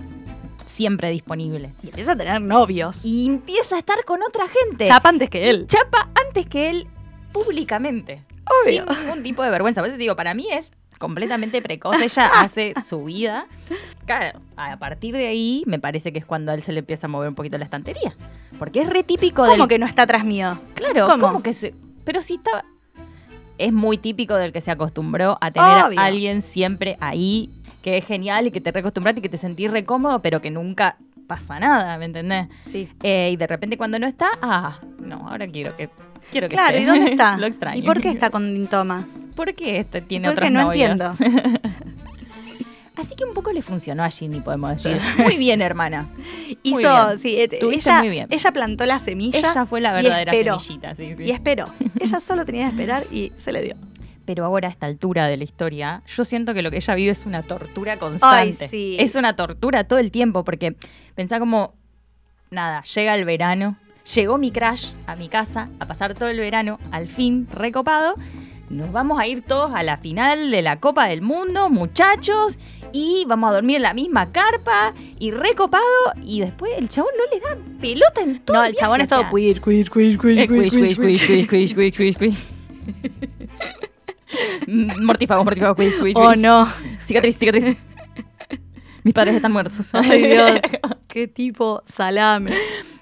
siempre 0.65 1.11
disponible. 1.11 1.73
Y 1.83 1.89
empieza 1.89 2.13
a 2.13 2.17
tener 2.17 2.41
novios. 2.41 3.05
Y 3.05 3.27
empieza 3.27 3.77
a 3.77 3.79
estar 3.79 4.05
con 4.05 4.23
otra 4.23 4.47
gente. 4.49 4.87
chapa 4.87 5.09
antes 5.11 5.31
que 5.31 5.51
él. 5.51 5.67
Chapa 5.67 6.09
antes 6.27 6.47
que 6.47 6.71
él 6.71 6.89
públicamente. 7.33 8.25
Obvio. 8.65 8.85
Sin 8.87 9.07
ningún 9.07 9.23
tipo 9.23 9.43
de 9.43 9.51
vergüenza. 9.51 9.81
Por 9.81 9.89
eso 9.89 9.97
te 9.97 10.03
digo, 10.03 10.17
para 10.17 10.35
mí 10.35 10.47
es 10.51 10.73
completamente 10.99 11.61
precoz. 11.63 12.01
Ella 12.01 12.27
hace 12.35 12.75
su 12.85 13.05
vida. 13.05 13.47
Claro, 14.07 14.41
a 14.57 14.77
partir 14.79 15.15
de 15.15 15.27
ahí 15.27 15.63
me 15.67 15.79
parece 15.79 16.13
que 16.13 16.19
es 16.19 16.25
cuando 16.25 16.53
a 16.53 16.55
él 16.55 16.63
se 16.63 16.73
le 16.73 16.81
empieza 16.81 17.07
a 17.07 17.11
mover 17.11 17.29
un 17.29 17.35
poquito 17.35 17.59
la 17.59 17.65
estantería. 17.65 18.15
Porque 18.59 18.81
es 18.81 18.89
re 18.89 19.03
típico 19.03 19.43
¿Cómo 19.45 19.57
del... 19.57 19.69
que 19.69 19.79
no 19.79 19.87
está 19.87 20.03
atrás 20.03 20.25
mío? 20.25 20.59
Claro. 20.75 21.09
¿cómo 21.21 21.43
que 21.43 21.53
se...? 21.53 21.75
Pero 22.05 22.23
si 22.23 22.35
estaba... 22.35 22.65
Es 23.59 23.73
muy 23.73 23.97
típico 23.97 24.35
del 24.35 24.53
que 24.53 24.61
se 24.61 24.71
acostumbró 24.71 25.39
a 25.41 25.51
tener 25.51 25.85
Obvio. 25.85 25.99
a 25.99 26.05
alguien 26.05 26.43
siempre 26.43 26.99
ahí, 27.01 27.51
que 27.87 27.99
es 27.99 28.05
genial 28.05 28.49
y 28.49 28.51
que 28.51 28.61
te 28.61 28.73
reacostumbraste 28.73 29.21
y 29.21 29.23
que 29.23 29.29
te 29.29 29.37
sentís 29.39 29.71
re 29.71 29.85
cómodo, 29.85 30.21
pero 30.21 30.43
que 30.43 30.51
nunca 30.51 30.97
pasa 31.29 31.61
nada, 31.61 31.97
¿me 31.99 32.07
entendés? 32.07 32.49
Sí. 32.69 32.89
Eh, 33.05 33.31
y 33.33 33.37
de 33.37 33.47
repente 33.47 33.77
cuando 33.79 33.97
no 34.01 34.09
está, 34.09 34.27
ah, 34.43 34.81
no, 34.99 35.29
ahora 35.29 35.47
quiero 35.47 35.77
que 35.77 35.89
quiero 36.33 36.49
que 36.49 36.57
Claro, 36.57 36.79
esté. 36.79 36.83
¿y 36.83 36.85
dónde 36.85 37.13
está? 37.13 37.37
Lo 37.39 37.47
extraño. 37.47 37.79
¿Y 37.79 37.83
por 37.83 38.01
qué 38.01 38.11
está 38.11 38.31
con 38.31 38.67
Thomas? 38.67 39.07
¿Por 39.37 39.55
qué 39.55 39.79
este 39.79 40.01
tiene 40.01 40.27
¿Por 40.27 40.33
otras? 40.33 40.51
No 40.51 40.65
novias? 40.65 41.01
entiendo. 41.01 41.61
Así 42.97 43.15
que 43.15 43.25
un 43.25 43.35
poco 43.35 43.53
le 43.53 43.63
funcionó 43.63 44.03
a 44.03 44.11
Ginny, 44.11 44.41
podemos 44.41 44.83
decir. 44.83 45.01
Muy 45.23 45.37
bien, 45.37 45.63
hermana. 45.63 46.09
Muy 46.19 46.59
Hizo, 46.65 46.81
bien. 47.07 47.19
sí, 47.21 47.37
eh, 47.37 47.49
ella, 47.73 48.01
muy 48.01 48.09
bien. 48.09 48.27
ella 48.31 48.51
plantó 48.51 48.85
la 48.85 48.99
semilla 48.99 49.39
Ella 49.39 49.65
fue 49.65 49.81
la 49.81 49.93
verdadera 49.93 50.33
semillita, 50.59 50.97
sí, 50.97 51.15
sí. 51.17 51.23
y 51.23 51.31
esperó. 51.31 51.67
ella 52.01 52.19
solo 52.19 52.45
tenía 52.45 52.65
que 52.65 52.71
esperar 52.71 53.05
y 53.13 53.33
se 53.37 53.53
le 53.53 53.63
dio. 53.63 53.77
Pero 54.27 54.45
ahora 54.45 54.69
a 54.69 54.71
esta 54.71 54.87
altura 54.87 55.29
de 55.29 55.37
la 55.37 55.45
historia, 55.45 56.03
yo 56.07 56.25
siento 56.25 56.53
que 56.53 56.61
lo 56.61 56.71
que 56.71 56.77
ella 56.77 56.95
vive 56.95 57.13
es 57.13 57.25
una 57.25 57.43
tortura 57.43 57.99
constante. 57.99 58.69
sí. 58.69 58.97
Es 58.99 59.15
una 59.15 59.37
tortura 59.37 59.85
todo 59.85 59.99
el 59.99 60.11
tiempo, 60.11 60.45
porque 60.45 60.77
pensá 61.15 61.39
como, 61.39 61.75
nada, 62.51 62.83
llega 62.83 63.15
el 63.15 63.25
verano, 63.25 63.79
llegó 64.15 64.37
mi 64.37 64.51
crash 64.51 64.91
a 65.07 65.17
mi 65.17 65.29
casa 65.29 65.71
a 65.79 65.87
pasar 65.87 66.15
todo 66.15 66.29
el 66.29 66.39
verano, 66.39 66.79
al 66.91 67.09
fin, 67.09 67.49
recopado. 67.51 68.17
Nos 68.69 68.91
vamos 68.91 69.21
a 69.21 69.29
ir 69.29 69.43
todos 69.43 69.71
a 69.75 69.85
la 69.85 69.97
final 69.97 70.51
de 70.51 70.61
la 70.61 70.81
Copa 70.81 71.07
del 71.07 71.23
Mundo, 71.23 71.71
muchachos, 71.71 72.59
y 72.93 73.25
vamos 73.29 73.51
a 73.51 73.55
dormir 73.55 73.77
en 73.77 73.83
la 73.83 73.95
misma 73.95 74.33
carpa 74.33 74.93
y 75.21 75.31
recopado. 75.31 75.85
Y 76.25 76.41
después 76.41 76.73
el 76.77 76.89
chabón 76.89 77.13
no 77.17 77.25
le 77.33 77.41
da 77.41 77.81
pelota 77.81 78.23
en 78.23 78.41
todo 78.41 78.57
No, 78.57 78.65
el 78.65 78.71
el 78.71 78.77
chabón 78.77 79.01
es 79.03 79.09
todo 79.09 79.31
queer, 79.33 79.61
queer, 79.61 79.89
queer, 79.89 80.19
queer, 80.19 80.39
eh, 80.39 80.49
quiz, 80.49 80.75
quiz, 80.75 80.99
quiz, 80.99 81.27
quiz, 81.27 81.47
quiz, 81.47 81.75
quiz, 81.75 81.97
quiz, 81.97 82.19
quiz. 82.19 82.57
Mm, 82.87 83.36
Mortífago, 84.67 85.45
mortífago, 85.45 85.75
quiz, 85.75 85.97
quiz, 85.97 86.15
Oh, 86.17 86.35
no. 86.35 86.69
Cicatriz, 87.01 87.39
cicatriz. 87.39 87.77
Mis 89.03 89.15
padres 89.15 89.37
están 89.37 89.53
muertos. 89.53 89.95
Ay, 89.95 90.27
Dios. 90.27 90.51
Qué 91.09 91.29
tipo 91.29 91.83
salame. 91.87 92.53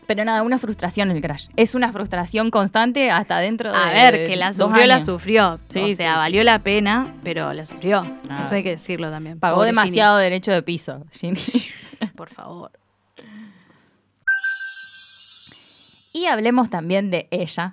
Pero 0.06 0.24
nada, 0.24 0.42
una 0.42 0.58
frustración 0.58 1.10
el 1.10 1.22
crash. 1.22 1.46
Es 1.56 1.74
una 1.74 1.90
frustración 1.92 2.50
constante 2.50 3.10
hasta 3.10 3.38
dentro 3.38 3.70
de. 3.72 3.76
A 3.76 3.86
ver, 4.10 4.26
que 4.26 4.36
la 4.36 4.48
dos 4.48 4.56
sufrió, 4.56 4.86
la 4.86 5.00
sufrió. 5.00 5.60
Sí, 5.68 5.80
o 5.80 5.96
sea, 5.96 6.12
sí. 6.12 6.18
valió 6.18 6.44
la 6.44 6.58
pena, 6.58 7.14
pero 7.24 7.52
la 7.54 7.64
sufrió. 7.64 8.04
Ah. 8.28 8.42
Eso 8.44 8.54
hay 8.54 8.62
que 8.62 8.70
decirlo 8.70 9.10
también. 9.10 9.40
Pagó 9.40 9.56
Pobre 9.56 9.68
demasiado 9.68 10.18
derecho 10.18 10.52
de 10.52 10.62
piso. 10.62 11.06
Ginny. 11.12 11.40
Por 12.16 12.28
favor. 12.28 12.70
y 16.14 16.26
hablemos 16.26 16.70
también 16.70 17.10
de 17.10 17.26
ella. 17.30 17.72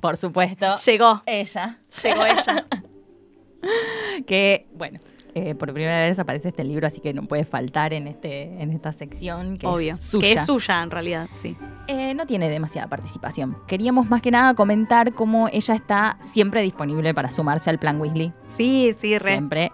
Por 0.00 0.16
supuesto. 0.16 0.76
Llegó. 0.76 1.22
Ella. 1.26 1.78
Llegó 2.02 2.24
ella. 2.24 2.66
que, 4.26 4.66
bueno, 4.74 5.00
eh, 5.34 5.54
por 5.54 5.72
primera 5.74 6.00
vez 6.00 6.18
aparece 6.18 6.48
este 6.48 6.64
libro, 6.64 6.86
así 6.86 7.02
que 7.02 7.12
no 7.12 7.24
puede 7.24 7.44
faltar 7.44 7.92
en, 7.92 8.06
este, 8.06 8.62
en 8.62 8.72
esta 8.72 8.90
sección, 8.92 9.58
que 9.58 9.66
Obvio. 9.66 9.92
es 9.94 10.00
suya. 10.00 10.26
Que 10.26 10.32
es 10.32 10.46
suya 10.46 10.82
en 10.82 10.90
realidad, 10.90 11.28
sí. 11.42 11.56
Eh, 11.88 12.14
no 12.14 12.24
tiene 12.24 12.48
demasiada 12.48 12.88
participación. 12.88 13.56
Queríamos 13.66 14.08
más 14.08 14.22
que 14.22 14.30
nada 14.30 14.54
comentar 14.54 15.12
cómo 15.12 15.48
ella 15.52 15.74
está 15.74 16.16
siempre 16.20 16.62
disponible 16.62 17.12
para 17.12 17.30
sumarse 17.30 17.68
al 17.68 17.78
plan 17.78 18.00
Weasley. 18.00 18.32
Sí, 18.48 18.94
sí, 18.98 19.18
re. 19.18 19.32
Siempre. 19.32 19.72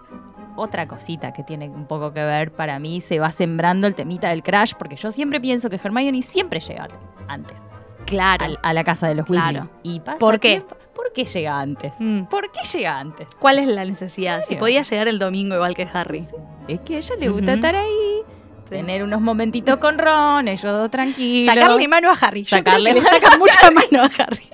Otra 0.55 0.85
cosita 0.87 1.33
que 1.33 1.43
tiene 1.43 1.69
un 1.69 1.87
poco 1.87 2.13
que 2.13 2.23
ver 2.23 2.51
para 2.51 2.77
mí, 2.77 2.99
se 2.99 3.19
va 3.19 3.31
sembrando 3.31 3.87
el 3.87 3.95
temita 3.95 4.29
del 4.29 4.43
crash, 4.43 4.73
porque 4.77 4.97
yo 4.97 5.11
siempre 5.11 5.39
pienso 5.39 5.69
que 5.69 5.77
Hermione 5.77 6.21
siempre 6.21 6.59
llega 6.59 6.89
antes 7.27 7.63
Claro. 8.05 8.45
al- 8.45 8.59
a 8.61 8.73
la 8.73 8.83
casa 8.83 9.07
de 9.07 9.15
los 9.15 9.29
Weasley. 9.29 9.53
Claro. 9.55 9.69
Y 9.83 9.99
pasa 9.99 10.17
¿Por 10.17 10.39
qué? 10.39 10.49
tiempo- 10.57 10.77
¿Por 10.95 11.11
qué 11.13 11.25
llega 11.25 11.59
antes? 11.59 11.93
Mm. 11.99 12.23
¿Por 12.25 12.51
qué 12.51 12.59
llega 12.71 12.99
antes? 12.99 13.27
¿Cuál 13.39 13.59
es 13.59 13.67
la 13.67 13.83
necesidad? 13.85 14.39
Si 14.41 14.45
serio? 14.47 14.59
podía 14.59 14.81
llegar 14.83 15.07
el 15.07 15.19
domingo 15.19 15.55
igual 15.55 15.75
que 15.75 15.87
Harry. 15.91 16.23
Es 16.67 16.79
que 16.81 16.95
a 16.95 16.97
ella 16.99 17.15
le 17.19 17.29
gusta 17.29 17.45
Ujú. 17.51 17.55
estar 17.55 17.75
ahí, 17.75 18.21
tener 18.69 19.03
unos 19.03 19.19
momentitos 19.21 19.77
con 19.77 19.97
Ron, 19.97 20.47
ellos 20.47 20.63
dos 20.71 20.89
tranquilos. 20.91 21.53
Sacarle 21.53 21.87
mano 21.87 22.09
a 22.09 22.13
Harry. 22.13 22.43
Yo 22.43 22.57
Sacarle 22.57 22.91
creo 22.91 23.03
que 23.03 23.09
le 23.11 23.19
sacan 23.19 23.39
mucha 23.39 23.71
mano 23.71 24.03
a 24.03 24.23
Harry. 24.23 24.49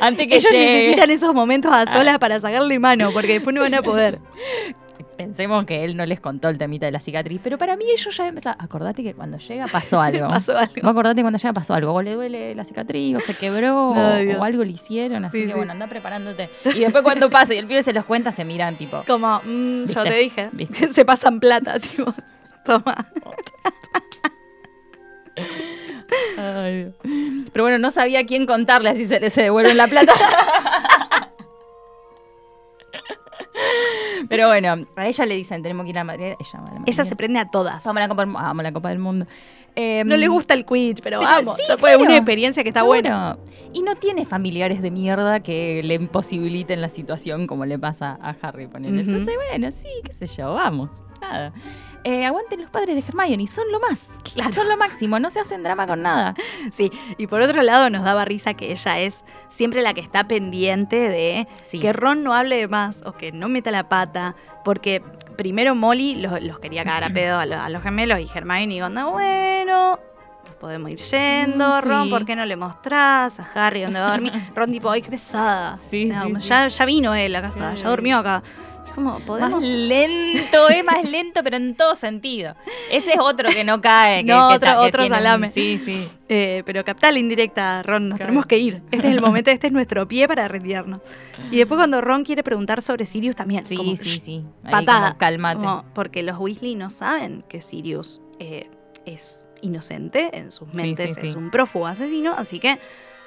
antes 0.00 0.26
que 0.26 0.36
Ellos 0.36 0.50
llegue. 0.50 0.64
necesitan 0.74 1.10
esos 1.10 1.34
momentos 1.34 1.70
a 1.72 1.86
solas 1.92 2.18
para 2.18 2.40
sacarle 2.40 2.78
mano, 2.78 3.10
porque 3.12 3.34
después 3.34 3.54
no 3.54 3.60
van 3.62 3.74
a 3.74 3.82
poder. 3.82 4.18
Pensemos 5.18 5.64
que 5.66 5.84
él 5.84 5.96
no 5.96 6.06
les 6.06 6.20
contó 6.20 6.48
el 6.48 6.56
temita 6.58 6.86
de 6.86 6.92
la 6.92 7.00
cicatriz, 7.00 7.40
pero 7.44 7.58
para 7.58 7.76
mí 7.76 7.84
ellos 7.92 8.16
ya 8.16 8.28
empezaron. 8.28 8.58
Acordate 8.64 9.02
que 9.02 9.14
cuando 9.14 9.36
llega 9.36 9.66
pasó 9.66 10.00
algo. 10.00 10.28
Pasó 10.28 10.56
algo. 10.56 10.72
Vos 10.80 10.90
acordate 10.92 11.20
cuando 11.20 11.38
llega 11.38 11.52
pasó 11.52 11.74
algo. 11.74 11.92
O 11.92 12.00
le 12.00 12.14
duele 12.14 12.54
la 12.54 12.64
cicatriz, 12.64 13.16
o 13.16 13.20
se 13.20 13.34
quebró, 13.34 13.92
Ay, 13.96 14.28
o- 14.30 14.42
algo 14.44 14.64
le 14.64 14.70
hicieron. 14.70 15.24
Así 15.24 15.38
Sí, 15.38 15.42
que 15.44 15.50
sí. 15.50 15.56
bueno, 15.56 15.72
anda 15.72 15.88
preparándote. 15.88 16.48
Y 16.74 16.78
después 16.80 17.02
cuando 17.02 17.28
pase 17.30 17.56
y 17.56 17.58
el 17.58 17.66
pibe 17.66 17.82
se 17.82 17.92
los 17.92 18.04
cuenta, 18.04 18.30
se 18.32 18.44
miran 18.44 18.78
tipo. 18.78 19.02
Como, 19.06 19.40
mm, 19.44 19.86
yo 19.88 20.02
te 20.04 20.14
dije, 20.14 20.48
¿Viste? 20.52 20.86
que 20.86 20.88
se 20.88 21.04
pasan 21.04 21.40
plata, 21.40 21.78
tipo, 21.80 22.14
toma. 22.64 23.08
Ay, 26.38 26.76
Dios. 26.84 26.94
Pero 27.52 27.64
bueno, 27.64 27.78
no 27.78 27.90
sabía 27.90 28.20
a 28.20 28.24
quién 28.24 28.46
contarle 28.46 28.90
así 28.90 29.06
se, 29.06 29.30
se 29.30 29.42
devuelven 29.42 29.76
la 29.76 29.86
plata. 29.88 30.12
Pero 34.28 34.48
bueno, 34.48 34.76
a 34.96 35.06
ella 35.08 35.26
le 35.26 35.34
dicen, 35.36 35.62
tenemos 35.62 35.84
que 35.84 35.90
ir 35.90 35.98
a 35.98 36.04
Madrid. 36.04 36.34
Ella, 36.38 36.60
va 36.60 36.68
a 36.70 36.74
la 36.74 36.80
Ella 36.86 37.04
se 37.04 37.16
prende 37.16 37.38
a 37.38 37.50
todas. 37.50 37.82
Vamos 37.84 37.96
a 37.98 38.00
la 38.00 38.08
Copa 38.08 38.22
del, 38.22 38.30
Mu- 38.30 38.38
vamos 38.38 38.60
a 38.60 38.62
la 38.62 38.72
Copa 38.72 38.88
del 38.90 38.98
Mundo. 38.98 39.26
Eh, 39.76 40.02
No 40.04 40.16
le 40.16 40.26
gusta 40.26 40.54
el 40.54 40.64
Quidditch, 40.66 41.00
pero, 41.02 41.20
Pero 41.20 41.30
vamos. 41.30 41.56
sí, 41.56 41.62
ya 41.68 41.78
fue 41.78 41.90
claro. 41.90 42.04
una 42.04 42.16
experiencia 42.16 42.62
que 42.64 42.70
está 42.70 42.80
Seguro. 42.80 43.00
buena. 43.00 43.38
Y 43.72 43.82
no 43.82 43.94
tiene 43.94 44.24
familiares 44.26 44.82
de 44.82 44.90
mierda 44.90 45.40
que 45.40 45.82
le 45.84 45.94
imposibiliten 45.94 46.80
la 46.80 46.88
situación 46.88 47.46
como 47.46 47.64
le 47.64 47.78
pasa 47.78 48.18
a 48.20 48.34
Harry, 48.42 48.66
ponele. 48.66 49.02
Ujú. 49.02 49.10
Entonces, 49.10 49.34
bueno, 49.50 49.70
sí, 49.70 49.86
qué 50.04 50.12
sé 50.12 50.26
yo, 50.26 50.54
vamos. 50.54 51.02
Nada. 51.20 51.52
Eh, 52.04 52.24
aguanten 52.24 52.60
los 52.62 52.70
padres 52.70 52.94
de 52.94 53.02
Hermione, 53.06 53.46
son 53.46 53.64
lo 53.72 53.80
más. 53.80 54.08
Claro. 54.32 54.50
Son 54.52 54.68
lo 54.68 54.76
máximo, 54.76 55.18
no 55.18 55.30
se 55.30 55.40
hacen 55.40 55.62
drama 55.62 55.86
con 55.86 56.02
nada. 56.02 56.34
Sí, 56.76 56.90
y 57.18 57.26
por 57.26 57.40
otro 57.42 57.62
lado 57.62 57.90
nos 57.90 58.04
daba 58.04 58.24
risa 58.24 58.54
que 58.54 58.70
ella 58.72 59.00
es 59.00 59.24
siempre 59.48 59.82
la 59.82 59.94
que 59.94 60.00
está 60.00 60.26
pendiente 60.28 60.96
de 61.08 61.46
Sí. 61.68 61.80
que 61.80 61.92
Ron 61.92 62.22
no 62.22 62.34
hable 62.34 62.56
de 62.56 62.68
más 62.68 63.02
o 63.04 63.12
que 63.12 63.32
no 63.32 63.48
meta 63.48 63.70
la 63.70 63.88
pata, 63.88 64.36
porque 64.64 65.02
primero 65.36 65.74
Molly 65.74 66.14
los, 66.16 66.40
los 66.42 66.58
quería 66.60 66.84
cagar 66.84 67.04
a 67.04 67.10
pedo 67.10 67.38
a, 67.38 67.46
lo- 67.46 67.60
a 67.60 67.68
los 67.68 67.82
gemelos 67.82 68.18
y 68.20 68.28
Hermione 68.32 68.66
digo, 68.74 68.88
no, 68.88 69.12
bueno, 69.12 69.98
podemos 70.60 70.90
ir 70.90 70.98
yendo, 70.98 71.78
Mm, 71.78 71.82
Ron, 71.82 72.04
sí. 72.04 72.10
¿por 72.10 72.24
qué 72.24 72.36
no 72.36 72.44
le 72.44 72.56
mostrás 72.56 73.38
a 73.38 73.46
Harry 73.54 73.82
dónde 73.82 74.00
va 74.00 74.08
a 74.08 74.10
dormir? 74.12 74.32
Ron 74.54 74.70
tipo, 74.70 74.90
ay, 74.90 75.02
qué 75.02 75.10
pesada. 75.10 75.76
Sí, 75.78 76.10
O 76.10 76.14
sea, 76.14 76.40
sí. 76.40 76.48
Ya, 76.48 76.68
ya 76.68 76.84
vino 76.86 77.14
él 77.14 77.34
a 77.36 77.42
casa, 77.42 77.74
ya 77.74 77.88
durmió 77.90 78.18
acá. 78.18 78.42
Como, 78.94 79.18
podemos... 79.20 79.50
Más 79.62 79.64
lento, 79.64 80.68
es 80.68 80.84
más 80.84 81.08
lento, 81.08 81.42
pero 81.44 81.56
en 81.56 81.74
todo 81.74 81.94
sentido. 81.94 82.54
Ese 82.90 83.12
es 83.12 83.18
otro 83.20 83.48
que 83.50 83.64
no 83.64 83.80
cae. 83.80 84.24
que- 84.24 84.32
No, 84.32 84.48
que 84.50 84.56
otro- 84.56 84.68
ta- 84.68 84.72
que 84.74 84.86
otro 84.88 85.02
tiene 85.02 85.16
un- 85.16 85.22
salame. 85.22 85.48
Sí, 85.48 85.78
sí. 85.78 86.08
Eh, 86.28 86.62
pero 86.66 86.84
captá 86.84 87.10
la 87.12 87.18
indirecta, 87.18 87.82
Ron, 87.82 88.08
nos 88.08 88.16
Claro. 88.18 88.28
tenemos 88.30 88.46
que 88.46 88.58
ir. 88.58 88.82
Este 88.90 89.06
es 89.08 89.14
el 89.14 89.20
momento, 89.20 89.50
este 89.50 89.68
es 89.68 89.72
nuestro 89.72 90.06
pie 90.08 90.26
para 90.28 90.48
retirarnos. 90.48 91.00
Y 91.50 91.58
después 91.58 91.78
cuando 91.78 92.00
Ron 92.00 92.24
quiere 92.24 92.42
preguntar 92.42 92.82
sobre 92.82 93.06
Sirius 93.06 93.36
también. 93.36 93.64
Sí, 93.64 93.76
como, 93.76 93.96
sí, 93.96 94.20
sí. 94.20 94.44
Ahí 94.64 94.70
patada. 94.72 95.16
como, 95.18 95.54
como- 95.54 95.84
porque 95.94 96.22
los 96.22 96.38
Weasley 96.38 96.74
no 96.74 96.90
saben 96.90 97.44
que 97.48 97.60
Sirius 97.60 98.20
eh, 98.40 98.68
es 99.06 99.42
inocente 99.62 100.30
en 100.36 100.52
sus 100.52 100.72
mentes, 100.74 101.14
sí, 101.14 101.20
sí. 101.22 101.26
es 101.28 101.34
un 101.34 101.50
prófugo 101.50 101.86
asesino. 101.86 102.34
Así 102.36 102.58
que 102.60 102.78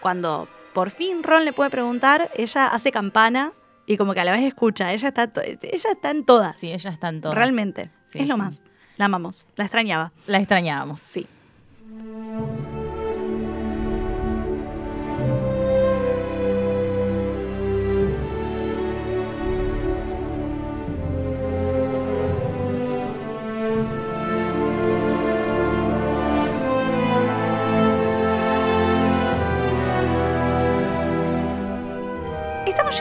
cuando 0.02 0.48
por 0.74 0.90
fin 0.90 1.24
Ron 1.24 1.44
le 1.44 1.54
puede 1.54 1.70
preguntar, 1.70 2.32
ella 2.36 2.68
hace 2.68 2.92
campana 2.92 3.52
y 3.86 3.98
como 3.98 4.14
que 4.14 4.20
a 4.20 4.24
la 4.24 4.32
vez 4.32 4.44
escucha. 4.44 4.94
Ella 4.94 5.10
está, 5.10 5.32
ella 5.36 5.92
está 5.92 6.12
en 6.12 6.26
todas. 6.26 6.56
Sí, 6.56 6.72
ella 6.72 6.90
está 6.90 7.10
en 7.10 7.22
todo. 7.22 7.34
Realmente. 7.34 7.90
Sí, 8.08 8.20
es 8.20 8.28
lo 8.28 8.36
sí. 8.36 8.42
más. 8.42 8.64
La 8.98 9.06
amamos. 9.06 9.46
La 9.56 9.66
extrañaba. 9.66 10.12
La 10.28 10.38
extrañábamos. 10.38 11.00
Sí. 11.00 11.28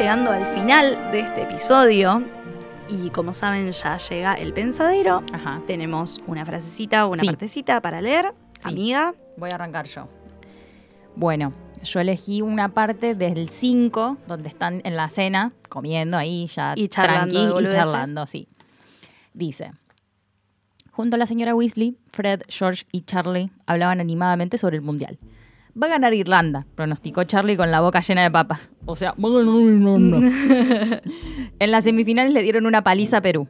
Llegando 0.00 0.30
al 0.30 0.46
final 0.54 1.12
de 1.12 1.20
este 1.20 1.42
episodio 1.42 2.24
y 2.88 3.10
como 3.10 3.34
saben 3.34 3.70
ya 3.70 3.98
llega 3.98 4.32
el 4.32 4.54
pensadero. 4.54 5.22
Ajá. 5.30 5.60
Tenemos 5.66 6.22
una 6.26 6.46
frasecita 6.46 7.04
o 7.04 7.10
una 7.12 7.20
Sí. 7.20 7.26
partecita 7.26 7.82
para 7.82 8.00
leer. 8.00 8.32
Sí. 8.60 8.70
Amiga, 8.70 9.12
Voy 9.36 9.50
a 9.50 9.56
arrancar 9.56 9.84
yo. 9.86 10.08
Bueno, 11.16 11.52
yo 11.82 12.00
elegí 12.00 12.40
una 12.40 12.70
parte 12.70 13.14
del 13.14 13.50
5, 13.50 14.16
donde 14.26 14.48
están 14.48 14.80
en 14.84 14.96
la 14.96 15.10
cena, 15.10 15.52
comiendo 15.68 16.16
ahí 16.16 16.46
ya 16.46 16.72
Y 16.76 16.88
charlando 16.88 17.60
y 17.60 17.68
charlando, 17.68 18.26
sí. 18.26 18.48
Dice, 19.34 19.72
junto 20.92 21.16
a 21.16 21.18
la 21.18 21.26
señora 21.26 21.54
Weasley, 21.54 21.98
Fred, 22.10 22.42
George 22.48 22.84
y 22.90 23.02
Charlie 23.02 23.50
hablaban 23.66 24.00
animadamente 24.00 24.56
sobre 24.56 24.76
el 24.76 24.82
Mundial. 24.82 25.18
Va 25.80 25.86
a 25.86 25.90
ganar 25.90 26.12
Irlanda, 26.12 26.66
pronosticó 26.74 27.24
Charlie 27.24 27.56
con 27.56 27.70
la 27.70 27.80
boca 27.80 28.00
llena 28.00 28.22
de 28.22 28.30
papa. 28.30 28.60
O 28.84 28.96
sea, 28.96 29.12
va 29.12 29.28
a 29.28 29.32
ganar 29.32 29.60
Irlanda. 29.62 30.18
en 31.58 31.70
las 31.70 31.84
semifinales 31.84 32.34
le 32.34 32.42
dieron 32.42 32.66
una 32.66 32.84
paliza 32.84 33.18
a 33.18 33.22
Perú. 33.22 33.48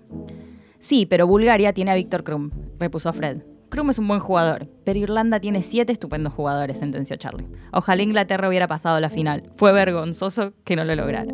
Sí, 0.78 1.06
pero 1.06 1.26
Bulgaria 1.26 1.72
tiene 1.72 1.90
a 1.90 1.94
Víctor 1.94 2.22
Krum, 2.22 2.50
repuso 2.78 3.12
Fred. 3.12 3.38
Krum 3.68 3.90
es 3.90 3.98
un 3.98 4.08
buen 4.08 4.20
jugador, 4.20 4.68
pero 4.84 4.98
Irlanda 4.98 5.40
tiene 5.40 5.62
siete 5.62 5.92
estupendos 5.92 6.32
jugadores, 6.32 6.78
sentenció 6.78 7.16
Charlie. 7.16 7.46
Ojalá 7.72 8.02
Inglaterra 8.02 8.48
hubiera 8.48 8.68
pasado 8.68 9.00
la 9.00 9.10
final. 9.10 9.50
Fue 9.56 9.72
vergonzoso 9.72 10.52
que 10.64 10.76
no 10.76 10.84
lo 10.84 10.94
lograra. 10.94 11.32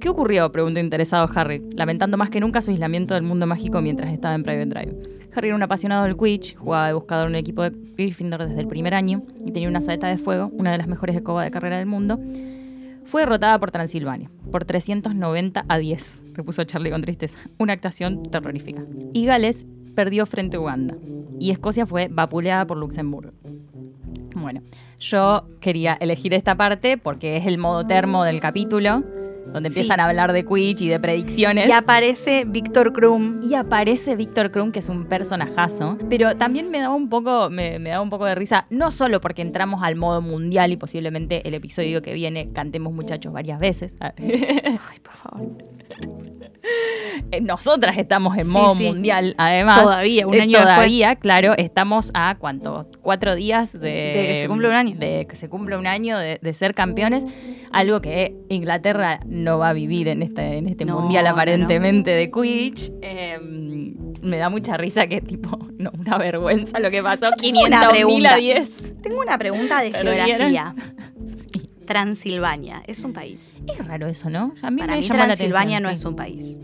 ¿Qué 0.00 0.08
ocurrió? 0.08 0.50
preguntó 0.50 0.80
interesado 0.80 1.28
Harry, 1.34 1.62
lamentando 1.74 2.16
más 2.16 2.30
que 2.30 2.40
nunca 2.40 2.60
su 2.60 2.72
aislamiento 2.72 3.14
del 3.14 3.22
mundo 3.22 3.46
mágico 3.46 3.80
mientras 3.80 4.12
estaba 4.12 4.34
en 4.34 4.42
Private 4.42 4.66
Drive. 4.66 5.21
Harry 5.34 5.48
era 5.48 5.56
un 5.56 5.62
apasionado 5.62 6.04
del 6.04 6.16
Quidditch, 6.16 6.56
jugaba 6.56 6.88
de 6.88 6.92
buscador 6.92 7.26
en 7.26 7.32
un 7.32 7.36
equipo 7.36 7.62
de 7.62 7.70
Gryffindor 7.70 8.46
desde 8.46 8.60
el 8.60 8.68
primer 8.68 8.94
año 8.94 9.22
y 9.44 9.52
tenía 9.52 9.68
una 9.68 9.80
saeta 9.80 10.08
de 10.08 10.18
fuego, 10.18 10.50
una 10.52 10.72
de 10.72 10.78
las 10.78 10.86
mejores 10.86 11.16
escobas 11.16 11.44
de 11.44 11.50
carrera 11.50 11.78
del 11.78 11.86
mundo. 11.86 12.18
Fue 13.06 13.22
derrotada 13.22 13.58
por 13.58 13.70
Transilvania, 13.70 14.30
por 14.50 14.64
390 14.64 15.64
a 15.68 15.78
10, 15.78 16.22
repuso 16.34 16.64
Charlie 16.64 16.90
con 16.90 17.02
tristeza. 17.02 17.38
Una 17.58 17.72
actuación 17.72 18.30
terrorífica. 18.30 18.82
Y 19.12 19.26
Gales 19.26 19.66
perdió 19.94 20.26
frente 20.26 20.56
a 20.56 20.60
Uganda. 20.60 20.96
Y 21.38 21.50
Escocia 21.50 21.86
fue 21.86 22.08
vapuleada 22.08 22.66
por 22.66 22.76
Luxemburgo. 22.76 23.32
Bueno, 24.34 24.62
yo 24.98 25.46
quería 25.60 25.94
elegir 25.94 26.34
esta 26.34 26.54
parte 26.54 26.96
porque 26.96 27.36
es 27.36 27.46
el 27.46 27.58
modo 27.58 27.86
termo 27.86 28.24
del 28.24 28.40
capítulo, 28.40 29.02
donde 29.46 29.70
Sí. 29.70 29.78
empiezan 29.80 30.00
a 30.00 30.06
hablar 30.06 30.32
de 30.32 30.44
Quidditch 30.44 30.82
y 30.82 30.88
de 30.88 30.98
predicciones. 31.00 31.68
y 31.68 31.72
aparece 31.72 32.44
Víctor 32.46 32.92
Krum. 32.92 33.40
Y 33.42 33.54
aparece 33.54 34.16
Víctor 34.16 34.50
Krum, 34.50 34.72
que 34.72 34.78
es 34.80 34.88
un 34.88 35.06
personajazo. 35.06 35.98
Pero 36.08 36.36
también 36.36 36.70
me 36.70 36.80
daba 36.80 36.94
un 36.94 37.08
poco, 37.08 37.50
me, 37.50 37.78
me 37.78 37.90
daba 37.90 38.02
un 38.02 38.10
poco 38.10 38.24
de 38.26 38.34
risa, 38.34 38.66
no 38.70 38.90
solo 38.90 39.20
porque 39.20 39.42
entramos 39.42 39.82
al 39.82 39.96
modo 39.96 40.20
mundial 40.22 40.72
y 40.72 40.76
posiblemente 40.76 41.46
el 41.46 41.54
episodio 41.54 42.02
que 42.02 42.14
viene 42.14 42.50
cantemos 42.52 42.92
muchachos 42.92 43.32
varias 43.32 43.58
veces. 43.60 43.94
Ay, 44.00 45.00
por 45.02 45.14
favor. 45.16 45.48
Eh, 47.30 47.40
Nosotras 47.40 47.96
estamos 47.98 48.36
en 48.36 48.44
Sí, 48.44 48.50
modo 48.50 48.74
sí. 48.76 48.84
mundial, 48.84 49.34
además. 49.38 49.82
Todavía, 49.82 50.26
un 50.26 50.34
Eh, 50.34 50.42
año 50.42 50.58
Todavía, 50.58 51.16
claro, 51.16 51.54
estamos 51.56 52.10
a 52.14 52.36
cuánto, 52.38 52.86
cuatro 53.00 53.34
días 53.34 53.72
de, 53.72 53.80
De 53.80 54.26
que 54.28 54.40
se 54.40 54.48
cumpla 54.48 54.68
un 54.68 54.74
año. 54.74 54.96
De 54.96 55.26
que 55.28 55.36
se 55.36 55.48
cumpla 55.48 55.78
un 55.78 55.86
año 55.86 56.18
de, 56.18 56.38
de 56.40 56.52
ser 56.52 56.74
campeones. 56.74 57.26
Algo 57.72 58.00
que 58.00 58.36
Inglaterra 58.48 59.20
no 59.32 59.58
va 59.58 59.70
a 59.70 59.72
vivir 59.72 60.08
en 60.08 60.22
este, 60.22 60.58
en 60.58 60.68
este 60.68 60.84
No, 60.84 61.00
mundial 61.00 61.24
no. 61.24 61.30
aparentemente 61.30 62.10
de 62.10 62.30
Quidditch. 62.30 62.92
Eh, 63.00 63.38
me 64.20 64.36
da 64.36 64.50
mucha 64.50 64.76
risa 64.76 65.06
que 65.06 65.20
tipo, 65.22 65.58
no, 65.78 65.90
una 65.98 66.18
vergüenza 66.18 66.78
lo 66.78 66.90
que 66.90 67.02
pasó. 67.02 67.30
tengo 67.40 67.64
una 67.64 67.88
500 67.88 68.06
mil 68.06 68.26
a 68.26 68.36
10. 68.36 68.94
Tengo 69.02 69.20
una 69.20 69.38
pregunta 69.38 69.80
de 69.80 69.92
geografía. 69.92 70.74
Sí. 71.24 71.68
Transilvania 71.86 72.82
es 72.86 73.02
un 73.04 73.12
país. 73.12 73.56
Es 73.66 73.86
raro 73.86 74.06
eso, 74.06 74.28
¿no? 74.30 74.54
A 74.62 74.70
mí 74.70 74.80
Para 74.80 74.94
me 74.94 75.00
mí 75.00 75.08
la 75.08 75.14
Transilvania 75.24 75.78
atención, 75.78 75.82
no 75.82 75.88
sí. 75.88 75.92
es 75.92 76.04
un 76.04 76.16
país. 76.16 76.58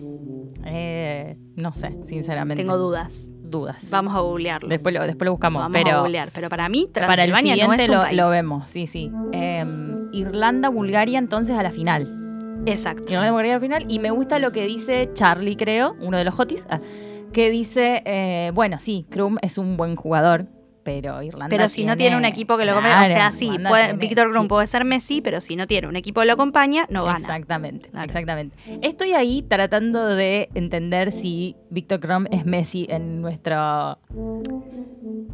Eh, 0.67 1.37
no 1.57 1.73
sé, 1.73 1.95
sinceramente. 2.05 2.63
Tengo 2.63 2.77
dudas. 2.77 3.29
dudas. 3.43 3.89
Vamos 3.91 4.15
a 4.15 4.21
googlearlo. 4.21 4.69
Después 4.69 4.95
lo, 4.95 5.03
después 5.07 5.27
lo 5.27 5.33
buscamos, 5.33 5.63
Vamos 5.63 5.77
a 5.77 5.85
pero 5.85 6.01
googlear. 6.03 6.31
Pero 6.35 6.49
para 6.49 6.69
mí 6.69 6.89
para 6.93 7.07
el 7.07 7.15
Transilvania 7.31 7.55
no 7.55 7.61
siguiente 7.73 7.83
es 7.85 7.89
un 7.89 7.95
lo, 7.95 8.01
país. 8.03 8.17
lo 8.17 8.31
vemos, 8.31 8.71
sí, 8.71 8.87
sí. 8.87 9.11
Eh, 9.33 9.65
Irlanda, 10.13 10.69
Bulgaria, 10.71 11.19
entonces 11.19 11.57
a 11.57 11.63
la 11.63 11.71
final. 11.71 12.07
Exacto. 12.67 13.05
Irlanda, 13.05 13.31
Bulgaria 13.31 13.53
a 13.55 13.57
la 13.57 13.61
final. 13.61 13.85
Y 13.89 13.99
me 13.99 14.11
gusta 14.11 14.39
lo 14.39 14.51
que 14.53 14.67
dice 14.67 15.11
Charlie, 15.15 15.57
creo, 15.57 15.97
uno 16.01 16.19
de 16.19 16.25
los 16.25 16.39
hotis, 16.39 16.67
ah, 16.71 16.79
que 17.33 17.51
dice, 17.51 18.03
eh, 18.05 18.51
bueno, 18.55 18.79
sí, 18.79 19.07
Krum 19.11 19.37
es 19.43 19.59
un 19.59 19.77
buen 19.77 19.97
jugador, 19.97 20.47
pero 20.83 21.23
Irlanda 21.23 21.49
Pero 21.51 21.69
si 21.69 21.85
no 21.85 21.97
tiene 21.97 22.17
un 22.17 22.25
equipo 22.25 22.57
que 22.57 22.65
lo 22.65 22.73
acompañe, 22.73 23.03
o 23.03 23.07
sea, 23.07 23.31
sí, 23.31 23.45
Irlanda 23.47 23.69
puede- 23.69 23.85
tiene- 23.85 23.99
Víctor 23.99 24.31
Krum 24.31 24.43
sí. 24.45 24.49
puede 24.49 24.67
ser 24.67 24.85
Messi, 24.87 25.21
pero 25.21 25.41
si 25.43 25.55
no 25.57 25.67
tiene 25.67 25.87
un 25.89 25.97
equipo 25.97 26.21
que 26.21 26.27
lo 26.27 26.33
acompaña, 26.33 26.87
no 26.89 27.03
gana. 27.03 27.19
Exactamente, 27.19 27.91
Claro. 27.91 28.07
exactamente. 28.07 28.57
Estoy 28.81 29.13
ahí 29.13 29.43
tratando 29.47 30.07
de 30.15 30.49
entender 30.55 31.13
si 31.13 31.57
Víctor 31.71 32.01
Krum 32.01 32.25
es 32.31 32.47
Messi 32.47 32.87
en 32.89 33.21
nuestra 33.21 33.99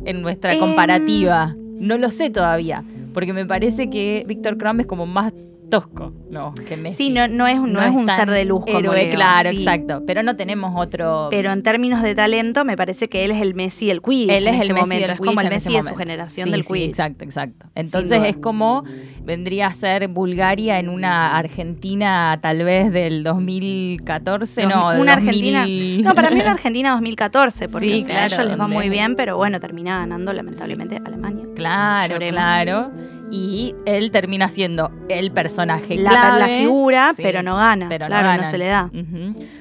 en 0.04 0.22
nuestra 0.22 0.54
Em. 0.54 0.60
comparativa. 0.60 1.54
No 1.56 1.96
lo 1.98 2.10
sé 2.10 2.30
todavía, 2.30 2.84
porque 3.12 3.32
me 3.32 3.46
parece 3.46 3.88
que 3.90 4.24
Víctor 4.26 4.58
Krum 4.58 4.80
es 4.80 4.86
como 4.86 5.06
más 5.06 5.32
tosco, 5.80 6.12
¿no? 6.30 6.54
Que 6.68 6.76
Messi. 6.76 6.96
Sí, 6.96 7.10
no, 7.10 7.28
no 7.28 7.46
es, 7.46 7.58
un- 7.58 7.72
no 7.72 7.82
es 7.82 7.94
un 7.94 8.08
ser 8.08 8.30
de 8.30 8.44
luz 8.44 8.64
como 8.64 8.80
Leo, 8.80 9.10
claro, 9.10 9.50
sí. 9.50 9.56
exacto. 9.58 10.02
Pero 10.06 10.22
no 10.22 10.36
tenemos 10.36 10.72
otro. 10.76 11.28
Pero 11.30 11.52
en 11.52 11.62
términos 11.62 12.02
de 12.02 12.14
talento, 12.14 12.64
me 12.64 12.76
parece 12.76 13.08
que 13.08 13.24
él 13.24 13.30
es 13.30 13.40
el 13.42 13.54
Messi 13.54 13.86
del 13.86 14.00
Quidditch. 14.02 14.30
él 14.30 14.46
es 14.48 14.54
en 14.54 14.62
el 14.62 14.70
este 14.70 14.72
Messi 14.74 14.80
momento. 14.80 15.02
del 15.06 15.10
Es 15.14 15.18
como 15.18 15.40
el 15.40 15.46
en 15.46 15.52
Messi 15.52 15.72
de 15.74 15.82
su 15.82 15.94
generación 15.94 16.44
Sí, 16.46 16.50
del 16.52 16.64
Quidditch. 16.64 16.88
exacto, 16.90 17.24
exacto. 17.24 17.66
Entonces 17.74 18.22
es 18.24 18.36
como 18.36 18.84
vendría 19.24 19.66
a 19.68 19.72
ser 19.72 20.08
Bulgaria 20.08 20.78
en 20.78 20.88
una 20.88 21.36
Argentina 21.36 22.38
tal 22.42 22.62
vez 22.64 22.92
del 22.92 23.22
2014, 23.24 24.62
Dos- 24.62 24.70
no, 24.72 25.00
una 25.00 25.14
2000. 25.16 25.56
Argentina. 25.56 26.08
No, 26.08 26.14
para 26.14 26.30
mí 26.30 26.40
una 26.40 26.50
Argentina 26.52 26.90
2014, 26.92 27.68
porque 27.68 27.86
Sí, 27.88 27.96
o 27.96 28.00
sea, 28.04 28.24
a 28.24 28.28
claro, 28.28 28.42
ellos 28.42 28.50
les 28.52 28.60
va 28.60 28.68
muy 28.68 28.88
bien, 28.88 29.16
pero 29.16 29.36
bueno, 29.36 29.60
termina 29.60 29.98
ganando 29.98 30.32
lamentablemente 30.32 31.00
Alemania. 31.04 31.44
Claro, 31.54 32.14
Lloremos. 32.14 32.34
claro. 32.34 32.90
Y 33.36 33.74
él 33.84 34.10
termina 34.12 34.48
siendo 34.48 34.92
el 35.08 35.32
personaje 35.32 35.96
La, 35.96 36.10
clave. 36.10 36.38
la 36.40 36.48
figura, 36.48 37.12
Sí, 37.14 37.22
pero 37.22 37.42
no 37.42 37.56
gana. 37.56 37.88
pero 37.88 38.06
claro, 38.06 38.40
no, 38.40 38.46
se 38.48 38.58
le 38.58 38.66
da. 38.66 38.90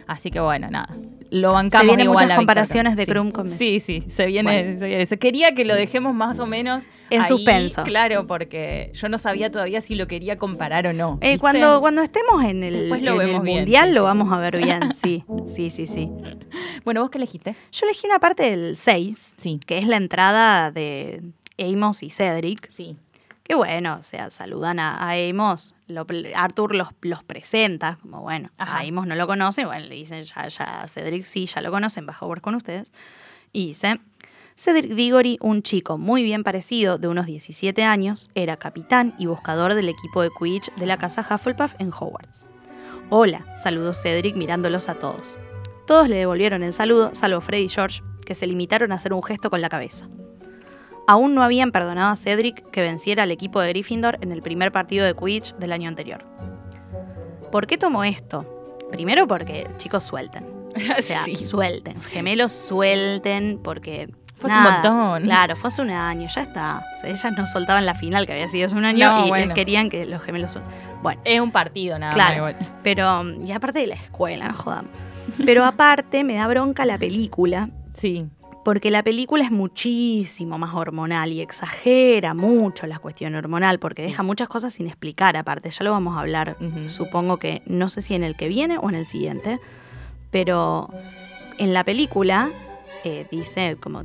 Así 0.06 0.30
que 0.30 0.40
bueno, 0.40 0.70
nada. 0.70 0.90
Lo 1.32 1.52
bancamos 1.52 1.82
Se 1.82 1.88
vienen 1.88 2.04
igual 2.06 2.26
muchas 2.26 2.36
a 2.36 2.36
comparaciones 2.36 2.96
de 2.96 3.06
Sí. 3.06 3.12
Krum 3.12 3.32
con. 3.32 3.48
Sí, 3.48 3.80
sí, 3.80 4.04
se 4.08 4.28
viene, 4.28 4.78
se 4.78 4.86
viene 4.86 5.02
eso. 5.02 5.18
Quería 5.18 5.56
que 5.56 5.66
lo 5.66 5.74
dejemos 5.74 6.14
más 6.14 6.40
o 6.40 6.46
menos 6.46 6.86
En 7.10 7.22
ahí, 7.24 7.28
suspenso. 7.28 7.82
Claro, 7.84 8.28
porque 8.28 8.92
yo 8.94 9.10
no 9.10 9.18
sabía 9.18 9.50
todavía 9.50 9.82
si 9.82 9.96
lo 9.96 10.06
quería 10.06 10.38
comparar 10.38 10.86
o 10.86 10.94
no. 10.94 11.18
Eh, 11.22 11.40
cuando, 11.40 11.80
cuando 11.82 12.04
estemos 12.04 12.44
en 12.44 12.64
el, 12.64 12.82
Después 12.82 13.02
lo 13.02 13.14
en 13.14 13.22
el 13.22 13.28
vemos 13.28 13.44
bien, 13.44 13.58
mundial 13.62 13.88
sí, 13.90 13.96
lo 13.96 14.04
vamos 14.04 14.32
a 14.32 14.38
ver 14.38 14.58
bien, 14.58 14.82
sí, 15.02 15.24
sí, 15.56 15.72
sí, 15.72 15.88
sí. 15.88 16.12
Bueno, 16.86 17.02
¿vos 17.02 17.10
qué 17.10 17.18
elegiste? 17.18 17.56
Yo 17.72 17.88
elegí 17.88 18.06
una 18.06 18.20
parte 18.20 18.44
del 18.52 18.78
6, 18.78 19.34
Sí. 19.36 19.60
que 19.66 19.80
es 19.80 19.88
la 19.88 19.98
entrada 19.98 20.70
de 20.70 21.24
Amos 21.58 22.04
y 22.04 22.12
Cedric. 22.12 22.70
Sí. 22.70 22.98
Que 23.44 23.56
bueno, 23.56 23.98
o 24.00 24.04
sea, 24.04 24.30
saludan 24.30 24.80
a, 24.80 24.98
a 25.10 25.14
Amos, 25.30 25.76
lo- 25.88 26.06
Arthur 26.36 26.76
los, 26.76 26.88
los 27.02 27.24
presenta, 27.26 27.98
como 28.02 28.22
bueno, 28.22 28.50
Ajá. 28.58 28.78
a 28.78 28.82
Amos 28.88 29.06
no 29.06 29.16
lo 29.16 29.28
conoce, 29.28 29.66
bueno, 29.66 29.86
le 29.86 29.96
dicen 29.96 30.24
ya, 30.24 30.48
ya, 30.48 30.86
Cedric 30.88 31.24
sí, 31.24 31.46
ya 31.46 31.60
lo 31.62 31.70
conocen, 31.70 32.08
va 32.08 32.12
a 32.12 32.16
jugar 32.16 32.40
con 32.40 32.56
ustedes. 32.56 32.94
Y 33.52 33.68
dice, 33.68 34.00
Cedric 34.56 34.94
Diggory, 34.94 35.38
un 35.42 35.62
chico 35.62 35.98
muy 35.98 36.24
bien 36.24 36.44
parecido, 36.46 36.98
de 36.98 37.10
unos 37.10 37.26
17 37.26 37.84
años, 37.84 38.30
era 38.34 38.56
capitán 38.56 39.14
y 39.18 39.26
buscador 39.26 39.74
del 39.74 39.90
equipo 39.90 40.22
de 40.22 40.30
Quidditch 40.40 40.74
de 40.76 40.86
la 40.86 40.98
casa 40.98 41.26
Hufflepuff 41.30 41.74
en 41.80 41.90
Hogwarts. 41.92 42.46
Hola, 43.10 43.44
saludó 43.62 43.94
Cedric 43.94 44.38
mirándolos 44.38 44.88
a 44.88 44.96
todos. 44.96 45.38
Todos 45.86 46.08
le 46.08 46.16
devolvieron 46.16 46.64
el 46.64 46.72
saludo, 46.72 47.14
salvo 47.14 47.42
Freddy 47.42 47.64
y 47.66 47.70
George, 47.70 48.02
que 48.26 48.36
se 48.36 48.48
limitaron 48.48 48.94
a 48.94 48.96
hacer 48.96 49.12
un 49.12 49.22
gesto 49.22 49.50
con 49.50 49.60
la 49.60 49.68
cabeza. 49.68 50.08
Aún 51.08 51.36
no 51.36 51.44
habían 51.44 51.72
perdonado 51.72 52.12
a 52.12 52.16
Cedric 52.16 52.70
que 52.72 52.82
venciera 52.82 53.24
al 53.24 53.32
equipo 53.32 53.60
de 53.60 53.70
Gryffindor 53.70 54.18
en 54.22 54.32
el 54.32 54.42
primer 54.42 54.72
partido 54.72 55.06
de 55.06 55.14
Quidditch 55.14 55.54
del 55.56 55.72
año 55.74 55.90
anterior. 55.90 56.24
¿Por 57.52 57.68
qué 57.68 57.78
tomó 57.78 58.04
esto? 58.04 58.46
Primero 58.92 59.28
porque 59.28 59.68
chicos 59.78 60.04
suelten. 60.04 60.46
O 60.98 61.02
sea, 61.02 61.24
Sí. 61.26 61.36
suelten. 61.38 62.00
Gemelos 62.04 62.52
suelten 62.52 63.60
porque... 63.64 64.10
Fue 64.38 64.52
un 64.52 64.62
montón. 64.64 65.24
Claro, 65.24 65.56
fue 65.56 65.70
hace 65.70 65.82
un 65.82 65.90
año, 65.90 66.28
ya 66.28 66.42
está. 66.42 66.82
O 66.96 67.00
sea, 67.00 67.10
ellas 67.10 67.34
no 67.38 67.48
soltaban 67.48 67.86
la 67.86 67.94
final 67.94 68.26
que 68.26 68.34
había 68.34 68.48
sido 68.50 68.66
hace 68.66 68.76
un 68.76 68.84
año 68.84 69.10
No, 69.10 69.26
y 69.26 69.30
bueno. 69.30 69.46
les 69.46 69.56
querían 69.56 69.90
que 69.90 70.06
los 70.06 70.22
gemelos 70.22 70.52
suelten. 70.52 70.74
Bueno, 71.02 71.22
Es 71.24 71.40
un 71.40 71.52
partido, 71.52 71.98
nada 71.98 72.12
Claro. 72.14 72.44
más. 72.44 72.54
igual. 72.56 72.72
pero... 72.84 73.24
Y 73.46 73.52
aparte 73.54 73.80
de 73.80 73.88
la 73.88 73.96
escuela, 73.96 74.50
no 74.50 74.54
jodamos. 74.54 74.92
Pero 75.46 75.64
aparte 75.64 76.26
me 76.26 76.34
da 76.36 76.48
bronca 76.48 76.86
la 76.86 76.98
película 76.98 77.70
Sí. 77.94 78.28
Porque 78.64 78.92
la 78.92 79.04
película 79.04 79.44
es 79.44 79.52
muchísimo 79.52 80.58
más 80.58 80.74
hormonal 80.74 81.32
y 81.32 81.42
exagera 81.42 82.34
mucho 82.34 82.88
la 82.88 83.00
cuestión 83.00 83.36
hormonal, 83.36 83.80
porque 83.80 84.02
deja 84.02 84.24
muchas 84.24 84.48
cosas 84.48 84.74
sin 84.74 84.88
explicar 84.88 85.36
aparte. 85.38 85.70
Ya 85.70 85.84
lo 85.84 85.92
vamos 85.92 86.16
a 86.18 86.22
hablar, 86.22 86.58
supongo 86.88 87.38
que 87.38 87.62
no 87.66 87.90
sé 87.90 88.02
si 88.02 88.14
en 88.16 88.24
el 88.24 88.36
que 88.36 88.48
viene 88.48 88.78
o 88.78 88.90
en 88.90 88.96
el 88.96 89.06
siguiente, 89.06 89.60
pero 90.32 90.90
en 91.58 91.74
la 91.74 91.84
película 91.84 92.50
eh, 93.04 93.28
dice 93.30 93.78
como 93.80 94.04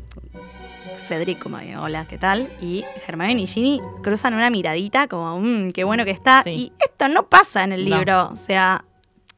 Cedric 1.06 1.38
como 1.38 1.56
de, 1.58 1.76
hola, 1.76 2.06
¿qué 2.06 2.18
tal? 2.18 2.48
Y 2.60 2.84
Hermione 3.06 3.40
y 3.40 3.46
Ginny 3.46 3.80
cruzan 4.02 4.34
una 4.34 4.50
miradita 4.50 5.06
como, 5.08 5.40
mmm, 5.40 5.70
qué 5.70 5.84
bueno 5.84 6.04
que 6.04 6.10
está. 6.10 6.42
Sí. 6.42 6.50
Y 6.50 6.72
esto 6.84 7.08
no 7.08 7.26
pasa 7.28 7.64
en 7.64 7.72
el 7.72 7.88
No. 7.88 7.96
libro, 7.96 8.28
o 8.32 8.36
sea... 8.36 8.84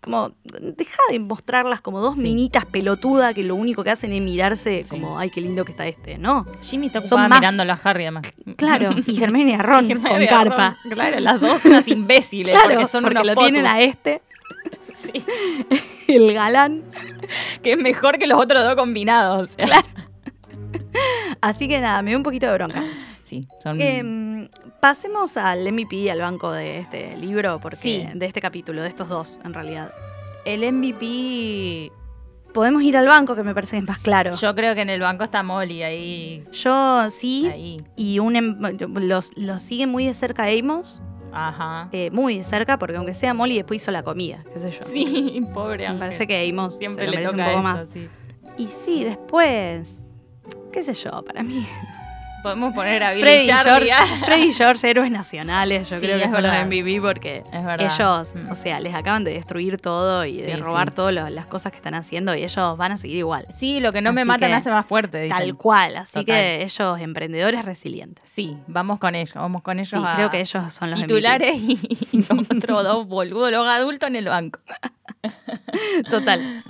Como, 0.03 0.33
deja 0.45 1.03
de 1.11 1.19
mostrarlas 1.19 1.83
como 1.83 2.01
dos 2.01 2.15
Sí. 2.15 2.23
minitas 2.23 2.65
pelotudas 2.65 3.35
que 3.35 3.45
lo 3.45 3.55
único 3.55 3.85
que 3.85 3.91
hacen 3.91 4.13
es 4.15 4.23
mirarse 4.23 4.83
Sí. 4.83 4.89
como, 4.89 5.19
ay, 5.19 5.29
qué 5.29 5.41
lindo 5.43 5.65
que 5.65 5.73
está 5.73 5.87
este, 5.87 6.17
¿no? 6.17 6.47
Jimmy 6.63 6.87
está 6.87 7.01
ocupada 7.01 7.29
más- 7.29 7.41
mirándolo 7.41 7.73
a 7.75 7.81
Harry 7.85 8.05
además. 8.05 8.25
Claro, 8.57 8.91
y 9.07 9.23
Hermione 9.23 9.51
y 9.51 9.55
a 9.55 9.59
Ron 9.63 9.91
Y 9.91 9.95
con 9.95 10.27
carpa. 10.27 10.77
Ron, 10.85 10.93
Claro, 10.95 11.21
las 11.21 11.41
dos 11.41 11.65
unas 11.67 11.87
imbéciles. 11.89 12.49
Claro, 12.59 12.71
porque 12.77 12.87
son 12.91 13.05
unos 13.05 13.27
lo 13.27 13.35
potus. 13.35 13.51
tienen 13.53 13.67
a 13.71 13.81
este, 13.83 14.23
Sí, 14.95 15.13
el 16.09 16.33
galán. 16.33 16.83
que 17.63 17.73
es 17.73 17.79
mejor 17.79 18.19
que 18.19 18.27
los 18.27 18.41
otros 18.41 18.65
dos 18.65 18.75
combinados. 18.77 19.51
o 19.51 19.53
sea. 19.55 19.67
Claro. 19.67 19.87
Así 21.41 21.69
que 21.69 21.81
nada, 21.81 22.03
me 22.03 22.11
dio 22.11 22.19
un 22.19 22.23
poquito 22.25 22.47
de 22.47 22.55
bronca. 22.55 22.83
Sí, 23.23 23.47
son... 23.63 23.81
Em, 23.81 24.49
pasemos 24.81 25.37
al 25.37 25.71
MVP, 25.71 26.11
al 26.11 26.19
banco 26.21 26.51
de 26.51 26.79
este 26.81 27.17
libro, 27.17 27.61
porque 27.61 27.77
Sí. 27.77 28.09
de 28.13 28.27
este 28.27 28.41
capítulo, 28.41 28.83
de 28.83 28.89
estos 28.89 29.09
dos, 29.09 29.39
en 29.45 29.55
realidad. 29.55 29.93
el 30.45 30.63
MVP... 30.73 31.93
Podemos 32.53 32.83
ir 32.83 32.97
al 32.97 33.07
banco, 33.07 33.37
que 33.37 33.45
me 33.45 33.55
parece 33.55 33.73
que 33.77 33.83
es 33.83 33.89
más 33.89 34.01
claro. 34.01 34.33
Yo 34.35 34.53
creo 34.57 34.75
que 34.75 34.81
en 34.81 34.91
el 34.91 35.01
banco 35.01 35.23
está 35.23 35.45
Molly 35.45 35.85
ahí. 35.85 36.45
Yo 36.51 37.09
sí, 37.11 37.47
Ahí. 37.53 37.77
y 37.95 38.19
un 38.19 38.35
em- 38.35 38.59
los, 39.03 39.31
los 39.37 39.63
sigue 39.63 39.87
muy 39.87 40.07
de 40.07 40.15
cerca 40.15 40.47
Amos, 40.47 41.01
Ajá. 41.33 41.89
eh, 41.93 42.11
muy 42.11 42.39
de 42.39 42.43
cerca, 42.45 42.77
porque 42.81 42.97
aunque 42.97 43.15
sea 43.15 43.35
Molly, 43.35 43.55
después 43.59 43.81
hizo 43.81 43.93
la 43.93 44.03
comida, 44.03 44.43
qué 44.53 44.59
sé 44.59 44.73
yo. 44.73 44.79
Sí, 44.85 45.41
pobre 45.55 45.89
Me 45.91 45.99
parece 46.01 46.27
que 46.27 46.49
Amos 46.51 46.77
siempre 46.79 47.05
se 47.05 47.13
lo 47.13 47.21
le 47.21 47.27
toca 47.27 47.37
un 47.37 47.45
poco 47.45 47.51
eso, 47.53 47.63
más. 47.63 47.89
sí. 47.89 48.09
Y 48.59 48.67
sí, 48.67 49.05
después, 49.05 50.09
qué 50.73 50.83
sé 50.83 50.95
yo, 50.95 51.23
para 51.23 51.43
mí. 51.43 51.67
Podemos 52.43 52.73
poner 52.73 53.03
a 53.03 53.11
Billy 53.11 53.21
Freddy 53.21 53.43
y. 53.43 53.53
George, 53.53 53.91
Freddy 54.25 54.43
y 54.45 54.53
George, 54.55 54.89
héroes 54.91 55.11
nacionales, 55.11 55.91
yo 55.91 56.01
Sí, 56.01 56.07
creo 56.07 56.17
que 56.17 56.25
es 56.25 56.31
son 56.31 56.41
verdad. 56.41 56.61
los 56.61 56.67
MVP 56.69 56.99
porque 57.03 57.43
ellos, 57.53 58.35
Mm. 58.35 58.51
o 58.51 58.55
sea, 58.55 58.81
les 58.81 58.95
acaban 58.95 59.25
de 59.25 59.35
destruir 59.35 59.77
todo 59.79 60.25
y 60.25 60.39
de 60.41 60.57
robar 60.57 60.89
sí. 60.89 60.95
todas 60.97 61.31
las 61.31 61.45
cosas 61.45 61.71
que 61.73 61.77
están 61.77 61.93
haciendo 61.95 62.35
y 62.35 62.43
ellos 62.43 62.79
van 62.79 62.93
a 62.93 62.97
seguir 62.97 63.19
igual. 63.19 63.45
Sí, 63.51 63.81
lo 63.81 63.93
que 63.93 64.01
no 64.01 64.15
me 64.15 64.25
mata 64.25 64.49
me 64.49 64.55
hace 64.55 64.71
más 64.71 64.87
fuerte, 64.87 65.21
dicen. 65.21 65.37
Tal 65.37 65.55
cual, 65.57 65.99
así 65.99 66.13
Total. 66.15 66.25
que 66.25 66.63
ellos, 66.63 66.99
emprendedores 67.01 67.63
resilientes. 67.63 68.25
Sí, 68.27 68.57
vamos 68.69 68.99
con 69.01 69.15
ellos, 69.15 69.35
vamos 69.35 69.61
con 69.61 69.79
ellos 69.79 70.03
a 70.03 70.15
creo 70.15 70.31
que 70.31 70.41
ellos 70.41 70.73
son 70.73 70.93
los 70.93 71.01
titulares 71.01 71.57
y, 71.59 71.79
y 72.11 72.25
otros 72.33 72.85
dos 72.85 73.07
boludos, 73.07 73.51
los 73.53 73.69
adultos 73.69 74.09
en 74.09 74.17
el 74.17 74.25
banco. 74.29 74.61
Total. 76.11 76.65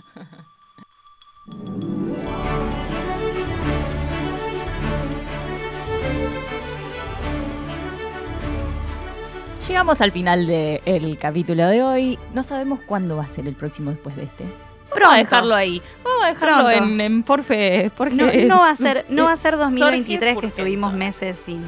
Llegamos 9.68 10.00
al 10.00 10.10
final 10.12 10.46
del 10.46 11.16
capítulo 11.18 11.66
de 11.66 11.82
hoy. 11.82 12.18
No 12.34 12.42
sabemos 12.42 12.80
cuándo 12.86 13.16
va 13.16 13.24
a 13.24 13.28
ser 13.28 13.46
el 13.46 13.54
próximo 13.54 13.90
después 13.90 14.16
de 14.16 14.24
este. 14.24 14.44
Vamos 14.44 14.90
Pronto. 14.92 15.10
a 15.12 15.16
dejarlo 15.18 15.54
ahí. 15.54 15.82
Vamos 16.02 16.24
a 16.24 16.28
dejarlo 16.28 16.70
en, 16.70 17.00
en 17.00 17.24
Forfe. 17.24 17.90
Porque 17.96 18.14
No, 18.16 18.26
es- 18.28 18.48
no 18.48 18.58
va 18.58 18.70
a 18.70 18.76
ser, 18.76 19.06
no 19.08 19.24
va 19.24 19.32
a 19.32 19.36
ser 19.36 19.54
es 19.54 19.60
2023 19.60 20.34
Jorge 20.34 20.40
que 20.40 20.46
estuvimos 20.62 20.92
meses 20.92 21.38
sin, 21.38 21.62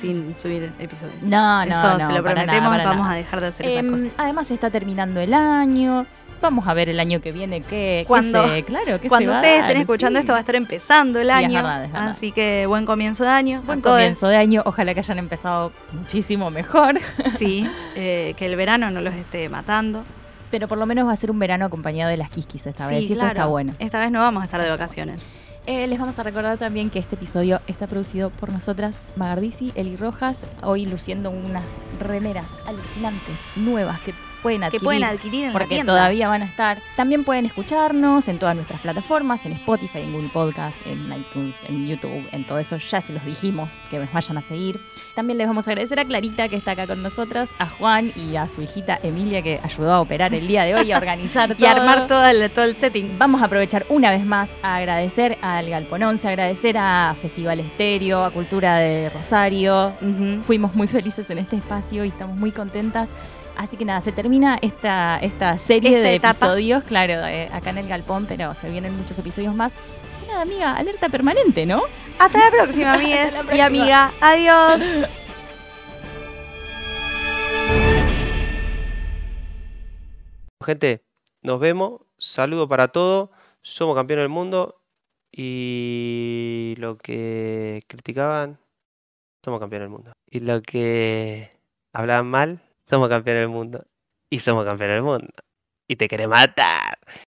sin 0.00 0.36
subir 0.36 0.70
episodios. 0.78 1.14
No, 1.22 1.64
no, 1.64 1.70
Eso 1.74 1.98
no. 1.98 2.06
se 2.06 2.12
lo 2.12 2.22
prometemos, 2.22 2.70
nada, 2.70 2.84
vamos 2.84 3.04
nada. 3.04 3.12
a 3.12 3.16
dejar 3.16 3.40
de 3.40 3.46
hacer 3.46 3.66
esas 3.66 3.78
Em, 3.84 3.90
cosas. 3.90 4.08
además 4.18 4.50
está 4.50 4.68
terminando 4.70 5.20
el 5.20 5.32
año. 5.32 6.04
Vamos 6.42 6.66
a 6.66 6.74
ver 6.74 6.88
el 6.88 6.98
año 7.00 7.20
que 7.22 7.32
viene 7.32 7.60
qué, 7.62 8.04
Cuando- 8.06 8.42
qué 8.44 8.50
se, 8.56 8.62
claro, 8.64 9.00
qué 9.00 9.08
Cuando 9.08 9.26
se 9.26 9.30
va 9.30 9.36
a 9.36 9.40
ustedes 9.40 9.60
estén 9.62 9.76
escuchando 9.80 10.18
sí. 10.18 10.20
esto 10.22 10.32
va 10.32 10.38
a 10.38 10.40
estar 10.40 10.54
empezando 10.56 11.18
el 11.20 11.26
Sí, 11.26 11.30
es 11.30 11.36
año. 11.36 11.54
verdad, 11.62 11.84
es 11.84 11.92
verdad. 11.92 12.08
Así 12.08 12.32
que 12.32 12.66
buen 12.66 12.84
comienzo 12.84 13.22
de 13.24 13.30
año. 13.30 13.62
Buen 13.64 13.80
comienzo 13.80 14.26
de 14.28 14.36
año, 14.36 14.62
ojalá 14.66 14.92
que 14.92 15.00
hayan 15.00 15.18
empezado 15.18 15.72
muchísimo 15.92 16.50
mejor, 16.50 16.98
Sí, 17.38 17.66
eh, 17.94 18.34
que 18.36 18.46
el 18.46 18.56
verano 18.56 18.90
no 18.90 19.00
los 19.00 19.14
esté 19.14 19.48
matando. 19.48 20.04
pero 20.50 20.68
por 20.68 20.76
lo 20.76 20.84
menos 20.84 21.06
va 21.08 21.12
a 21.12 21.16
ser 21.16 21.30
un 21.30 21.38
verano 21.38 21.64
acompañado 21.64 22.10
de 22.10 22.18
las 22.18 22.28
quisquis 22.28 22.66
esta 22.66 22.86
Sí, 22.88 22.94
vez, 22.96 23.02
y 23.04 23.12
eso 23.12 23.20
claro. 23.20 23.28
está 23.28 23.46
bueno. 23.46 23.72
Esta 23.78 23.98
vez 24.00 24.10
no 24.10 24.20
vamos 24.20 24.42
a 24.42 24.44
estar 24.44 24.60
de 24.60 24.68
vacaciones. 24.68 25.22
Eh, 25.64 25.86
les 25.86 25.98
vamos 25.98 26.18
a 26.18 26.22
recordar 26.24 26.58
también 26.58 26.90
que 26.90 26.98
este 26.98 27.14
episodio 27.14 27.60
está 27.68 27.86
producido 27.86 28.30
por 28.30 28.50
nosotras, 28.52 29.00
Magardisi, 29.16 29.72
Eli 29.76 29.94
Rojas, 29.96 30.44
hoy 30.62 30.84
luciendo 30.86 31.30
unas 31.30 31.80
remeras 32.00 32.52
alucinantes, 32.66 33.38
nuevas, 33.56 34.00
que 34.00 34.12
pueden 34.42 34.60
Que 34.60 34.66
adquirir. 34.66 34.84
pueden 34.84 35.04
adquirir 35.04 35.40
en 35.44 35.46
la 35.48 35.52
porque 35.52 35.74
tienda. 35.76 35.92
todavía 35.92 36.28
van 36.28 36.42
a 36.42 36.46
estar. 36.46 36.78
También 36.96 37.24
pueden 37.24 37.46
escucharnos 37.46 38.28
en 38.28 38.38
todas 38.38 38.54
nuestras 38.56 38.80
plataformas, 38.80 39.46
en 39.46 39.52
Spotify, 39.52 40.00
en 40.00 40.12
Google 40.12 40.30
Podcast, 40.30 40.84
en 40.86 41.12
iTunes, 41.12 41.56
en 41.68 41.86
YouTube, 41.86 42.28
en 42.32 42.44
todo 42.46 42.58
eso. 42.58 42.76
Ya 42.76 43.00
se 43.00 43.12
los 43.12 43.24
dijimos 43.24 43.72
que 43.90 43.98
nos 43.98 44.12
vayan 44.12 44.38
a 44.38 44.42
seguir. 44.42 44.80
También 45.14 45.38
les 45.38 45.46
vamos 45.46 45.66
a 45.68 45.70
agradecer 45.70 46.00
a 46.00 46.04
Clarita 46.04 46.48
que 46.48 46.56
está 46.56 46.72
acá 46.72 46.86
con 46.86 47.02
nosotras, 47.02 47.50
a 47.58 47.68
Juan 47.68 48.12
y 48.16 48.36
a 48.36 48.48
su 48.48 48.62
hijita 48.62 48.98
Emilia 49.02 49.42
que 49.42 49.60
ayudó 49.62 49.92
a 49.92 50.00
operar 50.00 50.34
el 50.34 50.46
día 50.48 50.64
de 50.64 50.74
hoy, 50.74 50.92
a 50.92 50.98
organizar 50.98 51.54
Y 51.58 51.64
armar 51.66 52.06
todo. 52.06 52.18
todo 52.18 52.26
el, 52.26 52.50
todo 52.50 52.64
el 52.64 52.76
setting. 52.76 53.18
Vamos 53.18 53.42
a 53.42 53.44
aprovechar 53.46 53.86
una 53.88 54.10
vez 54.10 54.24
más 54.26 54.50
a 54.62 54.76
agradecer 54.76 55.38
al 55.42 55.68
Galpón 55.70 56.02
11, 56.02 56.28
agradecer 56.28 56.76
a 56.78 57.14
Festival 57.20 57.60
Estéreo, 57.60 58.24
a 58.24 58.30
Cultura 58.30 58.76
de 58.78 59.08
Rosario. 59.10 59.92
Fuimos 60.44 60.74
muy 60.74 60.88
felices 60.88 61.28
en 61.30 61.38
este 61.38 61.56
espacio 61.56 62.04
y 62.04 62.08
estamos 62.08 62.36
muy 62.36 62.50
contentas. 62.50 63.08
Así 63.56 63.76
que 63.76 63.84
nada, 63.84 64.00
se 64.00 64.12
termina 64.12 64.58
esta, 64.62 65.18
esta 65.18 65.58
serie 65.58 65.90
Esta 65.96 66.08
de 66.08 66.14
etapa. 66.14 66.30
episodios, 66.46 66.84
claro, 66.84 67.12
eh, 67.26 67.48
acá 67.52 67.70
en 67.70 67.78
el 67.78 67.88
Galpón, 67.88 68.26
pero 68.26 68.54
se 68.54 68.68
vienen 68.70 68.96
muchos 68.96 69.18
episodios 69.18 69.54
más. 69.54 69.74
Así 69.74 70.20
que 70.20 70.26
nada, 70.26 70.42
amiga, 70.42 70.76
alerta 70.76 71.08
permanente, 71.08 71.66
¿no? 71.66 71.82
Hasta 72.18 72.38
la 72.38 72.50
próxima, 72.50 72.92
amigues 72.94 73.34
y 73.52 73.60
amiga. 73.60 74.12
Adiós. 74.20 74.80
Gente, 80.64 81.04
nos 81.42 81.60
vemos. 81.60 82.00
Saludo 82.18 82.68
para 82.68 82.88
todos. 82.88 83.30
Somos 83.62 83.94
campeones 83.96 84.24
del 84.24 84.28
mundo. 84.30 84.80
Y 85.32 86.74
lo 86.78 86.98
que 86.98 87.82
criticaban, 87.88 88.58
somos 89.44 89.60
campeones 89.60 89.86
del 89.86 89.90
mundo. 89.90 90.12
Y 90.26 90.40
lo 90.40 90.60
que 90.62 91.50
hablaban 91.92 92.26
mal, 92.26 92.62
somos 92.92 93.08
campeones 93.08 93.44
del 93.44 93.48
mundo. 93.48 93.86
Y 94.30 94.40
somos 94.40 94.66
campeones 94.66 94.96
del 94.96 95.02
mundo. 95.02 95.32
Y 95.88 95.96
te 95.96 96.08
querés 96.08 96.28
matar. 96.28 96.98